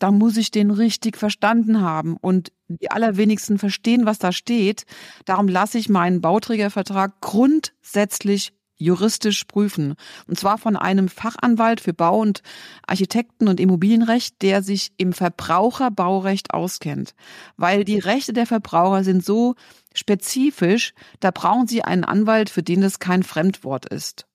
dann 0.00 0.18
muss 0.18 0.36
ich 0.36 0.50
den 0.50 0.72
richtig 0.72 1.16
verstanden 1.16 1.80
haben 1.80 2.16
und 2.20 2.50
die 2.66 2.90
allerwenigsten 2.90 3.58
verstehen, 3.58 4.06
was 4.06 4.18
da 4.18 4.32
steht. 4.32 4.84
Darum 5.26 5.46
lasse 5.46 5.78
ich 5.78 5.88
meinen 5.88 6.20
Bauträgervertrag 6.20 7.20
grundsätzlich 7.20 8.52
juristisch 8.80 9.44
prüfen. 9.44 9.94
Und 10.26 10.38
zwar 10.38 10.58
von 10.58 10.76
einem 10.76 11.08
Fachanwalt 11.08 11.80
für 11.80 11.92
Bau- 11.92 12.20
und 12.20 12.42
Architekten- 12.86 13.48
und 13.48 13.60
Immobilienrecht, 13.60 14.42
der 14.42 14.62
sich 14.62 14.92
im 14.96 15.12
Verbraucherbaurecht 15.12 16.52
auskennt. 16.52 17.14
Weil 17.56 17.84
die 17.84 17.98
Rechte 17.98 18.32
der 18.32 18.46
Verbraucher 18.46 19.04
sind 19.04 19.24
so 19.24 19.54
spezifisch, 19.94 20.94
da 21.20 21.30
brauchen 21.30 21.66
Sie 21.66 21.82
einen 21.82 22.04
Anwalt, 22.04 22.50
für 22.50 22.62
den 22.62 22.80
das 22.80 22.98
kein 22.98 23.22
Fremdwort 23.22 23.86
ist. 23.86 24.26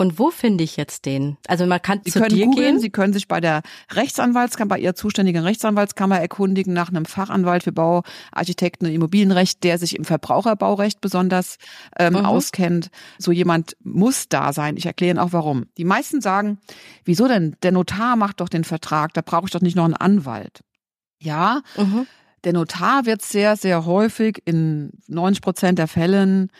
Und 0.00 0.18
wo 0.18 0.30
finde 0.30 0.64
ich 0.64 0.78
jetzt 0.78 1.04
den? 1.04 1.36
Also 1.46 1.66
man 1.66 1.82
kann 1.82 2.00
Sie 2.04 2.10
zu 2.10 2.20
können 2.20 2.34
dir 2.34 2.46
googeln, 2.46 2.66
gehen. 2.72 2.80
Sie 2.80 2.88
können 2.88 3.12
sich 3.12 3.28
bei 3.28 3.38
der 3.38 3.60
Rechtsanwaltskammer, 3.92 4.70
bei 4.70 4.78
Ihrer 4.78 4.94
zuständigen 4.94 5.42
Rechtsanwaltskammer 5.44 6.18
erkundigen 6.18 6.72
nach 6.72 6.88
einem 6.88 7.04
Fachanwalt 7.04 7.64
für 7.64 7.72
Bau, 7.72 8.02
Architekten 8.32 8.86
und 8.86 8.92
Immobilienrecht, 8.92 9.62
der 9.62 9.76
sich 9.76 9.94
im 9.94 10.04
Verbraucherbaurecht 10.06 11.02
besonders 11.02 11.58
ähm, 11.98 12.14
Mhm. 12.14 12.24
auskennt. 12.24 12.90
So 13.18 13.30
jemand 13.30 13.76
muss 13.84 14.28
da 14.30 14.54
sein. 14.54 14.78
Ich 14.78 14.86
erkläre 14.86 15.10
Ihnen 15.10 15.18
auch 15.18 15.34
warum. 15.34 15.66
Die 15.76 15.84
meisten 15.84 16.22
sagen, 16.22 16.58
wieso 17.04 17.28
denn? 17.28 17.56
Der 17.62 17.72
Notar 17.72 18.16
macht 18.16 18.40
doch 18.40 18.48
den 18.48 18.64
Vertrag, 18.64 19.12
da 19.12 19.20
brauche 19.20 19.44
ich 19.46 19.50
doch 19.50 19.60
nicht 19.60 19.76
noch 19.76 19.84
einen 19.84 19.92
Anwalt. 19.94 20.60
Ja, 21.20 21.60
Mhm. 21.76 22.06
der 22.44 22.54
Notar 22.54 23.04
wird 23.04 23.20
sehr, 23.20 23.54
sehr 23.56 23.84
häufig 23.84 24.40
in 24.46 24.92
90 25.08 25.42
Prozent 25.42 25.78
der 25.78 25.88
Fällen, 25.88 26.50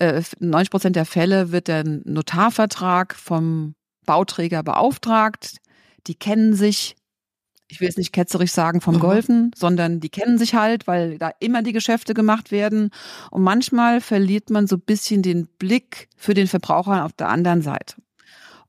äh, 0.00 0.22
90 0.40 0.70
Prozent 0.70 0.96
der 0.96 1.04
Fälle 1.04 1.52
wird 1.52 1.68
der 1.68 1.84
Notarvertrag 1.84 3.14
vom 3.14 3.74
Bauträger 4.06 4.62
beauftragt. 4.62 5.56
Die 6.06 6.14
kennen 6.14 6.54
sich, 6.54 6.96
ich 7.68 7.80
will 7.80 7.88
jetzt 7.88 7.98
nicht 7.98 8.12
ketzerisch 8.12 8.52
sagen 8.52 8.80
vom 8.80 8.94
Mhm. 8.96 9.00
Golfen, 9.00 9.50
sondern 9.54 10.00
die 10.00 10.08
kennen 10.08 10.38
sich 10.38 10.54
halt, 10.54 10.86
weil 10.86 11.18
da 11.18 11.30
immer 11.40 11.62
die 11.62 11.72
Geschäfte 11.72 12.14
gemacht 12.14 12.50
werden. 12.50 12.90
Und 13.30 13.42
manchmal 13.42 14.00
verliert 14.00 14.50
man 14.50 14.66
so 14.66 14.76
ein 14.76 14.82
bisschen 14.82 15.22
den 15.22 15.46
Blick 15.58 16.08
für 16.16 16.34
den 16.34 16.46
Verbraucher 16.46 17.04
auf 17.04 17.12
der 17.12 17.28
anderen 17.28 17.60
Seite. 17.62 17.96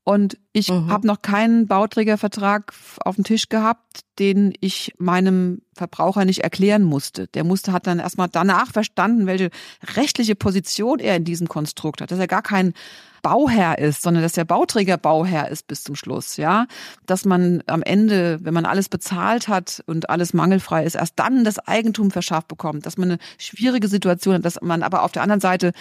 Und 0.04 0.38
ich 0.54 0.70
Mhm. 0.70 0.90
habe 0.90 1.06
noch 1.06 1.22
keinen 1.22 1.68
Bauträgervertrag 1.68 2.74
auf 3.06 3.16
dem 3.16 3.24
Tisch 3.24 3.50
gehabt, 3.50 4.02
den 4.18 4.54
ich 4.60 4.94
meinem 4.98 5.62
Verbraucher 5.76 6.26
nicht 6.26 6.40
erklären 6.44 6.84
musste. 6.84 7.28
Der 7.28 7.44
musste 7.44 7.74
hat 7.74 7.86
dann 7.86 8.00
erstmal 8.00 8.28
danach 8.30 8.72
verstanden, 8.72 9.28
welche 9.28 9.50
rechtliche 9.96 10.36
Position 10.36 11.00
er 11.00 11.16
in 11.16 11.26
diesem 11.26 11.48
Konstrukt 11.48 12.02
hat, 12.02 12.12
dass 12.12 12.20
er 12.20 12.28
gar 12.28 12.42
kein 12.42 12.74
Bauherr 13.22 13.78
ist, 13.80 14.02
sondern 14.02 14.24
dass 14.24 14.34
der 14.34 14.46
Bauträger 14.46 14.98
Bauherr 14.98 15.50
ist 15.50 15.68
bis 15.68 15.84
zum 15.84 15.96
Schluss, 15.96 16.38
ja, 16.38 16.66
dass 17.06 17.26
man 17.26 17.64
am 17.68 17.84
Ende, 17.84 18.40
wenn 18.44 18.54
man 18.54 18.66
alles 18.66 18.90
bezahlt 18.90 19.48
hat 19.48 19.84
und 19.86 20.10
alles 20.10 20.34
mangelfrei 20.34 20.84
ist, 20.84 20.96
erst 20.96 21.18
dann 21.18 21.44
das 21.44 21.60
Eigentum 21.60 22.12
verschafft 22.12 22.48
bekommt, 22.48 22.86
dass 22.86 22.98
man 22.98 23.12
eine 23.12 23.20
schwierige 23.38 23.88
Situation 23.88 24.36
hat, 24.36 24.46
dass 24.46 24.62
man 24.62 24.84
aber 24.84 25.04
auf 25.04 25.12
der 25.12 25.24
anderen 25.24 25.42
Seite 25.42 25.72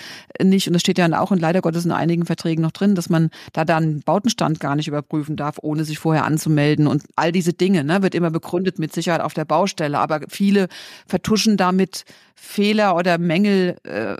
nicht, 0.42 0.66
und 0.66 0.72
das 0.74 0.82
steht 0.82 0.98
ja 0.98 1.08
auch 1.20 1.30
und 1.30 1.40
leider 1.40 1.60
Gottes 1.60 1.84
in 1.84 1.92
einigen 1.92 2.26
Verträgen 2.26 2.62
noch 2.62 2.72
drin, 2.72 2.94
dass 2.94 3.08
man 3.08 3.30
da 3.52 3.64
dann 3.64 4.00
Bautenstand 4.00 4.60
gar 4.60 4.76
nicht 4.76 4.88
überprüfen 4.88 5.36
darf, 5.36 5.56
ohne 5.62 5.84
sich 5.84 5.98
vorher 5.98 6.24
anzumelden. 6.24 6.86
Und 6.86 7.04
all 7.16 7.32
diese 7.32 7.52
Dinge, 7.52 7.84
ne, 7.84 8.02
wird 8.02 8.14
immer 8.14 8.30
begründet 8.30 8.78
mit 8.78 8.92
Sicherheit 8.92 9.20
auf 9.20 9.34
der 9.34 9.44
Baustelle, 9.44 9.98
aber 9.98 10.20
viele 10.28 10.68
vertuschen 11.06 11.56
damit 11.56 12.04
Fehler 12.34 12.94
oder 12.94 13.18
Mängel 13.18 13.76
äh, 13.82 14.16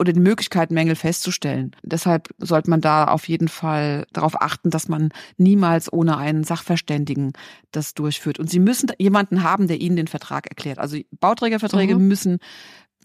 oder 0.00 0.14
die 0.14 0.20
Möglichkeit, 0.20 0.70
Mängel 0.70 0.96
festzustellen. 0.96 1.76
Deshalb 1.82 2.30
sollte 2.38 2.70
man 2.70 2.80
da 2.80 3.04
auf 3.04 3.28
jeden 3.28 3.48
Fall 3.48 4.06
darauf 4.14 4.40
achten, 4.40 4.70
dass 4.70 4.88
man 4.88 5.10
niemals 5.36 5.92
ohne 5.92 6.16
einen 6.16 6.42
Sachverständigen 6.42 7.32
das 7.70 7.92
durchführt. 7.92 8.38
Und 8.38 8.48
Sie 8.50 8.60
müssen 8.60 8.90
jemanden 8.98 9.42
haben, 9.42 9.68
der 9.68 9.78
Ihnen 9.80 9.96
den 9.96 10.08
Vertrag 10.08 10.46
erklärt. 10.46 10.78
Also 10.78 10.96
Bauträgerverträge 11.20 11.96
Mhm. 11.96 12.08
müssen 12.08 12.38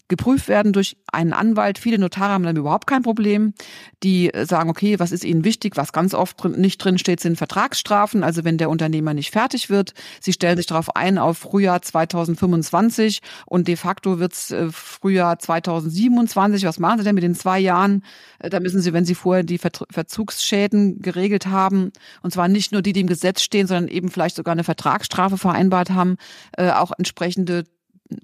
geprüft 0.08 0.48
werden 0.48 0.72
durch 0.72 0.96
einen 1.12 1.32
Anwalt. 1.32 1.78
Viele 1.78 1.98
Notare 1.98 2.32
haben 2.32 2.44
damit 2.44 2.58
überhaupt 2.58 2.86
kein 2.86 3.02
Problem. 3.02 3.54
Die 4.02 4.32
äh, 4.32 4.46
sagen, 4.46 4.70
okay, 4.70 4.98
was 4.98 5.12
ist 5.12 5.24
ihnen 5.24 5.44
wichtig? 5.44 5.76
Was 5.76 5.92
ganz 5.92 6.14
oft 6.14 6.42
drin, 6.42 6.52
nicht 6.52 6.78
drin 6.78 6.98
steht, 6.98 7.20
sind 7.20 7.36
Vertragsstrafen. 7.36 8.22
Also 8.22 8.44
wenn 8.44 8.58
der 8.58 8.70
Unternehmer 8.70 9.14
nicht 9.14 9.32
fertig 9.32 9.68
wird. 9.68 9.94
Sie 10.20 10.32
stellen 10.32 10.56
sich 10.56 10.66
darauf 10.66 10.94
ein 10.94 11.18
auf 11.18 11.38
Frühjahr 11.38 11.82
2025 11.82 13.20
und 13.46 13.66
de 13.68 13.76
facto 13.76 14.18
wird's 14.18 14.50
äh, 14.50 14.68
Frühjahr 14.70 15.38
2027. 15.38 16.64
Was 16.64 16.78
machen 16.78 16.98
Sie 16.98 17.04
denn 17.04 17.14
mit 17.14 17.24
den 17.24 17.34
zwei 17.34 17.58
Jahren? 17.58 18.04
Äh, 18.38 18.50
Da 18.50 18.60
müssen 18.60 18.80
Sie, 18.80 18.92
wenn 18.92 19.04
Sie 19.04 19.14
vorher 19.14 19.42
die 19.42 19.58
Ver 19.58 19.70
Verzugsschäden 19.90 21.02
geregelt 21.02 21.46
haben, 21.46 21.92
und 22.22 22.32
zwar 22.32 22.48
nicht 22.48 22.72
nur 22.72 22.80
die, 22.80 22.92
die 22.92 23.00
im 23.00 23.06
Gesetz 23.08 23.42
stehen, 23.42 23.66
sondern 23.66 23.88
eben 23.88 24.08
vielleicht 24.10 24.36
sogar 24.36 24.52
eine 24.52 24.64
Vertragsstrafe 24.64 25.36
vereinbart 25.36 25.90
haben, 25.90 26.16
auch 26.56 26.92
entsprechende 26.96 27.64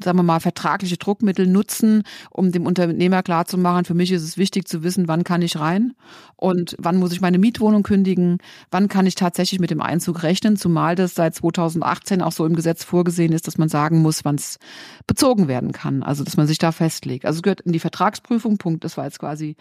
sagen 0.03 0.19
wir 0.19 0.23
mal, 0.23 0.41
vertragliche 0.41 0.97
Druckmittel 0.97 1.47
nutzen, 1.47 2.03
um 2.31 2.53
dem 2.53 2.67
Unternehmer 2.67 3.23
klarzumachen, 3.23 3.85
für 3.85 3.95
mich 3.95 4.13
ist 4.13 4.23
es 4.23 4.37
wichtig 4.39 4.69
zu 4.69 4.83
wissen, 4.83 5.09
wann 5.09 5.25
kann 5.25 5.43
ich 5.43 5.59
rein 5.59 5.95
und 6.37 6.77
wann 6.79 6.97
muss 6.99 7.13
ich 7.13 7.21
meine 7.21 7.39
Mietwohnung 7.39 7.83
kündigen, 7.83 8.39
wann 8.71 8.89
kann 8.89 9.07
ich 9.07 9.15
tatsächlich 9.15 9.61
mit 9.61 9.71
dem 9.71 9.81
Einzug 9.81 10.23
rechnen, 10.23 10.57
zumal 10.57 10.95
das 10.95 11.15
seit 11.15 11.35
2018 11.35 12.23
auch 12.23 12.33
so 12.33 12.47
im 12.47 12.55
Gesetz 12.55 12.85
vorgesehen 12.85 13.33
ist, 13.33 13.47
dass 13.47 13.59
man 13.59 13.69
sagen 13.69 14.03
muss, 14.03 14.25
wann 14.25 14.37
es 14.37 14.59
bezogen 15.07 15.49
werden 15.49 15.73
kann, 15.73 16.03
also 16.03 16.25
dass 16.25 16.37
man 16.37 16.47
sich 16.47 16.59
da 16.59 16.73
festlegt. 16.73 17.25
Also 17.25 17.39
es 17.39 17.43
gehört 17.43 17.63
in 17.63 17.73
die 17.73 17.79
Vertragsprüfung, 17.81 18.59
Punkt, 18.59 18.85
das 18.85 18.97
war 18.97 19.05
jetzt 19.05 19.19
quasi, 19.19 19.57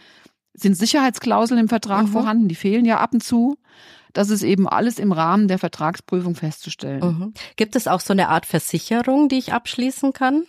sind 0.54 0.76
Sicherheitsklauseln 0.76 1.60
im 1.60 1.70
Vertrag 1.70 2.04
Mhm. 2.08 2.12
vorhanden, 2.12 2.48
die 2.48 2.56
fehlen 2.56 2.86
ja 2.86 3.00
ab 3.00 3.14
und 3.14 3.24
zu. 3.24 3.58
Das 4.14 4.30
ist 4.30 4.44
eben 4.44 4.68
alles 4.68 5.00
im 5.00 5.12
Rahmen 5.12 5.48
der 5.48 5.60
Vertragsprüfung 5.60 6.36
festzustellen. 6.36 7.04
Mhm. 7.04 7.34
Gibt 7.56 7.76
es 7.76 7.88
auch 7.88 8.02
so 8.02 8.14
eine 8.14 8.30
Art 8.30 8.46
Versicherung, 8.46 9.30
die 9.30 9.38
ich 9.38 9.54
abschließen 9.54 10.14
kann? 10.14 10.44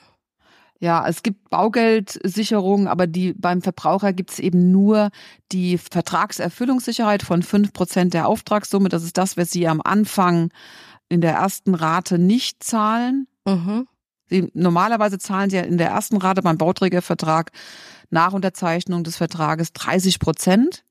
Ja, 0.82 1.06
es 1.06 1.22
gibt 1.22 1.48
Baugeldsicherung, 1.48 2.88
aber 2.88 3.06
die 3.06 3.34
beim 3.34 3.62
Verbraucher 3.62 4.12
gibt 4.12 4.32
es 4.32 4.40
eben 4.40 4.72
nur 4.72 5.10
die 5.52 5.78
Vertragserfüllungssicherheit 5.78 7.22
von 7.22 7.44
fünf 7.44 7.72
Prozent 7.72 8.14
der 8.14 8.26
Auftragssumme. 8.26 8.88
Das 8.88 9.04
ist 9.04 9.16
das, 9.16 9.36
was 9.36 9.50
Sie 9.50 9.68
am 9.68 9.80
Anfang 9.80 10.50
in 11.08 11.20
der 11.20 11.34
ersten 11.34 11.76
Rate 11.76 12.18
nicht 12.18 12.64
zahlen. 12.64 13.28
Mhm. 13.46 13.86
Sie, 14.28 14.50
normalerweise 14.54 15.18
zahlen 15.18 15.50
Sie 15.50 15.56
ja 15.56 15.62
in 15.62 15.78
der 15.78 15.90
ersten 15.90 16.16
Rate 16.16 16.42
beim 16.42 16.58
Bauträgervertrag 16.58 17.52
nach 18.10 18.32
Unterzeichnung 18.32 19.04
des 19.04 19.16
Vertrages 19.16 19.72
30 19.74 20.18
Prozent, 20.18 20.84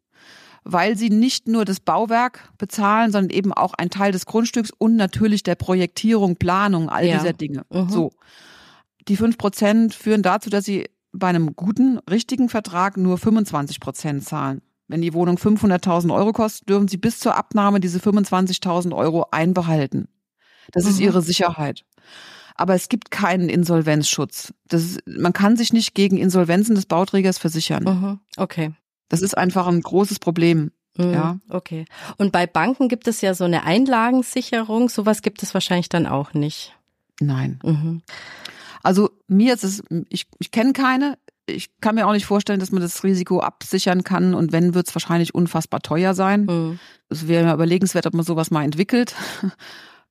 weil 0.64 0.96
Sie 0.98 1.10
nicht 1.10 1.48
nur 1.48 1.66
das 1.66 1.80
Bauwerk 1.80 2.52
bezahlen, 2.58 3.12
sondern 3.12 3.30
eben 3.32 3.52
auch 3.54 3.74
ein 3.74 3.90
Teil 3.90 4.12
des 4.12 4.26
Grundstücks 4.26 4.72
und 4.78 4.96
natürlich 4.96 5.44
der 5.44 5.56
Projektierung, 5.56 6.36
Planung, 6.36 6.90
all 6.90 7.06
Ja. 7.06 7.18
dieser 7.18 7.34
Dinge. 7.34 7.64
Mhm. 7.72 7.90
So. 7.90 8.12
Die 9.08 9.16
fünf 9.16 9.38
Prozent 9.38 9.94
führen 9.96 10.22
dazu, 10.22 10.50
dass 10.50 10.66
Sie 10.66 10.88
bei 11.12 11.28
einem 11.28 11.56
guten, 11.56 11.98
richtigen 12.10 12.48
Vertrag 12.50 12.96
nur 12.98 13.18
25 13.18 13.80
Prozent 13.80 14.24
zahlen. 14.24 14.62
Wenn 14.88 15.02
die 15.02 15.14
Wohnung 15.14 15.38
500.000 15.38 16.14
Euro 16.14 16.32
kostet, 16.34 16.70
dürfen 16.70 16.88
Sie 16.88 16.98
bis 16.98 17.20
zur 17.20 17.36
Abnahme 17.36 17.80
diese 17.80 18.00
25.000 18.00 18.94
Euro 18.96 19.26
einbehalten. 19.32 20.08
Das 20.72 20.86
ist 20.86 20.98
Mhm. 21.00 21.06
Ihre 21.06 21.22
Sicherheit. 21.22 21.84
Aber 22.56 22.76
es 22.76 22.90
gibt 22.90 23.10
keinen 23.10 23.50
Insolvenzschutz. 23.50 24.54
Das 24.68 24.84
ist, 24.84 25.00
man 25.08 25.34
kann 25.34 25.58
sich 25.58 25.74
nicht 25.74 25.96
gegen 25.96 26.18
Insolvenzen 26.18 26.76
des 26.76 26.86
Bauträgers 26.86 27.38
versichern. 27.40 27.84
Mhm. 27.86 28.20
Okay. 28.38 28.72
Das 29.12 29.22
ist 29.22 29.38
einfach 29.38 29.68
ein 29.68 29.82
großes 29.82 30.20
Problem. 30.20 30.72
Mhm. 30.96 31.14
Ja. 31.14 31.38
Okay. 31.50 31.86
Und 32.18 32.32
bei 32.32 32.48
Banken 32.48 32.88
gibt 32.88 33.10
es 33.10 33.20
ja 33.20 33.34
so 33.34 33.44
eine 33.44 33.66
Einlagensicherung. 33.66 34.88
Sowas 34.88 35.22
gibt 35.22 35.44
es 35.44 35.54
wahrscheinlich 35.54 35.90
dann 35.90 36.08
auch 36.08 36.34
nicht. 36.34 36.74
Nein. 37.20 37.60
Mhm. 37.62 38.04
Also 38.84 39.10
mir 39.28 39.54
ist 39.54 39.66
es, 39.66 39.84
ich, 40.08 40.28
ich 40.40 40.52
kenne 40.52 40.72
keine. 40.72 41.18
Ich 41.46 41.72
kann 41.82 41.96
mir 41.96 42.08
auch 42.08 42.14
nicht 42.14 42.26
vorstellen, 42.26 42.62
dass 42.62 42.72
man 42.72 42.82
das 42.82 43.04
Risiko 43.04 43.42
absichern 43.42 44.06
kann. 44.06 44.34
Und 44.34 44.54
wenn, 44.54 44.74
wird 44.74 44.88
es 44.88 44.96
wahrscheinlich 44.96 45.36
unfassbar 45.36 45.82
teuer 45.82 46.14
sein. 46.14 46.46
Mhm. 46.46 46.80
Es 47.10 47.28
wäre 47.28 47.44
mir 47.46 47.54
überlegenswert, 47.54 48.08
ob 48.08 48.14
man 48.14 48.24
sowas 48.24 48.50
mal 48.50 48.64
entwickelt. 48.64 49.14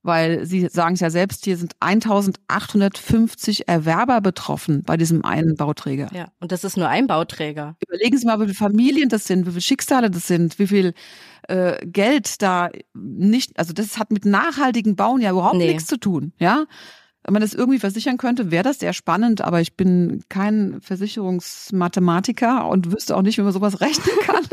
Weil 0.02 0.46
Sie 0.46 0.66
sagen 0.68 0.94
es 0.94 1.00
ja 1.00 1.10
selbst, 1.10 1.44
hier 1.44 1.56
sind 1.58 1.74
1850 1.80 3.68
Erwerber 3.68 4.20
betroffen 4.20 4.82
bei 4.82 4.96
diesem 4.96 5.24
einen 5.24 5.56
Bauträger. 5.56 6.08
Ja. 6.14 6.28
Und 6.40 6.52
das 6.52 6.64
ist 6.64 6.76
nur 6.76 6.88
ein 6.88 7.06
Bauträger. 7.06 7.76
Überlegen 7.86 8.16
Sie 8.16 8.26
mal, 8.26 8.38
wie 8.40 8.44
viele 8.44 8.54
Familien 8.54 9.08
das 9.08 9.24
sind, 9.24 9.46
wie 9.46 9.50
viele 9.50 9.60
Schicksale 9.60 10.10
das 10.10 10.26
sind, 10.26 10.58
wie 10.58 10.66
viel 10.66 10.94
äh, 11.48 11.84
Geld 11.86 12.40
da 12.42 12.70
nicht, 12.94 13.58
also 13.58 13.72
das 13.72 13.98
hat 13.98 14.10
mit 14.10 14.24
nachhaltigem 14.24 14.96
Bauen 14.96 15.20
ja 15.20 15.30
überhaupt 15.32 15.56
Nee. 15.56 15.66
nichts 15.72 15.86
zu 15.86 15.98
tun, 15.98 16.32
ja. 16.38 16.64
Wenn 17.24 17.34
man 17.34 17.42
das 17.42 17.54
irgendwie 17.54 17.78
versichern 17.78 18.16
könnte, 18.16 18.50
wäre 18.50 18.64
das 18.64 18.78
sehr 18.78 18.92
spannend, 18.92 19.42
aber 19.42 19.60
ich 19.60 19.76
bin 19.76 20.24
kein 20.28 20.80
Versicherungsmathematiker 20.80 22.66
und 22.66 22.92
wüsste 22.92 23.16
auch 23.16 23.22
nicht, 23.22 23.38
wie 23.38 23.42
man 23.42 23.52
sowas 23.52 23.80
rechnen 23.80 24.16
kann. 24.22 24.46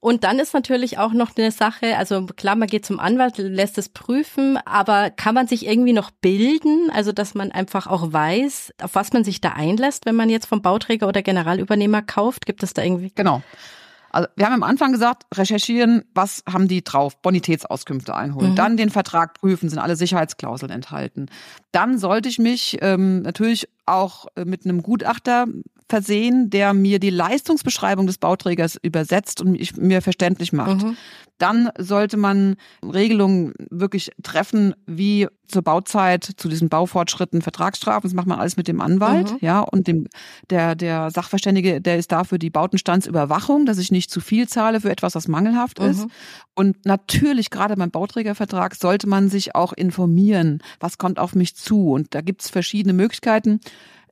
Und 0.00 0.22
dann 0.22 0.38
ist 0.38 0.52
natürlich 0.52 0.98
auch 0.98 1.12
noch 1.12 1.36
eine 1.36 1.50
Sache, 1.50 1.96
also 1.96 2.26
klar, 2.26 2.56
man 2.56 2.68
geht 2.68 2.84
zum 2.84 3.00
Anwalt, 3.00 3.38
lässt 3.38 3.78
es 3.78 3.88
prüfen, 3.88 4.58
aber 4.66 5.10
kann 5.10 5.34
man 5.34 5.46
sich 5.46 5.66
irgendwie 5.66 5.94
noch 5.94 6.10
bilden, 6.10 6.90
also 6.92 7.10
dass 7.12 7.34
man 7.34 7.50
einfach 7.50 7.86
auch 7.86 8.12
weiß, 8.12 8.74
auf 8.82 8.94
was 8.94 9.12
man 9.12 9.24
sich 9.24 9.40
da 9.40 9.50
einlässt, 9.50 10.04
wenn 10.04 10.14
man 10.14 10.28
jetzt 10.28 10.46
vom 10.46 10.60
Bauträger 10.60 11.08
oder 11.08 11.22
Generalübernehmer 11.22 12.02
kauft? 12.02 12.44
Gibt 12.44 12.62
es 12.62 12.74
da 12.74 12.82
irgendwie? 12.82 13.12
Genau. 13.14 13.42
Also 14.14 14.28
wir 14.36 14.46
haben 14.46 14.54
am 14.54 14.62
Anfang 14.62 14.92
gesagt, 14.92 15.24
recherchieren, 15.34 16.04
was 16.14 16.44
haben 16.48 16.68
die 16.68 16.84
drauf, 16.84 17.20
Bonitätsauskünfte 17.20 18.14
einholen, 18.14 18.52
Mhm. 18.52 18.56
dann 18.56 18.76
den 18.76 18.90
Vertrag 18.90 19.34
prüfen, 19.34 19.68
sind 19.68 19.80
alle 19.80 19.96
Sicherheitsklauseln 19.96 20.70
enthalten. 20.70 21.26
Dann 21.72 21.98
sollte 21.98 22.28
ich 22.28 22.38
mich 22.38 22.78
ähm, 22.80 23.22
natürlich 23.22 23.68
auch 23.86 24.26
äh, 24.36 24.44
mit 24.44 24.64
einem 24.64 24.82
Gutachter 24.82 25.46
versehen, 25.88 26.50
der 26.50 26.72
mir 26.72 26.98
die 26.98 27.10
Leistungsbeschreibung 27.10 28.06
des 28.06 28.18
Bauträgers 28.18 28.78
übersetzt 28.82 29.40
und 29.40 29.52
mich, 29.52 29.76
mir 29.76 30.02
verständlich 30.02 30.52
macht. 30.52 30.82
Mhm. 30.82 30.96
Dann 31.38 31.70
sollte 31.78 32.16
man 32.16 32.56
Regelungen 32.82 33.54
wirklich 33.70 34.10
treffen, 34.22 34.74
wie 34.86 35.26
zur 35.48 35.62
Bauzeit, 35.62 36.24
zu 36.36 36.48
diesen 36.48 36.68
Baufortschritten, 36.68 37.42
Vertragsstrafen. 37.42 38.08
Das 38.08 38.14
macht 38.14 38.28
man 38.28 38.38
alles 38.38 38.56
mit 38.56 38.68
dem 38.68 38.80
Anwalt, 38.80 39.32
mhm. 39.32 39.38
ja, 39.40 39.60
und 39.60 39.88
dem, 39.88 40.06
der, 40.48 40.74
der 40.74 41.10
Sachverständige, 41.10 41.80
der 41.80 41.98
ist 41.98 42.12
dafür 42.12 42.38
die 42.38 42.50
Bautenstandsüberwachung, 42.50 43.66
dass 43.66 43.78
ich 43.78 43.90
nicht 43.90 44.10
zu 44.10 44.20
viel 44.20 44.48
zahle 44.48 44.80
für 44.80 44.90
etwas, 44.90 45.16
was 45.16 45.28
mangelhaft 45.28 45.80
mhm. 45.80 45.86
ist. 45.86 46.06
Und 46.54 46.86
natürlich, 46.86 47.50
gerade 47.50 47.76
beim 47.76 47.90
Bauträgervertrag, 47.90 48.76
sollte 48.76 49.08
man 49.08 49.28
sich 49.28 49.54
auch 49.54 49.72
informieren, 49.72 50.62
was 50.80 50.98
kommt 50.98 51.18
auf 51.18 51.34
mich 51.34 51.56
zu. 51.56 51.90
Und 51.90 52.14
da 52.14 52.20
gibt's 52.20 52.48
verschiedene 52.48 52.94
Möglichkeiten. 52.94 53.60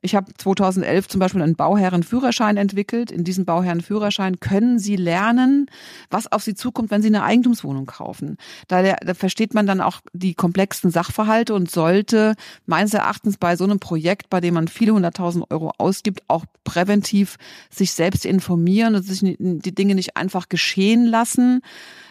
Ich 0.05 0.15
habe 0.15 0.33
2011 0.37 1.07
zum 1.07 1.19
Beispiel 1.19 1.41
einen 1.41 1.55
Bauherrenführerschein 1.55 2.57
entwickelt. 2.57 3.09
In 3.09 3.23
diesem 3.23 3.45
Bauherrenführerschein 3.45 4.41
können 4.41 4.77
Sie 4.77 4.97
lernen, 4.97 5.67
was 6.09 6.29
auf 6.29 6.43
Sie 6.43 6.55
zukommt, 6.55 6.91
wenn 6.91 7.01
Sie 7.01 7.07
eine 7.07 7.23
Eigentumswohnung 7.23 7.85
kaufen. 7.85 8.35
Da, 8.67 8.83
da 8.83 9.13
versteht 9.13 9.53
man 9.53 9.65
dann 9.65 9.79
auch 9.79 10.01
die 10.11 10.33
komplexen 10.33 10.91
Sachverhalte 10.91 11.53
und 11.53 11.71
sollte 11.71 12.35
meines 12.65 12.93
Erachtens 12.93 13.37
bei 13.37 13.55
so 13.55 13.63
einem 13.63 13.79
Projekt, 13.79 14.29
bei 14.29 14.41
dem 14.41 14.55
man 14.55 14.67
viele 14.67 14.93
hunderttausend 14.93 15.49
Euro 15.49 15.71
ausgibt, 15.77 16.21
auch 16.27 16.43
präventiv 16.65 17.37
sich 17.69 17.93
selbst 17.93 18.25
informieren 18.25 18.95
und 18.95 19.03
sich 19.03 19.21
die 19.39 19.75
Dinge 19.75 19.95
nicht 19.95 20.17
einfach 20.17 20.49
geschehen 20.49 21.05
lassen 21.05 21.61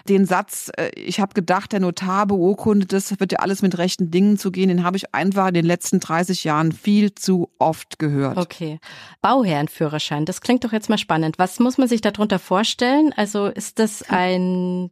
den 0.08 0.26
Satz, 0.26 0.70
äh, 0.76 0.90
ich 0.96 1.20
habe 1.20 1.34
gedacht, 1.34 1.72
der 1.72 1.80
Notar 1.80 2.26
beurkundet 2.26 2.92
das, 2.92 3.18
wird 3.20 3.32
ja 3.32 3.38
alles 3.38 3.62
mit 3.62 3.78
rechten 3.78 4.10
Dingen 4.10 4.38
zu 4.38 4.50
gehen, 4.50 4.68
den 4.68 4.84
habe 4.84 4.96
ich 4.96 5.14
einfach 5.14 5.48
in 5.48 5.54
den 5.54 5.64
letzten 5.64 6.00
30 6.00 6.44
Jahren 6.44 6.72
viel 6.72 7.14
zu 7.14 7.50
oft 7.58 7.81
gehört. 7.98 8.36
Okay. 8.36 8.78
Bauherrenführerschein, 9.20 10.24
das 10.24 10.40
klingt 10.40 10.64
doch 10.64 10.72
jetzt 10.72 10.88
mal 10.88 10.98
spannend. 10.98 11.38
Was 11.38 11.58
muss 11.60 11.78
man 11.78 11.88
sich 11.88 12.00
darunter 12.00 12.38
vorstellen? 12.38 13.12
Also 13.16 13.46
ist 13.46 13.78
das 13.78 14.02
ein, 14.08 14.90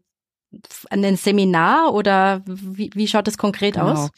ein 0.90 1.16
Seminar 1.16 1.94
oder 1.94 2.42
wie, 2.46 2.90
wie 2.94 3.08
schaut 3.08 3.26
das 3.26 3.38
konkret 3.38 3.74
genau. 3.74 3.92
aus? 3.92 4.10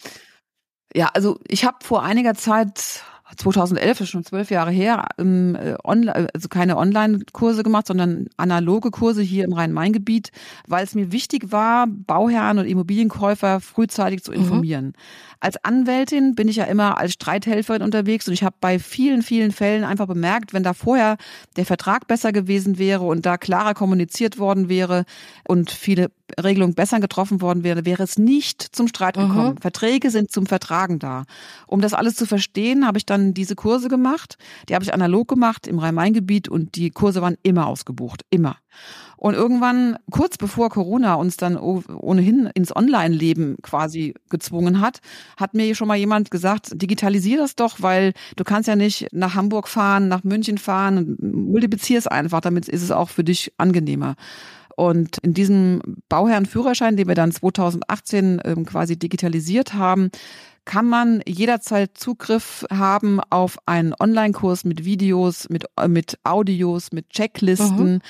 Ja, 0.95 1.11
also 1.15 1.39
ich 1.49 1.65
habe 1.65 1.79
vor 1.83 2.03
einiger 2.03 2.35
Zeit 2.35 3.03
2011, 3.37 4.01
ist 4.01 4.09
schon 4.11 4.25
zwölf 4.25 4.51
Jahre 4.51 4.71
her, 4.71 5.07
ähm, 5.19 5.57
äh, 5.57 5.75
online, 5.85 6.29
also 6.33 6.49
keine 6.49 6.77
Online-Kurse 6.77 7.63
gemacht, 7.63 7.87
sondern 7.87 8.27
analoge 8.37 8.91
Kurse 8.91 9.23
hier 9.23 9.45
im 9.45 9.53
Rhein-Main-Gebiet, 9.53 10.31
weil 10.67 10.85
es 10.85 10.95
mir 10.95 11.13
wichtig 11.13 11.53
war, 11.53 11.87
Bauherren 11.87 12.59
und 12.59 12.67
Immobilienkäufer 12.67 13.61
frühzeitig 13.61 14.23
zu 14.23 14.33
mhm. 14.33 14.39
informieren. 14.39 14.85
Mhm. 14.87 14.93
Als 15.41 15.65
Anwältin 15.65 16.35
bin 16.37 16.47
ich 16.47 16.57
ja 16.57 16.65
immer 16.65 16.99
als 16.99 17.15
Streithelferin 17.15 17.83
unterwegs 17.83 18.29
und 18.29 18.35
ich 18.35 18.45
habe 18.45 18.55
bei 18.61 18.79
vielen, 18.79 19.23
vielen 19.23 19.51
Fällen 19.51 19.83
einfach 19.83 20.07
bemerkt, 20.07 20.53
wenn 20.53 20.63
da 20.63 20.73
vorher 20.73 21.17
der 21.57 21.67
Vertrag 21.67 22.07
besser 22.07 22.33
gewesen 22.33 22.79
wäre 22.79 23.05
und 23.05 23.27
da 23.27 23.37
klarer 23.39 23.75
kommuniziert 23.75 24.39
worden 24.39 24.69
wäre 24.69 25.05
und 25.49 25.71
viele 25.71 26.13
Regelungen 26.43 26.75
besser 26.75 27.01
getroffen 27.01 27.41
worden 27.41 27.65
wäre, 27.65 27.85
wäre 27.85 28.03
es 28.03 28.19
nicht 28.19 28.63
zum 28.63 28.89
Streit 28.89 29.17
gekommen. 29.17 29.55
Mhm. 29.55 29.61
Verträge 29.61 30.11
sind 30.11 30.31
zum 30.31 30.47
Vertragen 30.47 30.99
da. 30.99 31.25
Um 31.67 31.81
das 31.81 31.95
alles 31.95 32.15
zu 32.15 32.27
verstehen, 32.27 32.87
habe 32.87 32.99
ich 32.99 33.07
dann 33.07 33.35
diese 33.35 33.57
Kurse 33.57 33.89
gemacht. 33.89 34.37
Die 34.69 34.75
habe 34.75 34.85
ich 34.85 34.95
analog 34.95 35.29
gemacht 35.29 35.67
im 35.67 35.79
Rhein-Main-Gebiet 35.79 36.49
und 36.49 36.77
die 36.77 36.91
Kurse 36.91 37.23
waren 37.23 37.37
immer 37.43 37.67
ausgebucht. 37.67 38.23
Immer. 38.31 38.57
Und 39.17 39.35
irgendwann, 39.35 39.99
kurz 40.11 40.37
bevor 40.37 40.69
Corona 40.69 41.15
uns 41.15 41.37
dann 41.37 41.57
ohnehin 41.57 42.51
ins 42.55 42.75
Online-Leben 42.75 43.57
quasi 43.63 44.15
gezwungen 44.31 44.81
hat, 44.81 44.99
hat 45.37 45.55
mir 45.55 45.73
schon 45.77 45.87
mal 45.87 45.97
jemand 45.97 46.33
gesagt, 46.33 46.71
digitalisier 46.75 47.37
das 47.37 47.55
doch, 47.55 47.77
weil 47.79 48.15
du 48.35 48.43
kannst 48.43 48.69
ja 48.69 48.75
nicht 48.75 49.07
nach 49.13 49.37
Hamburg 49.37 49.69
fahren, 49.69 50.09
nach 50.09 50.25
München 50.25 50.59
fahren, 50.59 51.17
multiplizier 51.21 51.99
es 51.99 52.09
einfach, 52.09 52.41
damit 52.41 52.69
ist 52.69 52.83
es 52.83 52.91
auch 52.91 53.11
für 53.11 53.23
dich 53.23 53.53
angenehmer. 53.59 54.17
Und 54.77 55.19
in 55.19 55.35
diesem 55.35 55.81
Bauherrenführerschein, 56.09 56.97
den 56.97 57.09
wir 57.09 57.15
dann 57.15 57.33
2018 57.33 58.41
ähm, 58.45 58.65
quasi 58.65 58.99
digitalisiert 58.99 59.75
haben, 59.75 60.11
kann 60.65 60.89
man 60.89 61.23
jederzeit 61.27 61.99
Zugriff 61.99 62.65
haben 62.71 63.21
auf 63.31 63.59
einen 63.67 63.95
Online-Kurs 63.99 64.65
mit 64.65 64.85
Videos, 64.85 65.49
mit, 65.49 65.67
äh, 65.77 65.89
mit 65.89 66.19
Audios, 66.23 66.93
mit 66.93 67.11
Checklisten, 67.11 67.95
mhm. 67.95 68.01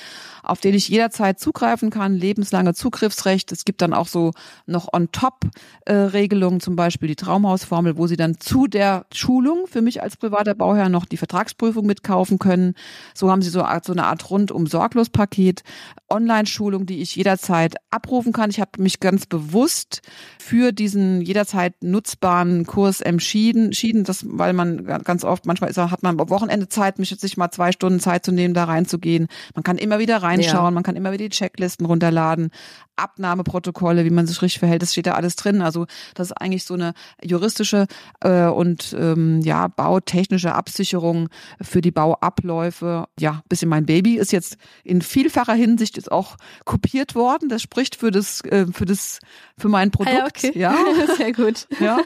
auf 0.43 0.59
den 0.59 0.75
ich 0.75 0.87
jederzeit 0.87 1.39
zugreifen 1.39 1.89
kann, 1.89 2.13
lebenslange 2.13 2.75
Zugriffsrecht. 2.75 3.51
Es 3.51 3.65
gibt 3.65 3.81
dann 3.81 3.93
auch 3.93 4.07
so 4.07 4.31
noch 4.67 4.93
on-top-Regelungen, 4.93 6.59
zum 6.59 6.75
Beispiel 6.75 7.07
die 7.07 7.15
Traumhausformel, 7.15 7.97
wo 7.97 8.05
Sie 8.05 8.17
dann 8.17 8.39
zu 8.39 8.67
der 8.67 9.07
Schulung 9.11 9.65
für 9.65 9.81
mich 9.81 10.03
als 10.03 10.17
privater 10.17 10.53
Bauherr 10.53 10.89
noch 10.89 11.05
die 11.05 11.17
Vertragsprüfung 11.17 11.87
mitkaufen 11.87 12.37
können. 12.37 12.75
So 13.15 13.31
haben 13.31 13.41
Sie 13.41 13.49
so, 13.49 13.65
so 13.83 13.93
eine 13.93 14.05
Art 14.05 14.29
rundum 14.29 14.67
sorglos 14.67 15.09
Paket, 15.09 15.63
Online-Schulung, 16.07 16.85
die 16.85 17.01
ich 17.01 17.15
jederzeit 17.15 17.75
abrufen 17.89 18.31
kann. 18.31 18.51
Ich 18.51 18.59
habe 18.59 18.81
mich 18.81 18.99
ganz 18.99 19.25
bewusst 19.25 20.01
für 20.37 20.71
diesen 20.71 21.21
jederzeit 21.21 21.81
nutzbaren 21.81 22.42
spontanen 22.43 22.65
Kurs 22.65 23.01
entschieden, 23.01 23.65
entschieden 23.65 24.03
das, 24.03 24.25
weil 24.27 24.53
man 24.53 24.85
ganz 25.03 25.23
oft, 25.23 25.45
manchmal 25.45 25.69
ist, 25.69 25.77
hat 25.77 26.03
man 26.03 26.19
am 26.19 26.29
Wochenende 26.29 26.67
Zeit, 26.69 26.99
mich 26.99 27.09
sich 27.09 27.37
mal 27.37 27.51
zwei 27.51 27.71
Stunden 27.71 27.99
Zeit 27.99 28.25
zu 28.25 28.31
nehmen, 28.31 28.53
da 28.53 28.65
reinzugehen. 28.65 29.27
Man 29.55 29.63
kann 29.63 29.77
immer 29.77 29.99
wieder 29.99 30.17
reinschauen, 30.17 30.65
ja. 30.65 30.71
man 30.71 30.83
kann 30.83 30.95
immer 30.95 31.11
wieder 31.11 31.25
die 31.25 31.35
Checklisten 31.35 31.85
runterladen, 31.85 32.51
Abnahmeprotokolle, 32.95 34.05
wie 34.05 34.09
man 34.09 34.27
sich 34.27 34.41
richtig 34.41 34.59
verhält, 34.59 34.81
das 34.81 34.91
steht 34.91 35.07
da 35.07 35.13
alles 35.13 35.35
drin. 35.35 35.61
Also 35.61 35.87
das 36.13 36.27
ist 36.27 36.33
eigentlich 36.33 36.63
so 36.63 36.75
eine 36.75 36.93
juristische 37.23 37.87
äh, 38.21 38.45
und 38.45 38.95
ähm, 38.97 39.41
ja 39.41 39.67
bautechnische 39.67 40.53
Absicherung 40.53 41.29
für 41.61 41.81
die 41.81 41.91
Bauabläufe. 41.91 43.05
Ja, 43.19 43.41
bisschen 43.49 43.69
mein 43.69 43.85
Baby 43.85 44.17
ist 44.17 44.31
jetzt 44.31 44.57
in 44.83 45.01
vielfacher 45.01 45.53
Hinsicht 45.53 45.97
ist 45.97 46.11
auch 46.11 46.37
kopiert 46.65 47.15
worden. 47.15 47.49
Das 47.49 47.61
spricht 47.61 47.95
für 47.95 48.11
das 48.11 48.41
äh, 48.41 48.67
für 48.71 48.85
das 48.85 49.19
für 49.57 49.69
mein 49.69 49.91
Produkt. 49.91 50.15
Ah, 50.15 50.27
okay. 50.27 50.51
Ja, 50.57 50.75
sehr 51.17 51.33
gut. 51.33 51.67
Ja. 51.79 51.99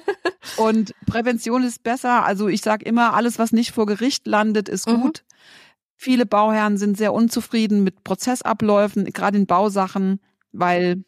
Und 0.58 0.94
Prävention 1.06 1.64
ist 1.64 1.84
besser. 1.84 2.26
Also 2.26 2.48
ich 2.48 2.62
sage 2.62 2.86
immer, 2.86 3.14
alles, 3.14 3.40
was 3.40 3.52
nicht 3.52 3.72
vor 3.72 3.86
Gericht 3.86 4.28
landet, 4.28 4.70
ist 4.70 4.88
mhm. 4.88 5.02
gut. 5.02 5.24
Viele 5.96 6.26
Bauherren 6.26 6.78
sind 6.78 6.98
sehr 6.98 7.14
unzufrieden 7.14 7.84
mit 7.84 8.04
Prozessabläufen, 8.04 9.06
gerade 9.06 9.38
in 9.38 9.48
Bausachen, 9.48 10.20
weil 10.52 11.04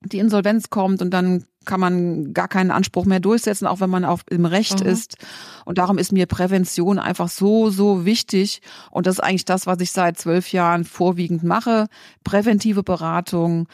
die 0.00 0.18
Insolvenz 0.18 0.70
kommt 0.70 1.02
und 1.02 1.10
dann 1.10 1.44
kann 1.64 1.80
man 1.80 2.32
gar 2.32 2.48
keinen 2.48 2.70
Anspruch 2.70 3.04
mehr 3.04 3.20
durchsetzen, 3.20 3.66
auch 3.66 3.80
wenn 3.80 3.90
man 3.90 4.04
auf 4.04 4.22
im 4.30 4.44
Recht 4.46 4.80
mhm. 4.80 4.90
ist. 4.90 5.16
Und 5.64 5.78
darum 5.78 5.98
ist 5.98 6.12
mir 6.12 6.26
Prävention 6.26 6.98
einfach 6.98 7.28
so, 7.28 7.70
so 7.70 8.04
wichtig. 8.04 8.62
Und 8.90 9.06
das 9.06 9.16
ist 9.16 9.20
eigentlich 9.20 9.44
das, 9.44 9.66
was 9.66 9.80
ich 9.80 9.92
seit 9.92 10.18
zwölf 10.18 10.52
Jahren 10.52 10.84
vorwiegend 10.84 11.44
mache. 11.44 11.86
Präventive 12.24 12.82
Beratung, 12.82 13.68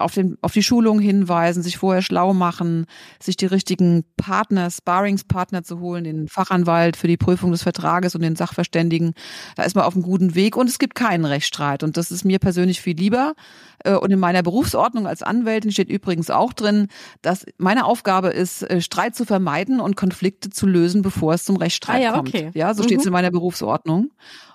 auf, 0.00 0.14
den, 0.14 0.36
auf 0.40 0.52
die 0.52 0.62
Schulung 0.62 0.98
hinweisen, 0.98 1.62
sich 1.62 1.78
vorher 1.78 2.02
schlau 2.02 2.34
machen, 2.34 2.86
sich 3.22 3.36
die 3.36 3.46
richtigen 3.46 4.04
Partner, 4.16 4.70
Sparringspartner 4.70 5.62
zu 5.62 5.80
holen, 5.80 6.04
den 6.04 6.28
Fachanwalt 6.28 6.96
für 6.96 7.08
die 7.08 7.16
Prüfung 7.16 7.52
des 7.52 7.62
Vertrages 7.62 8.14
und 8.14 8.22
den 8.22 8.36
Sachverständigen. 8.36 9.14
Da 9.56 9.64
ist 9.64 9.76
man 9.76 9.84
auf 9.84 9.94
einem 9.94 10.02
guten 10.02 10.34
Weg 10.34 10.56
und 10.56 10.68
es 10.68 10.78
gibt 10.78 10.94
keinen 10.94 11.24
Rechtsstreit. 11.24 11.82
Und 11.82 11.96
das 11.96 12.10
ist 12.10 12.24
mir 12.24 12.38
persönlich 12.38 12.80
viel 12.80 12.96
lieber. 12.96 13.34
Äh, 13.84 13.94
und 13.94 14.10
in 14.10 14.18
meiner 14.18 14.42
Berufsordnung 14.42 15.06
als 15.06 15.22
Anwältin 15.22 15.72
steht 15.72 15.90
übrigens 15.90 16.30
auch 16.30 16.52
drin, 16.52 16.88
dass 17.22 17.46
meine 17.58 17.84
Aufgabe 17.84 18.28
ist, 18.28 18.62
äh, 18.62 18.80
Streit 18.80 19.14
zu 19.14 19.24
vermeiden 19.24 19.80
und 19.80 19.96
Konflikte 19.96 20.50
zu 20.50 20.66
lösen, 20.66 21.02
bevor 21.02 21.34
es 21.34 21.44
zum 21.44 21.56
Rechtsstreit 21.56 22.00
ah, 22.00 22.02
ja, 22.02 22.12
kommt. 22.12 22.28
Okay. 22.28 22.50
Ja, 22.54 22.74
so 22.74 22.82
mhm. 22.82 22.86
steht 22.86 23.00
es 23.00 23.06
in 23.06 23.12
meiner 23.12 23.30
Berufsordnung. 23.30 24.10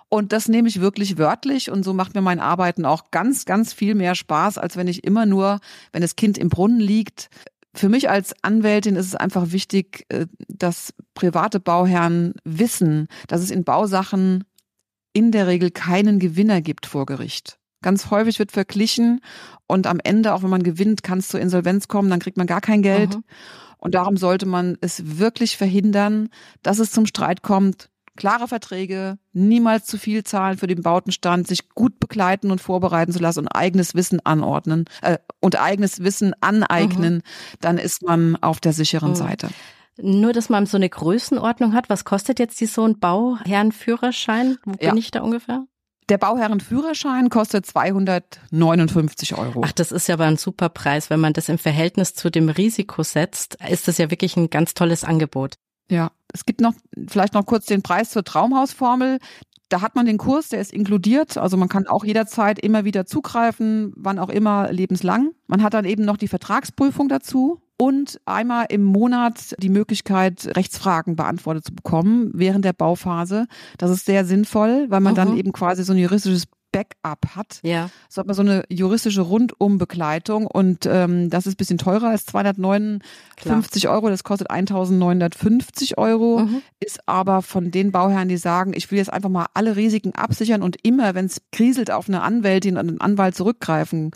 Und 0.10 0.32
das 0.34 0.48
nehme 0.48 0.68
ich 0.68 0.82
wirklich 0.82 1.18
wörtlich 1.18 1.72
und 1.72 1.84
so 1.84 1.94
macht 1.94 2.14
mir 2.14 2.22
mein 2.22 2.40
Arbeiten 2.40 2.86
auch 2.86 3.12
ganz, 3.12 3.46
ganz 3.46 3.74
viel 3.74 3.96
mehr 3.96 4.16
Spaß, 4.16 4.58
als 4.58 4.78
wenn 4.78 4.88
ich 4.88 5.04
immer 5.04 5.26
nur, 5.26 5.60
wenn 5.92 6.02
das 6.02 6.16
Kind 6.16 6.38
im 6.38 6.50
Brunnen 6.50 6.80
liegt, 6.80 7.30
für 7.76 7.90
mich 7.90 8.10
als 8.10 8.34
Anwältin 8.42 8.96
ist 8.96 9.08
es 9.08 9.16
einfach 9.16 9.52
wichtig, 9.52 10.06
äh, 10.10 10.28
dass 10.48 10.94
private 11.14 11.60
Bauherren 11.60 12.34
wissen, 12.44 13.08
dass 13.28 13.42
es 13.42 13.52
in 13.52 13.64
Bausachen 13.64 14.46
in 15.14 15.32
der 15.32 15.48
Regel 15.48 15.72
keinen 15.72 16.20
Gewinner 16.20 16.62
gibt 16.62 16.86
vor 16.86 17.06
Gericht. 17.06 17.58
Ganz 17.82 18.10
häufig 18.10 18.40
wird 18.40 18.52
verglichen 18.52 19.22
und 19.68 19.88
am 19.88 20.00
Ende, 20.04 20.34
auch 20.34 20.44
wenn 20.44 20.50
man 20.50 20.64
gewinnt, 20.64 21.04
kann 21.04 21.20
es 21.20 21.28
zur 21.28 21.40
Insolvenz 21.40 21.88
kommen, 21.88 22.10
dann 22.10 22.20
kriegt 22.20 22.38
man 22.38 22.48
gar 22.48 22.62
kein 22.62 22.82
Geld. 22.82 23.16
Aha. 23.16 23.24
Und 23.78 23.94
darum 23.94 24.18
sollte 24.18 24.46
man 24.46 24.78
es 24.82 25.20
wirklich 25.20 25.58
verhindern, 25.58 26.30
dass 26.64 26.80
es 26.80 26.92
zum 26.92 27.06
Streit 27.06 27.44
kommt, 27.44 27.90
klare 28.16 28.48
Verträge, 28.48 29.18
niemals 29.34 29.86
zu 29.86 29.98
viel 29.98 30.24
zahlen 30.24 30.58
für 30.58 30.68
den 30.68 30.82
Bautenstand, 30.82 31.48
sich 31.48 31.70
gut 31.70 32.00
begleiten 32.00 32.52
und 32.52 32.62
vorbereiten 32.62 33.12
zu 33.12 33.20
lassen 33.20 33.40
und 33.42 33.50
eigenes 33.50 33.96
Wissen 33.96 34.20
anordnen 34.26 34.86
äh, 35.02 35.18
und 35.42 35.60
eigenes 35.60 36.04
Wissen 36.04 36.34
aneignen, 36.42 37.16
mhm. 37.16 37.22
dann 37.62 37.78
ist 37.78 38.04
man 38.04 38.36
auf 38.38 38.60
der 38.60 38.74
sicheren 38.74 39.12
mhm. 39.12 39.16
Seite. 39.16 39.50
Nur, 39.98 40.34
dass 40.34 40.50
man 40.50 40.66
so 40.66 40.78
eine 40.78 40.90
Größenordnung 40.90 41.74
hat. 41.74 41.90
Was 41.90 42.04
kostet 42.04 42.40
jetzt 42.40 42.60
die 42.60 42.66
so 42.66 42.84
ein 42.84 43.00
Bauherrenführerschein? 43.00 44.58
Wo 44.66 44.74
ja. 44.82 44.90
bin 44.90 44.98
ich 44.98 45.12
da 45.12 45.22
ungefähr? 45.22 45.66
Der 46.10 46.18
Bauherrenführerschein 46.20 47.30
kostet 47.30 47.66
259 47.66 49.38
Euro. 49.38 49.62
Ach, 49.66 49.72
das 49.72 49.92
ist 49.92 50.08
ja 50.08 50.16
aber 50.16 50.26
ein 50.26 50.38
super 50.38 50.70
Preis. 50.70 51.10
Wenn 51.10 51.20
man 51.20 51.34
das 51.34 51.50
im 51.50 51.58
Verhältnis 51.58 52.14
zu 52.14 52.30
dem 52.30 52.50
Risiko 52.50 53.02
setzt, 53.02 53.58
ist 53.68 53.88
das 53.88 53.98
ja 53.98 54.12
wirklich 54.12 54.38
ein 54.38 54.52
ganz 54.52 54.76
tolles 54.76 55.04
Angebot. 55.04 55.56
Ja, 55.90 56.12
es 56.34 56.46
gibt 56.46 56.62
noch 56.62 56.74
vielleicht 57.08 57.34
noch 57.34 57.46
kurz 57.46 57.66
den 57.66 57.82
Preis 57.82 58.10
zur 58.10 58.24
Traumhausformel. 58.24 59.20
Da 59.70 59.82
hat 59.82 59.96
man 59.96 60.06
den 60.06 60.18
Kurs, 60.18 60.50
der 60.50 60.62
ist 60.62 60.74
inkludiert. 60.74 61.38
Also 61.38 61.58
man 61.58 61.70
kann 61.70 61.88
auch 61.88 62.06
jederzeit 62.06 62.60
immer 62.60 62.86
wieder 62.86 63.06
zugreifen, 63.06 63.94
wann 63.96 64.20
auch 64.20 64.30
immer 64.30 64.72
lebenslang. 64.72 65.32
Man 65.48 65.64
hat 65.64 65.74
dann 65.74 65.86
eben 65.86 66.06
noch 66.06 66.18
die 66.18 66.28
Vertragsprüfung 66.28 67.10
dazu 67.10 67.62
und 67.78 68.22
einmal 68.26 68.68
im 68.70 68.84
Monat 68.84 69.56
die 69.60 69.70
Möglichkeit, 69.70 70.56
Rechtsfragen 70.56 71.16
beantwortet 71.16 71.66
zu 71.66 71.74
bekommen 71.74 72.32
während 72.34 72.64
der 72.64 72.74
Bauphase. 72.74 73.48
Das 73.78 73.92
ist 73.92 74.06
sehr 74.06 74.24
sinnvoll, 74.26 74.86
weil 74.90 75.02
man 75.02 75.14
mhm. 75.14 75.18
dann 75.18 75.38
eben 75.38 75.52
quasi 75.52 75.84
so 75.84 75.94
ein 75.94 76.00
juristisches 76.00 76.46
Backup 76.76 77.36
hat. 77.36 77.60
Ja. 77.64 77.90
So 78.10 78.20
hat 78.20 78.28
man 78.28 78.36
so 78.36 78.42
eine 78.42 78.64
juristische 78.68 79.22
Rundumbegleitung 79.22 80.46
und 80.46 80.86
ähm, 80.86 81.30
das 81.30 81.48
ist 81.48 81.54
ein 81.54 81.58
bisschen 81.58 81.78
teurer 81.78 82.10
als 82.10 82.26
259 82.26 83.82
Klar. 83.82 83.94
Euro. 83.94 84.10
Das 84.10 84.26
kostet 84.26 84.50
1950 84.50 85.98
Euro, 85.98 86.40
mhm. 86.40 86.62
ist 86.82 87.00
aber 87.08 87.42
von 87.42 87.72
den 87.72 87.94
Bauherren, 87.94 88.28
die 88.28 88.36
sagen, 88.36 88.74
ich 88.76 88.92
will 88.92 88.98
jetzt 88.98 89.14
einfach 89.14 89.30
mal 89.30 89.46
alle 89.54 89.78
Risiken 89.78 90.14
absichern 90.16 90.62
und 90.62 90.76
immer, 90.84 91.16
wenn 91.16 91.28
es 91.28 91.42
kriselt, 91.54 91.92
auf 91.92 92.10
eine 92.10 92.22
Anwältin 92.24 92.78
und 92.78 92.90
einen 92.90 93.02
Anwalt 93.02 93.36
zurückgreifen 93.36 94.12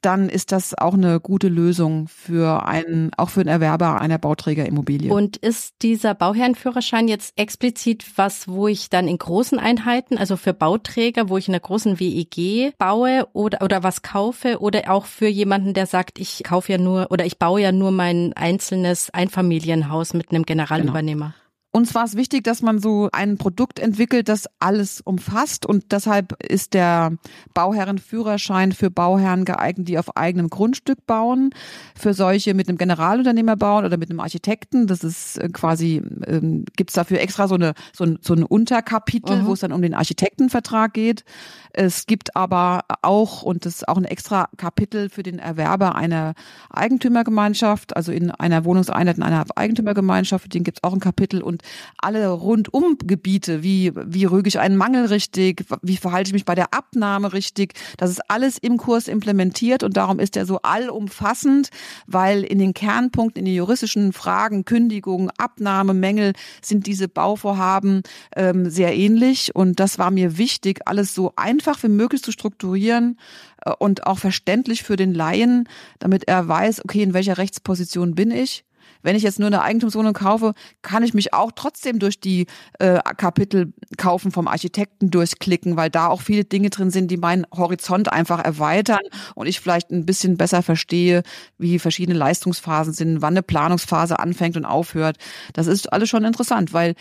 dann 0.00 0.28
ist 0.28 0.52
das 0.52 0.78
auch 0.78 0.94
eine 0.94 1.18
gute 1.18 1.48
Lösung 1.48 2.06
für 2.08 2.64
einen, 2.66 3.10
auch 3.16 3.30
für 3.30 3.42
den 3.42 3.48
Erwerber 3.48 4.00
einer 4.00 4.18
Bauträgerimmobilie. 4.18 5.12
Und 5.12 5.36
ist 5.38 5.74
dieser 5.82 6.14
Bauherrenführerschein 6.14 7.08
jetzt 7.08 7.32
explizit 7.36 8.04
was, 8.16 8.46
wo 8.46 8.68
ich 8.68 8.90
dann 8.90 9.08
in 9.08 9.18
großen 9.18 9.58
Einheiten, 9.58 10.16
also 10.16 10.36
für 10.36 10.54
Bauträger, 10.54 11.28
wo 11.28 11.36
ich 11.36 11.48
in 11.48 11.54
einer 11.54 11.60
großen 11.60 11.97
WEG 11.98 12.74
baue 12.78 13.26
oder, 13.32 13.62
oder 13.62 13.82
was 13.82 14.02
kaufe 14.02 14.60
oder 14.60 14.90
auch 14.90 15.06
für 15.06 15.28
jemanden, 15.28 15.74
der 15.74 15.86
sagt, 15.86 16.18
ich 16.18 16.42
kaufe 16.44 16.72
ja 16.72 16.78
nur 16.78 17.10
oder 17.10 17.24
ich 17.24 17.38
baue 17.38 17.60
ja 17.60 17.72
nur 17.72 17.90
mein 17.90 18.32
einzelnes 18.34 19.10
Einfamilienhaus 19.10 20.14
mit 20.14 20.30
einem 20.30 20.44
Generalübernehmer? 20.44 21.26
Genau. 21.26 21.47
Uns 21.70 21.94
war 21.94 22.04
es 22.04 22.16
wichtig, 22.16 22.44
dass 22.44 22.62
man 22.62 22.78
so 22.78 23.10
ein 23.12 23.36
Produkt 23.36 23.78
entwickelt, 23.78 24.30
das 24.30 24.46
alles 24.58 25.02
umfasst 25.02 25.66
und 25.66 25.92
deshalb 25.92 26.42
ist 26.42 26.72
der 26.72 27.12
Bauherrenführerschein 27.52 28.72
für 28.72 28.90
Bauherren 28.90 29.44
geeignet, 29.44 29.86
die 29.86 29.98
auf 29.98 30.16
eigenem 30.16 30.48
Grundstück 30.48 31.06
bauen, 31.06 31.50
für 31.94 32.14
solche 32.14 32.54
mit 32.54 32.68
einem 32.68 32.78
Generalunternehmer 32.78 33.56
bauen 33.56 33.84
oder 33.84 33.98
mit 33.98 34.10
einem 34.10 34.20
Architekten. 34.20 34.86
Das 34.86 35.04
ist 35.04 35.36
äh, 35.36 35.50
quasi, 35.50 36.02
ähm, 36.26 36.64
gibt 36.74 36.88
es 36.90 36.94
dafür 36.94 37.20
extra 37.20 37.48
so 37.48 37.56
eine 37.56 37.74
so 37.92 38.04
ein, 38.04 38.18
so 38.22 38.32
ein 38.32 38.44
Unterkapitel, 38.44 39.42
mhm. 39.42 39.46
wo 39.46 39.52
es 39.52 39.60
dann 39.60 39.72
um 39.72 39.82
den 39.82 39.94
Architektenvertrag 39.94 40.94
geht. 40.94 41.24
Es 41.72 42.06
gibt 42.06 42.34
aber 42.34 42.84
auch, 43.02 43.42
und 43.42 43.66
das 43.66 43.76
ist 43.76 43.88
auch 43.88 43.98
ein 43.98 44.04
extra 44.04 44.48
Kapitel 44.56 45.10
für 45.10 45.22
den 45.22 45.38
Erwerber 45.38 45.94
einer 45.94 46.34
Eigentümergemeinschaft, 46.70 47.94
also 47.94 48.10
in 48.10 48.30
einer 48.30 48.64
Wohnungseinheit 48.64 49.18
in 49.18 49.22
einer 49.22 49.44
Eigentümergemeinschaft, 49.54 50.44
für 50.44 50.48
den 50.48 50.64
gibt 50.64 50.78
es 50.78 50.84
auch 50.84 50.92
ein 50.92 51.00
Kapitel 51.00 51.42
und 51.42 51.62
alle 51.98 52.28
Rundumgebiete, 52.28 53.62
wie, 53.62 53.92
wie 53.94 54.24
rüge 54.24 54.48
ich 54.48 54.58
einen 54.58 54.76
Mangel 54.76 55.06
richtig, 55.06 55.64
wie 55.82 55.96
verhalte 55.96 56.28
ich 56.28 56.34
mich 56.34 56.44
bei 56.44 56.54
der 56.54 56.74
Abnahme 56.74 57.32
richtig, 57.32 57.74
das 57.96 58.10
ist 58.10 58.30
alles 58.30 58.58
im 58.58 58.76
Kurs 58.76 59.08
implementiert 59.08 59.82
und 59.82 59.96
darum 59.96 60.18
ist 60.18 60.36
er 60.36 60.46
so 60.46 60.60
allumfassend, 60.62 61.70
weil 62.06 62.44
in 62.44 62.58
den 62.58 62.74
Kernpunkten, 62.74 63.40
in 63.40 63.44
den 63.46 63.54
juristischen 63.54 64.12
Fragen, 64.12 64.64
Kündigung, 64.64 65.30
Abnahme, 65.38 65.94
Mängel 65.94 66.32
sind 66.62 66.86
diese 66.86 67.08
Bauvorhaben 67.08 68.02
ähm, 68.36 68.70
sehr 68.70 68.96
ähnlich. 68.96 69.54
Und 69.54 69.80
das 69.80 69.98
war 69.98 70.10
mir 70.10 70.38
wichtig, 70.38 70.80
alles 70.86 71.14
so 71.14 71.32
einfach 71.36 71.82
wie 71.82 71.88
möglich 71.88 72.22
zu 72.22 72.32
strukturieren 72.32 73.18
äh, 73.64 73.72
und 73.78 74.06
auch 74.06 74.18
verständlich 74.18 74.82
für 74.82 74.96
den 74.96 75.14
Laien, 75.14 75.68
damit 75.98 76.28
er 76.28 76.46
weiß, 76.46 76.84
okay, 76.84 77.02
in 77.02 77.14
welcher 77.14 77.38
Rechtsposition 77.38 78.14
bin 78.14 78.30
ich 78.30 78.64
wenn 79.02 79.16
ich 79.16 79.22
jetzt 79.22 79.38
nur 79.38 79.46
eine 79.46 79.62
Eigentumswohnung 79.62 80.12
kaufe, 80.12 80.54
kann 80.82 81.02
ich 81.02 81.14
mich 81.14 81.34
auch 81.34 81.52
trotzdem 81.54 81.98
durch 81.98 82.20
die 82.20 82.46
äh, 82.78 83.00
Kapitel 83.16 83.72
kaufen 83.96 84.30
vom 84.32 84.48
Architekten 84.48 85.10
durchklicken, 85.10 85.76
weil 85.76 85.90
da 85.90 86.08
auch 86.08 86.20
viele 86.20 86.44
Dinge 86.44 86.70
drin 86.70 86.90
sind, 86.90 87.10
die 87.10 87.16
meinen 87.16 87.46
Horizont 87.54 88.12
einfach 88.12 88.42
erweitern 88.44 89.00
und 89.34 89.46
ich 89.46 89.60
vielleicht 89.60 89.90
ein 89.90 90.06
bisschen 90.06 90.36
besser 90.36 90.62
verstehe, 90.62 91.22
wie 91.58 91.78
verschiedene 91.78 92.18
Leistungsphasen 92.18 92.92
sind, 92.92 93.22
wann 93.22 93.34
eine 93.34 93.42
Planungsphase 93.42 94.18
anfängt 94.18 94.56
und 94.56 94.64
aufhört. 94.64 95.16
Das 95.52 95.66
ist 95.66 95.92
alles 95.92 96.08
schon 96.08 96.24
interessant, 96.24 96.72
weil 96.72 96.94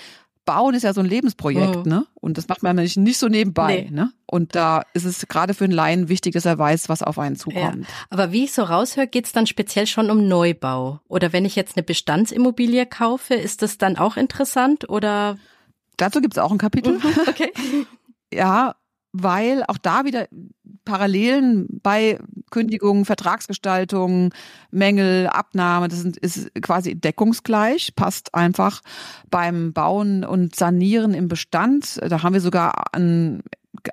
Bauen 0.48 0.74
ist 0.74 0.84
ja 0.84 0.94
so 0.94 1.02
ein 1.02 1.06
Lebensprojekt, 1.06 1.86
mhm. 1.86 1.92
ne? 1.92 2.08
Und 2.16 2.38
das 2.38 2.48
macht 2.48 2.64
man 2.64 2.78
nicht, 2.78 2.98
nicht 2.98 3.20
so 3.20 3.28
nebenbei, 3.28 3.88
nee. 3.90 3.96
ne? 3.96 4.12
Und 4.26 4.56
da 4.56 4.84
ist 4.94 5.04
es 5.04 5.28
gerade 5.28 5.54
für 5.54 5.66
einen 5.66 5.74
Laien 5.74 6.10
wichtig, 6.10 6.34
dass 6.34 6.46
er 6.46 6.58
weiß, 6.58 6.90
was 6.90 7.04
auf 7.04 7.20
einen 7.20 7.36
zukommt. 7.36 7.82
Ja. 7.82 7.88
Aber 8.10 8.32
wie 8.32 8.46
ich 8.46 8.54
so 8.54 8.64
raushöre, 8.64 9.08
geht 9.08 9.26
es 9.26 9.34
dann 9.34 9.46
speziell 9.46 9.86
schon 9.86 10.10
um 10.10 10.28
Neubau. 10.28 11.02
Oder 11.08 11.34
wenn 11.34 11.46
ich 11.46 11.56
jetzt 11.56 11.78
eine 11.78 11.84
Bestandsimmobilie 11.84 12.86
kaufe, 12.86 13.36
ist 13.36 13.62
das 13.62 13.78
dann 13.78 13.98
auch 13.98 14.18
interessant 14.18 14.90
oder? 14.90 15.38
Dazu 15.98 16.22
gibt 16.22 16.34
es 16.36 16.40
auch 16.40 16.52
ein 16.52 16.58
Kapitel. 16.58 16.94
Mhm, 16.94 17.20
okay. 17.28 17.52
ja, 18.34 18.76
weil 19.12 19.64
auch 19.68 19.78
da 19.78 20.06
wieder 20.06 20.28
Parallelen 20.88 21.68
bei 21.84 22.18
Kündigung, 22.50 23.04
Vertragsgestaltung, 23.04 24.34
Mängel, 24.72 25.28
Abnahme, 25.28 25.90
das 25.90 26.06
ist 26.06 26.50
quasi 26.62 26.96
deckungsgleich, 26.96 27.94
passt 27.96 28.34
einfach 28.34 28.82
beim 29.30 29.74
Bauen 29.74 30.24
und 30.24 30.56
Sanieren 30.56 31.14
im 31.14 31.28
Bestand. 31.28 32.00
Da 32.02 32.24
haben 32.24 32.34
wir 32.34 32.42
sogar 32.42 32.94
einen 32.94 33.44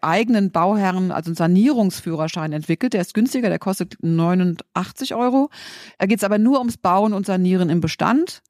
eigenen 0.02 0.52
Bauherren, 0.52 1.10
also 1.10 1.28
einen 1.28 1.36
Sanierungsführerschein 1.36 2.52
entwickelt. 2.52 2.92
Der 2.92 3.00
ist 3.00 3.12
günstiger, 3.12 3.48
der 3.48 3.58
kostet 3.58 3.96
89 4.00 5.14
Euro. 5.14 5.50
Da 5.98 6.06
geht 6.06 6.18
es 6.18 6.24
aber 6.24 6.38
nur 6.38 6.58
ums 6.58 6.76
Bauen 6.76 7.12
und 7.12 7.26
Sanieren 7.26 7.70
im 7.70 7.80
Bestand. 7.80 8.42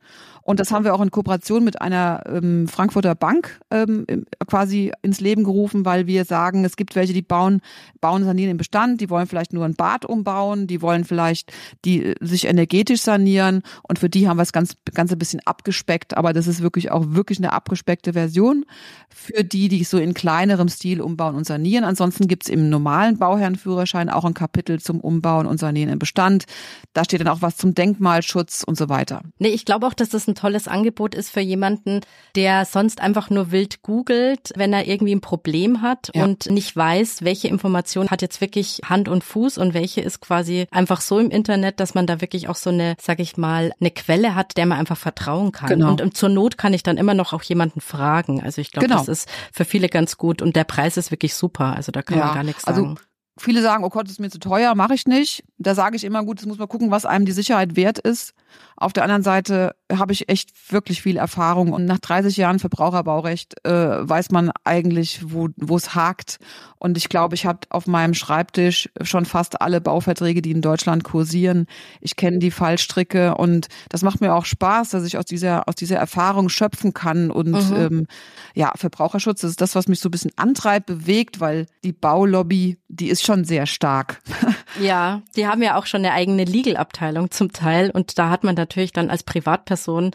Und 0.44 0.60
das 0.60 0.70
haben 0.70 0.84
wir 0.84 0.94
auch 0.94 1.00
in 1.00 1.10
Kooperation 1.10 1.64
mit 1.64 1.80
einer 1.80 2.22
ähm, 2.26 2.68
Frankfurter 2.68 3.14
Bank 3.14 3.60
ähm, 3.70 4.06
quasi 4.46 4.92
ins 5.02 5.20
Leben 5.20 5.42
gerufen, 5.42 5.84
weil 5.86 6.06
wir 6.06 6.24
sagen, 6.26 6.64
es 6.64 6.76
gibt 6.76 6.94
welche, 6.96 7.14
die 7.14 7.22
bauen, 7.22 7.60
bauen 8.00 8.24
sanieren 8.24 8.50
im 8.50 8.56
Bestand, 8.58 9.00
die 9.00 9.08
wollen 9.08 9.26
vielleicht 9.26 9.54
nur 9.54 9.64
ein 9.64 9.74
Bad 9.74 10.04
umbauen, 10.04 10.66
die 10.66 10.82
wollen 10.82 11.04
vielleicht 11.04 11.52
die 11.84 12.04
äh, 12.04 12.14
sich 12.20 12.46
energetisch 12.46 13.00
sanieren 13.00 13.62
und 13.82 13.98
für 13.98 14.10
die 14.10 14.28
haben 14.28 14.36
wir 14.36 14.42
es 14.42 14.52
ganz, 14.52 14.76
ganz 14.92 15.10
ein 15.12 15.18
bisschen 15.18 15.40
abgespeckt, 15.46 16.16
aber 16.16 16.34
das 16.34 16.46
ist 16.46 16.60
wirklich 16.60 16.90
auch 16.90 17.04
wirklich 17.08 17.38
eine 17.38 17.52
abgespeckte 17.52 18.12
Version 18.12 18.66
für 19.08 19.44
die, 19.44 19.68
die 19.68 19.84
so 19.84 19.96
in 19.96 20.12
kleinerem 20.12 20.68
Stil 20.68 21.00
umbauen 21.00 21.36
und 21.36 21.46
sanieren. 21.46 21.84
Ansonsten 21.84 22.28
gibt's 22.28 22.48
im 22.48 22.68
normalen 22.68 23.16
Bauherrenführerschein 23.16 24.10
auch 24.10 24.24
ein 24.24 24.34
Kapitel 24.34 24.80
zum 24.80 25.00
Umbauen 25.00 25.46
und 25.46 25.58
Sanieren 25.58 25.90
im 25.92 25.98
Bestand. 25.98 26.44
Da 26.92 27.04
steht 27.04 27.20
dann 27.20 27.28
auch 27.28 27.40
was 27.40 27.56
zum 27.56 27.74
Denkmalschutz 27.74 28.64
und 28.64 28.76
so 28.76 28.88
weiter. 28.88 29.22
Nee, 29.38 29.48
ich 29.48 29.64
glaube 29.64 29.86
auch, 29.86 29.94
dass 29.94 30.08
das 30.08 30.26
ein 30.28 30.33
ein 30.34 30.36
tolles 30.36 30.68
Angebot 30.68 31.14
ist 31.14 31.30
für 31.30 31.40
jemanden, 31.40 32.00
der 32.34 32.64
sonst 32.64 33.00
einfach 33.00 33.30
nur 33.30 33.52
wild 33.52 33.82
googelt, 33.82 34.52
wenn 34.56 34.72
er 34.72 34.86
irgendwie 34.86 35.14
ein 35.14 35.20
Problem 35.20 35.80
hat 35.80 36.10
ja. 36.14 36.24
und 36.24 36.50
nicht 36.50 36.74
weiß, 36.76 37.22
welche 37.22 37.48
Information 37.48 38.08
hat 38.10 38.22
jetzt 38.22 38.40
wirklich 38.40 38.80
Hand 38.84 39.08
und 39.08 39.24
Fuß 39.24 39.58
und 39.58 39.74
welche 39.74 40.00
ist 40.00 40.20
quasi 40.20 40.66
einfach 40.70 41.00
so 41.00 41.18
im 41.18 41.30
Internet, 41.30 41.80
dass 41.80 41.94
man 41.94 42.06
da 42.06 42.20
wirklich 42.20 42.48
auch 42.48 42.56
so 42.56 42.70
eine, 42.70 42.96
sag 43.00 43.20
ich 43.20 43.36
mal, 43.36 43.72
eine 43.80 43.90
Quelle 43.90 44.34
hat, 44.34 44.56
der 44.56 44.66
man 44.66 44.78
einfach 44.78 44.98
vertrauen 44.98 45.52
kann. 45.52 45.68
Genau. 45.68 45.90
Und, 45.90 46.02
und 46.02 46.16
zur 46.16 46.28
Not 46.28 46.58
kann 46.58 46.74
ich 46.74 46.82
dann 46.82 46.96
immer 46.96 47.14
noch 47.14 47.32
auch 47.32 47.42
jemanden 47.42 47.80
fragen. 47.80 48.42
Also 48.42 48.60
ich 48.60 48.72
glaube, 48.72 48.88
genau. 48.88 48.98
das 48.98 49.08
ist 49.08 49.28
für 49.52 49.64
viele 49.64 49.88
ganz 49.88 50.16
gut 50.18 50.42
und 50.42 50.56
der 50.56 50.64
Preis 50.64 50.96
ist 50.96 51.10
wirklich 51.10 51.34
super. 51.34 51.76
Also 51.76 51.92
da 51.92 52.02
kann 52.02 52.18
ja. 52.18 52.26
man 52.26 52.34
gar 52.34 52.44
nichts 52.44 52.64
also 52.64 52.82
sagen. 52.82 52.94
Also 52.96 53.04
Viele 53.36 53.62
sagen, 53.62 53.82
oh 53.82 53.88
Gott, 53.88 54.06
das 54.06 54.12
ist 54.12 54.20
mir 54.20 54.30
zu 54.30 54.38
teuer, 54.38 54.76
mache 54.76 54.94
ich 54.94 55.06
nicht. 55.06 55.42
Da 55.58 55.74
sage 55.74 55.96
ich 55.96 56.04
immer, 56.04 56.24
gut, 56.24 56.38
das 56.38 56.46
muss 56.46 56.58
man 56.58 56.68
gucken, 56.68 56.92
was 56.92 57.04
einem 57.04 57.24
die 57.24 57.32
Sicherheit 57.32 57.74
wert 57.74 57.98
ist. 57.98 58.32
Auf 58.76 58.92
der 58.92 59.04
anderen 59.04 59.22
Seite 59.22 59.76
habe 59.92 60.12
ich 60.12 60.28
echt 60.28 60.72
wirklich 60.72 61.00
viel 61.00 61.16
Erfahrung 61.16 61.72
und 61.72 61.84
nach 61.84 62.00
30 62.00 62.36
Jahren 62.36 62.58
Verbraucherbaurecht 62.58 63.64
äh, 63.64 63.70
weiß 64.08 64.30
man 64.30 64.50
eigentlich, 64.64 65.20
wo 65.24 65.48
wo 65.56 65.76
es 65.76 65.94
hakt. 65.94 66.38
Und 66.78 66.96
ich 66.96 67.08
glaube, 67.08 67.36
ich 67.36 67.46
habe 67.46 67.60
auf 67.70 67.86
meinem 67.86 68.14
Schreibtisch 68.14 68.90
schon 69.00 69.26
fast 69.26 69.62
alle 69.62 69.80
Bauverträge, 69.80 70.42
die 70.42 70.50
in 70.50 70.60
Deutschland 70.60 71.04
kursieren. 71.04 71.66
Ich 72.00 72.16
kenne 72.16 72.40
die 72.40 72.50
Fallstricke 72.50 73.36
und 73.36 73.68
das 73.90 74.02
macht 74.02 74.20
mir 74.20 74.34
auch 74.34 74.44
Spaß, 74.44 74.90
dass 74.90 75.04
ich 75.04 75.16
aus 75.18 75.24
dieser 75.24 75.68
aus 75.68 75.76
dieser 75.76 75.96
Erfahrung 75.96 76.48
schöpfen 76.48 76.92
kann. 76.92 77.30
Und 77.30 77.52
mhm. 77.70 77.76
ähm, 77.76 78.06
ja, 78.54 78.72
Verbraucherschutz 78.74 79.44
ist 79.44 79.60
das, 79.60 79.76
was 79.76 79.86
mich 79.86 80.00
so 80.00 80.08
ein 80.08 80.12
bisschen 80.12 80.32
antreibt, 80.36 80.86
bewegt, 80.86 81.40
weil 81.40 81.66
die 81.84 81.92
Baulobby, 81.92 82.78
die 82.88 83.08
ist 83.08 83.24
schon 83.24 83.44
sehr 83.44 83.66
stark. 83.66 84.20
Ja, 84.80 85.22
die 85.36 85.46
haben 85.46 85.62
ja 85.62 85.76
auch 85.78 85.86
schon 85.86 86.04
eine 86.04 86.12
eigene 86.12 86.44
Legal-Abteilung 86.44 87.30
zum 87.30 87.52
Teil 87.52 87.90
und 87.90 88.18
da 88.18 88.30
hat 88.30 88.44
man 88.44 88.54
natürlich 88.54 88.92
dann 88.92 89.10
als 89.10 89.22
Privatperson 89.22 90.12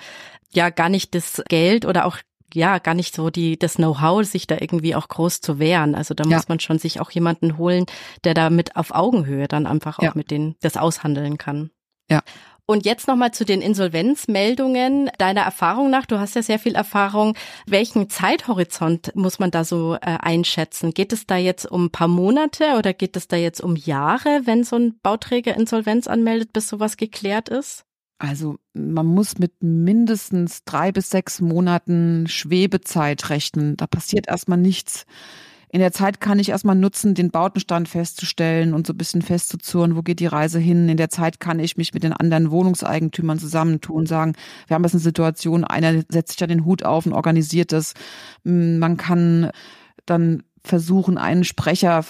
ja 0.52 0.70
gar 0.70 0.90
nicht 0.90 1.16
das 1.16 1.44
Geld 1.48 1.86
oder 1.86 2.06
auch 2.06 2.18
ja 2.54 2.80
gar 2.80 2.94
nicht 2.94 3.16
so 3.16 3.30
die 3.30 3.58
das 3.58 3.76
Know-how, 3.76 4.26
sich 4.26 4.48
da 4.48 4.58
irgendwie 4.60 4.96
auch 4.96 5.08
groß 5.08 5.42
zu 5.42 5.60
wehren. 5.60 5.96
Also 5.96 6.14
da 6.14 6.24
ja. 6.24 6.36
muss 6.36 6.48
man 6.48 6.60
schon 6.60 6.80
sich 6.80 7.00
auch 7.00 7.12
jemanden 7.12 7.58
holen, 7.58 7.86
der 8.24 8.34
da 8.34 8.50
mit 8.50 8.76
auf 8.76 8.92
Augenhöhe 8.92 9.48
dann 9.48 9.68
einfach 9.68 10.00
auch 10.00 10.04
ja. 10.04 10.12
mit 10.16 10.32
denen 10.32 10.56
das 10.62 10.78
aushandeln 10.78 11.38
kann. 11.38 11.70
Ja. 12.10 12.22
Und 12.70 12.86
jetzt 12.86 13.08
nochmal 13.08 13.32
zu 13.32 13.46
den 13.46 13.64
Insolvenzmeldungen. 13.64 15.10
Deiner 15.18 15.42
Erfahrung 15.42 15.90
nach, 15.90 16.06
du 16.06 16.20
hast 16.20 16.36
ja 16.36 16.44
sehr 16.44 16.60
viel 16.60 16.76
Erfahrung. 16.76 17.36
Welchen 17.66 18.12
Zeithorizont 18.12 19.12
muss 19.16 19.40
man 19.40 19.50
da 19.50 19.64
so 19.64 19.96
äh, 19.96 19.98
einschätzen? 20.02 20.94
Geht 20.94 21.12
es 21.12 21.26
da 21.26 21.36
jetzt 21.36 21.66
um 21.66 21.86
ein 21.86 21.90
paar 21.90 22.08
Monate 22.08 22.76
oder 22.78 22.94
geht 22.94 23.18
es 23.18 23.28
da 23.28 23.38
jetzt 23.38 23.60
um 23.60 23.76
Jahre, 23.76 24.42
wenn 24.46 24.64
so 24.64 24.76
ein 24.76 25.00
Bauträger 25.02 25.56
Insolvenz 25.56 26.06
anmeldet, 26.06 26.54
bis 26.54 26.70
sowas 26.70 26.96
geklärt 26.96 27.50
ist? 27.50 27.86
Also 28.20 28.58
man 28.76 29.08
muss 29.08 29.40
mit 29.40 29.64
mindestens 29.64 30.64
drei 30.64 30.92
bis 30.92 31.10
sechs 31.10 31.42
Monaten 31.42 32.28
Schwebezeit 32.28 33.32
rechnen. 33.32 33.78
Da 33.78 33.88
passiert 33.88 34.28
erstmal 34.28 34.60
nichts. 34.60 35.08
In 35.72 35.80
der 35.80 35.92
Zeit 35.92 36.20
kann 36.20 36.40
ich 36.40 36.50
erstmal 36.50 36.76
nutzen, 36.76 37.14
den 37.14 37.30
Bautenstand 37.30 37.88
festzustellen 37.88 38.74
und 38.74 38.88
so 38.88 38.94
ein 38.94 38.98
bisschen 38.98 39.22
festzuzurren, 39.22 39.96
wo 39.96 40.02
geht 40.02 40.20
die 40.20 40.26
Reise 40.26 40.58
hin. 40.58 40.90
In 40.90 40.98
der 40.98 41.10
Zeit 41.10 41.40
kann 41.40 41.60
ich 41.60 41.78
mich 41.78 41.94
mit 41.94 42.04
den 42.04 42.14
anderen 42.14 42.50
Wohnungseigentümern 42.50 43.38
zusammentun, 43.38 44.08
sagen, 44.08 44.34
wir 44.68 44.76
haben 44.76 44.84
jetzt 44.84 44.96
eine 44.96 45.02
Situation, 45.02 45.64
einer 45.64 46.02
setzt 46.10 46.30
sich 46.30 46.38
da 46.38 46.48
den 46.48 46.66
Hut 46.66 46.84
auf 46.84 47.06
und 47.06 47.14
organisiert 47.14 47.72
das. 47.72 47.94
Man 48.44 48.98
kann 48.98 49.52
dann 50.08 50.44
versuchen, 50.64 51.18
einen 51.18 51.44
Sprecher 51.44 52.04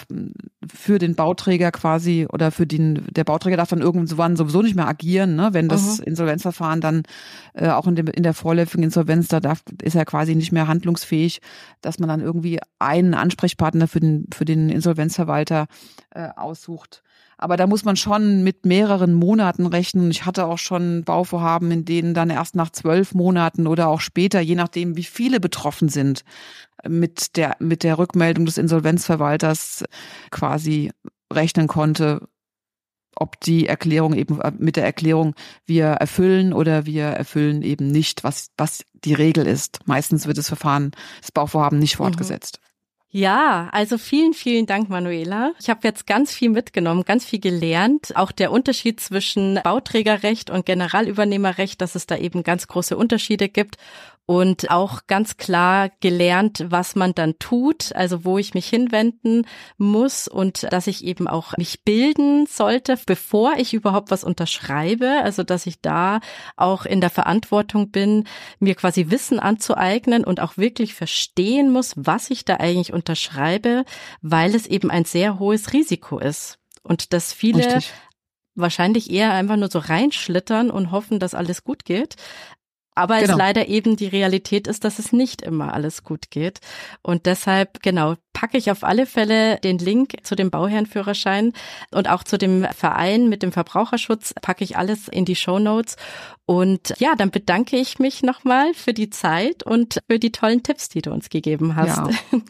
für 0.66 0.98
den 0.98 1.14
Bauträger 1.14 1.70
quasi 1.72 2.26
oder 2.30 2.50
für 2.50 2.66
den, 2.66 3.06
der 3.10 3.24
Bauträger 3.24 3.56
darf 3.56 3.70
dann 3.70 3.80
irgendwann 3.80 4.36
sowieso 4.36 4.62
nicht 4.62 4.76
mehr 4.76 4.88
agieren, 4.88 5.36
ne? 5.36 5.50
wenn 5.52 5.68
das 5.68 5.98
mhm. 5.98 6.04
Insolvenzverfahren 6.04 6.80
dann 6.80 7.02
äh, 7.54 7.68
auch 7.68 7.86
in, 7.86 7.96
dem, 7.96 8.08
in 8.08 8.22
der 8.22 8.34
vorläufigen 8.34 8.84
Insolvenz, 8.84 9.28
da 9.28 9.40
darf, 9.40 9.62
ist 9.82 9.94
er 9.94 10.04
quasi 10.04 10.34
nicht 10.34 10.52
mehr 10.52 10.68
handlungsfähig, 10.68 11.40
dass 11.80 11.98
man 11.98 12.08
dann 12.08 12.20
irgendwie 12.20 12.58
einen 12.78 13.14
Ansprechpartner 13.14 13.88
für 13.88 14.00
den, 14.00 14.26
für 14.32 14.44
den 14.44 14.68
Insolvenzverwalter 14.68 15.66
äh, 16.10 16.28
aussucht. 16.36 17.02
Aber 17.42 17.56
da 17.56 17.66
muss 17.66 17.86
man 17.86 17.96
schon 17.96 18.44
mit 18.44 18.66
mehreren 18.66 19.14
Monaten 19.14 19.64
rechnen. 19.64 20.10
Ich 20.10 20.26
hatte 20.26 20.44
auch 20.44 20.58
schon 20.58 21.04
Bauvorhaben, 21.04 21.70
in 21.70 21.86
denen 21.86 22.12
dann 22.12 22.28
erst 22.28 22.54
nach 22.54 22.68
zwölf 22.68 23.14
Monaten 23.14 23.66
oder 23.66 23.88
auch 23.88 24.02
später, 24.02 24.40
je 24.40 24.56
nachdem, 24.56 24.94
wie 24.98 25.04
viele 25.04 25.40
betroffen 25.40 25.88
sind, 25.88 26.22
mit 26.86 27.38
der, 27.38 27.56
mit 27.58 27.82
der 27.82 27.96
Rückmeldung 27.96 28.44
des 28.44 28.58
Insolvenzverwalters 28.58 29.84
quasi 30.30 30.90
rechnen 31.32 31.66
konnte, 31.66 32.28
ob 33.16 33.40
die 33.40 33.66
Erklärung 33.66 34.12
eben 34.12 34.38
mit 34.58 34.76
der 34.76 34.84
Erklärung 34.84 35.34
wir 35.64 35.86
erfüllen 35.86 36.52
oder 36.52 36.84
wir 36.84 37.04
erfüllen 37.04 37.62
eben 37.62 37.86
nicht, 37.86 38.22
was, 38.22 38.50
was 38.58 38.84
die 38.92 39.14
Regel 39.14 39.46
ist. 39.46 39.78
Meistens 39.86 40.26
wird 40.26 40.36
das 40.36 40.48
Verfahren, 40.48 40.90
das 41.22 41.32
Bauvorhaben 41.32 41.78
nicht 41.78 41.94
mhm. 41.94 42.04
fortgesetzt. 42.04 42.60
Ja, 43.12 43.68
also 43.72 43.98
vielen, 43.98 44.34
vielen 44.34 44.66
Dank, 44.66 44.88
Manuela. 44.88 45.52
Ich 45.58 45.68
habe 45.68 45.80
jetzt 45.82 46.06
ganz 46.06 46.32
viel 46.32 46.48
mitgenommen, 46.48 47.02
ganz 47.04 47.24
viel 47.24 47.40
gelernt. 47.40 48.16
Auch 48.16 48.30
der 48.30 48.52
Unterschied 48.52 49.00
zwischen 49.00 49.58
Bauträgerrecht 49.64 50.48
und 50.48 50.64
Generalübernehmerrecht, 50.64 51.80
dass 51.80 51.96
es 51.96 52.06
da 52.06 52.16
eben 52.16 52.44
ganz 52.44 52.68
große 52.68 52.96
Unterschiede 52.96 53.48
gibt 53.48 53.78
und 54.30 54.70
auch 54.70 55.08
ganz 55.08 55.38
klar 55.38 55.90
gelernt, 55.98 56.66
was 56.68 56.94
man 56.94 57.16
dann 57.16 57.40
tut, 57.40 57.92
also 57.96 58.24
wo 58.24 58.38
ich 58.38 58.54
mich 58.54 58.68
hinwenden 58.68 59.44
muss 59.76 60.28
und 60.28 60.72
dass 60.72 60.86
ich 60.86 61.04
eben 61.04 61.26
auch 61.26 61.56
mich 61.56 61.82
bilden 61.82 62.46
sollte, 62.46 62.96
bevor 63.06 63.54
ich 63.56 63.74
überhaupt 63.74 64.12
was 64.12 64.22
unterschreibe, 64.22 65.08
also 65.24 65.42
dass 65.42 65.66
ich 65.66 65.80
da 65.80 66.20
auch 66.56 66.86
in 66.86 67.00
der 67.00 67.10
Verantwortung 67.10 67.90
bin, 67.90 68.28
mir 68.60 68.76
quasi 68.76 69.10
Wissen 69.10 69.40
anzueignen 69.40 70.22
und 70.22 70.38
auch 70.38 70.56
wirklich 70.56 70.94
verstehen 70.94 71.72
muss, 71.72 71.94
was 71.96 72.30
ich 72.30 72.44
da 72.44 72.58
eigentlich 72.58 72.92
unterschreibe, 72.92 73.84
weil 74.22 74.54
es 74.54 74.68
eben 74.68 74.92
ein 74.92 75.06
sehr 75.06 75.40
hohes 75.40 75.72
Risiko 75.72 76.20
ist 76.20 76.60
und 76.84 77.12
dass 77.12 77.32
viele 77.32 77.66
Richtig 77.66 77.92
wahrscheinlich 78.54 79.10
eher 79.10 79.32
einfach 79.32 79.56
nur 79.56 79.70
so 79.70 79.78
reinschlittern 79.78 80.70
und 80.70 80.90
hoffen, 80.90 81.18
dass 81.18 81.34
alles 81.34 81.64
gut 81.64 81.84
geht. 81.84 82.16
Aber 83.00 83.18
genau. 83.18 83.32
es 83.32 83.38
leider 83.38 83.68
eben 83.68 83.96
die 83.96 84.08
Realität 84.08 84.66
ist, 84.66 84.84
dass 84.84 84.98
es 84.98 85.10
nicht 85.10 85.40
immer 85.40 85.72
alles 85.72 86.04
gut 86.04 86.30
geht. 86.30 86.60
Und 87.00 87.24
deshalb, 87.24 87.82
genau, 87.82 88.16
packe 88.34 88.58
ich 88.58 88.70
auf 88.70 88.84
alle 88.84 89.06
Fälle 89.06 89.56
den 89.60 89.78
Link 89.78 90.18
zu 90.22 90.36
dem 90.36 90.50
Bauherrenführerschein 90.50 91.54
und 91.92 92.10
auch 92.10 92.24
zu 92.24 92.36
dem 92.36 92.64
Verein 92.76 93.30
mit 93.30 93.42
dem 93.42 93.52
Verbraucherschutz, 93.52 94.34
packe 94.42 94.64
ich 94.64 94.76
alles 94.76 95.08
in 95.08 95.24
die 95.24 95.34
Show 95.34 95.58
Notes. 95.58 95.96
Und 96.44 96.94
ja, 96.98 97.14
dann 97.16 97.30
bedanke 97.30 97.78
ich 97.78 97.98
mich 97.98 98.22
nochmal 98.22 98.74
für 98.74 98.92
die 98.92 99.08
Zeit 99.08 99.62
und 99.62 100.00
für 100.06 100.18
die 100.18 100.32
tollen 100.32 100.62
Tipps, 100.62 100.90
die 100.90 101.00
du 101.00 101.10
uns 101.10 101.30
gegeben 101.30 101.76
hast. 101.76 101.96
Ja. 101.96 102.10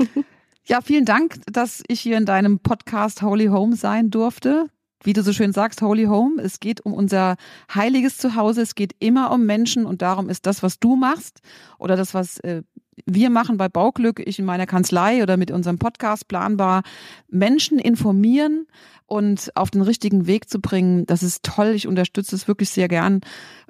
Ja, 0.67 0.81
vielen 0.83 1.05
Dank, 1.05 1.41
dass 1.51 1.83
ich 1.89 2.01
hier 2.01 2.17
in 2.17 2.27
deinem 2.27 2.61
Podcast 2.61 3.23
Holy 3.23 3.47
Home 3.47 3.75
sein 3.75 4.11
durfte 4.11 4.69
wie 5.03 5.13
du 5.13 5.23
so 5.23 5.33
schön 5.33 5.53
sagst, 5.53 5.83
Holy 5.83 6.05
Home. 6.05 6.43
Es 6.43 6.61
geht 6.61 6.85
um 6.85 6.93
unser 6.93 7.37
heiliges 7.75 8.19
Zuhause. 8.19 8.63
Es 8.63 8.75
geht 8.75 8.95
immer 8.99 9.31
um 9.31 9.47
Menschen 9.47 9.87
und 9.87 10.03
darum 10.03 10.29
ist 10.29 10.47
das, 10.47 10.63
was 10.63 10.79
du 10.79 10.97
machst 10.97 11.41
oder 11.79 11.97
das, 11.97 12.15
was 12.15 12.39
äh, 12.41 12.63
wir 13.07 13.31
machen 13.31 13.57
bei 13.57 13.69
Bauglück, 13.69 14.21
ich 14.25 14.39
in 14.39 14.45
meiner 14.45 14.67
Kanzlei 14.67 15.23
oder 15.23 15.37
mit 15.37 15.51
unserem 15.51 15.79
Podcast 15.79 16.29
planbar, 16.29 16.83
Menschen 17.29 17.79
informieren 17.79 18.67
und 19.11 19.51
auf 19.57 19.73
den 19.73 19.83
richtigen 19.83 20.29
Weg 20.29 20.49
zu 20.49 20.61
bringen. 20.61 21.05
Das 21.05 21.25
ist 21.25 21.43
toll. 21.43 21.73
Ich 21.75 21.89
unterstütze 21.89 22.37
es 22.37 22.47
wirklich 22.47 22.71
sehr 22.71 22.87
gern. 22.87 23.23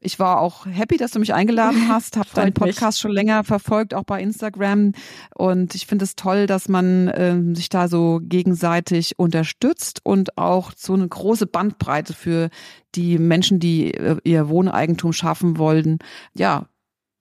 Ich 0.03 0.19
war 0.19 0.39
auch 0.39 0.67
happy, 0.67 0.99
dass 0.99 1.13
du 1.13 1.19
mich 1.19 1.33
eingeladen 1.33 1.89
hast, 1.89 2.19
habe 2.19 2.29
deinen 2.35 2.53
Podcast 2.53 2.99
mich. 2.99 3.01
schon 3.01 3.13
länger 3.13 3.43
verfolgt, 3.43 3.95
auch 3.95 4.05
bei 4.05 4.21
Instagram. 4.21 4.93
Und 5.35 5.75
ich 5.75 5.87
finde 5.87 6.05
es 6.05 6.15
toll, 6.15 6.47
dass 6.47 6.69
man 6.69 7.09
äh, 7.09 7.55
sich 7.55 7.71
da 7.71 7.89
so 7.89 8.21
gegenseitig 8.23 9.19
unterstützt 9.19 10.01
und 10.05 10.37
auch 10.37 10.73
so 10.77 10.93
eine 10.93 11.09
große 11.09 11.47
Bandbreite 11.47 12.13
für 12.13 12.51
die 12.95 13.19
Menschen, 13.19 13.61
die 13.61 13.95
äh, 13.95 14.19
ihr 14.25 14.51
Wohneigentum 14.51 15.15
schaffen 15.15 15.57
wollen, 15.57 16.01
ja, 16.35 16.67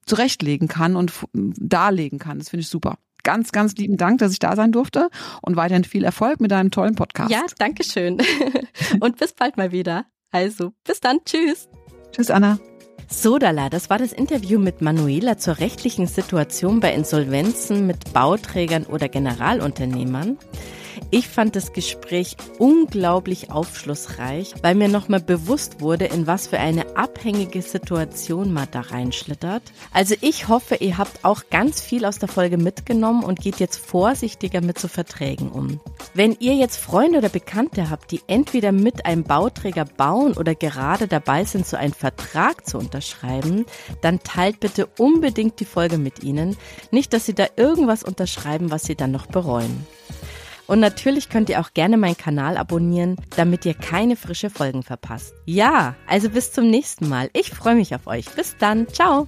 zurechtlegen 0.10 0.68
kann 0.68 0.95
und 0.95 1.14
darlegen 1.34 2.20
kann. 2.20 2.39
Das 2.39 2.49
finde 2.49 2.62
ich 2.62 2.68
super. 2.68 2.97
Ganz, 3.24 3.51
ganz 3.51 3.76
lieben 3.76 3.97
Dank, 3.97 4.20
dass 4.20 4.32
ich 4.32 4.39
da 4.39 4.55
sein 4.55 4.72
durfte 4.72 5.10
und 5.41 5.55
weiterhin 5.55 5.84
viel 5.84 6.03
Erfolg 6.03 6.39
mit 6.39 6.51
deinem 6.51 6.72
tollen 6.72 6.95
Podcast. 6.95 7.30
Ja, 7.30 7.43
danke 7.57 7.84
schön. 7.84 8.18
und 8.99 9.18
bis 9.18 9.34
bald 9.34 9.57
mal 9.57 9.72
wieder. 9.72 10.05
Also, 10.32 10.74
bis 10.84 10.99
dann. 10.99 11.20
Tschüss. 11.26 11.68
Tschüss, 12.12 12.32
Anna. 12.32 12.60
Sodala, 13.07 13.70
das 13.70 13.89
war 13.89 13.97
das 13.97 14.14
Interview 14.14 14.60
mit 14.60 14.82
Manuela 14.82 15.38
zur 15.38 15.57
rechtlichen 15.57 16.05
Situation 16.05 16.80
bei 16.80 16.93
Insolvenzen 16.93 17.88
mit 17.88 18.14
Bauträgern 18.14 18.86
oder 18.86 19.10
Generalunternehmern. 19.10 20.38
Ich 21.12 21.28
fand 21.28 21.56
das 21.56 21.74
Gespräch 21.74 22.38
unglaublich 22.58 23.52
aufschlussreich, 23.52 24.54
weil 24.62 24.76
mir 24.76 24.89
nochmal 24.89 25.20
bewusst 25.20 25.82
wurde, 25.82 26.06
in 26.06 26.28
was 26.28 26.47
für 26.47 26.60
eine 26.60 26.97
abhängige 26.97 27.62
Situation 27.62 28.54
man 28.54 28.68
da 28.72 28.82
reinschlittert. 28.82 29.64
Also 29.93 30.16
ich 30.22 30.47
hoffe, 30.47 30.76
ihr 30.76 30.97
habt 30.97 31.26
auch 31.26 31.43
ganz 31.50 31.82
viel 31.82 32.06
aus 32.06 32.20
der 32.20 32.30
Folge 32.30 32.58
mitgenommen 32.58 33.24
und 33.24 33.41
geht 33.41 33.60
jetzt 33.60 33.78
vorsichtiger 33.78 34.62
mit 34.62 34.80
so 34.80 34.88
Verträgen 34.88 35.50
um. 35.50 35.80
Wenn 36.14 36.36
ihr 36.39 36.56
jetzt 36.56 36.78
Freunde 36.78 37.20
oder 37.20 37.30
Bekannte 37.30 37.89
habt, 37.89 38.12
die 38.12 38.22
entweder 38.28 38.72
mit 38.72 39.06
einem 39.06 39.24
Bauträger 39.24 39.86
bauen 39.86 40.34
oder 40.34 40.56
gerade 40.56 41.08
dabei 41.08 41.45
sind, 41.45 41.66
so 41.66 41.78
einen 41.78 41.93
Vertrag 41.93 42.68
zu 42.68 42.78
unterschreiben, 42.78 43.66
dann 44.02 44.22
teilt 44.24 44.60
bitte 44.60 44.88
unbedingt 44.97 45.60
die 45.60 45.66
Folge 45.66 45.97
mit 45.97 46.24
ihnen. 46.24 46.58
Nicht, 46.91 47.14
dass 47.14 47.26
sie 47.26 47.34
da 47.34 47.47
irgendwas 47.56 48.04
unterschreiben, 48.04 48.72
was 48.72 48.84
sie 48.84 48.95
dann 48.95 49.12
noch 49.12 49.28
bereuen. 49.28 49.86
Und 50.70 50.80
natürlich 50.82 51.30
könnt 51.30 51.49
ihr 51.49 51.61
auch 51.61 51.74
gerne 51.74 51.97
meinen 51.97 52.15
Kanal 52.15 52.55
abonnieren, 52.55 53.15
damit 53.36 53.65
ihr 53.65 53.74
keine 53.74 54.15
frische 54.15 54.51
Folgen 54.51 54.84
verpasst. 54.84 55.34
Ja, 55.45 55.95
also 56.05 56.30
bis 56.30 56.51
zum 56.51 56.70
nächsten 56.70 57.09
Mal. 57.09 57.32
Ich 57.34 57.49
freue 57.49 57.74
mich 57.74 57.95
auf 57.95 58.05
euch. 58.05 58.30
Bis 58.36 58.55
dann. 58.55 58.88
Ciao. 58.88 59.28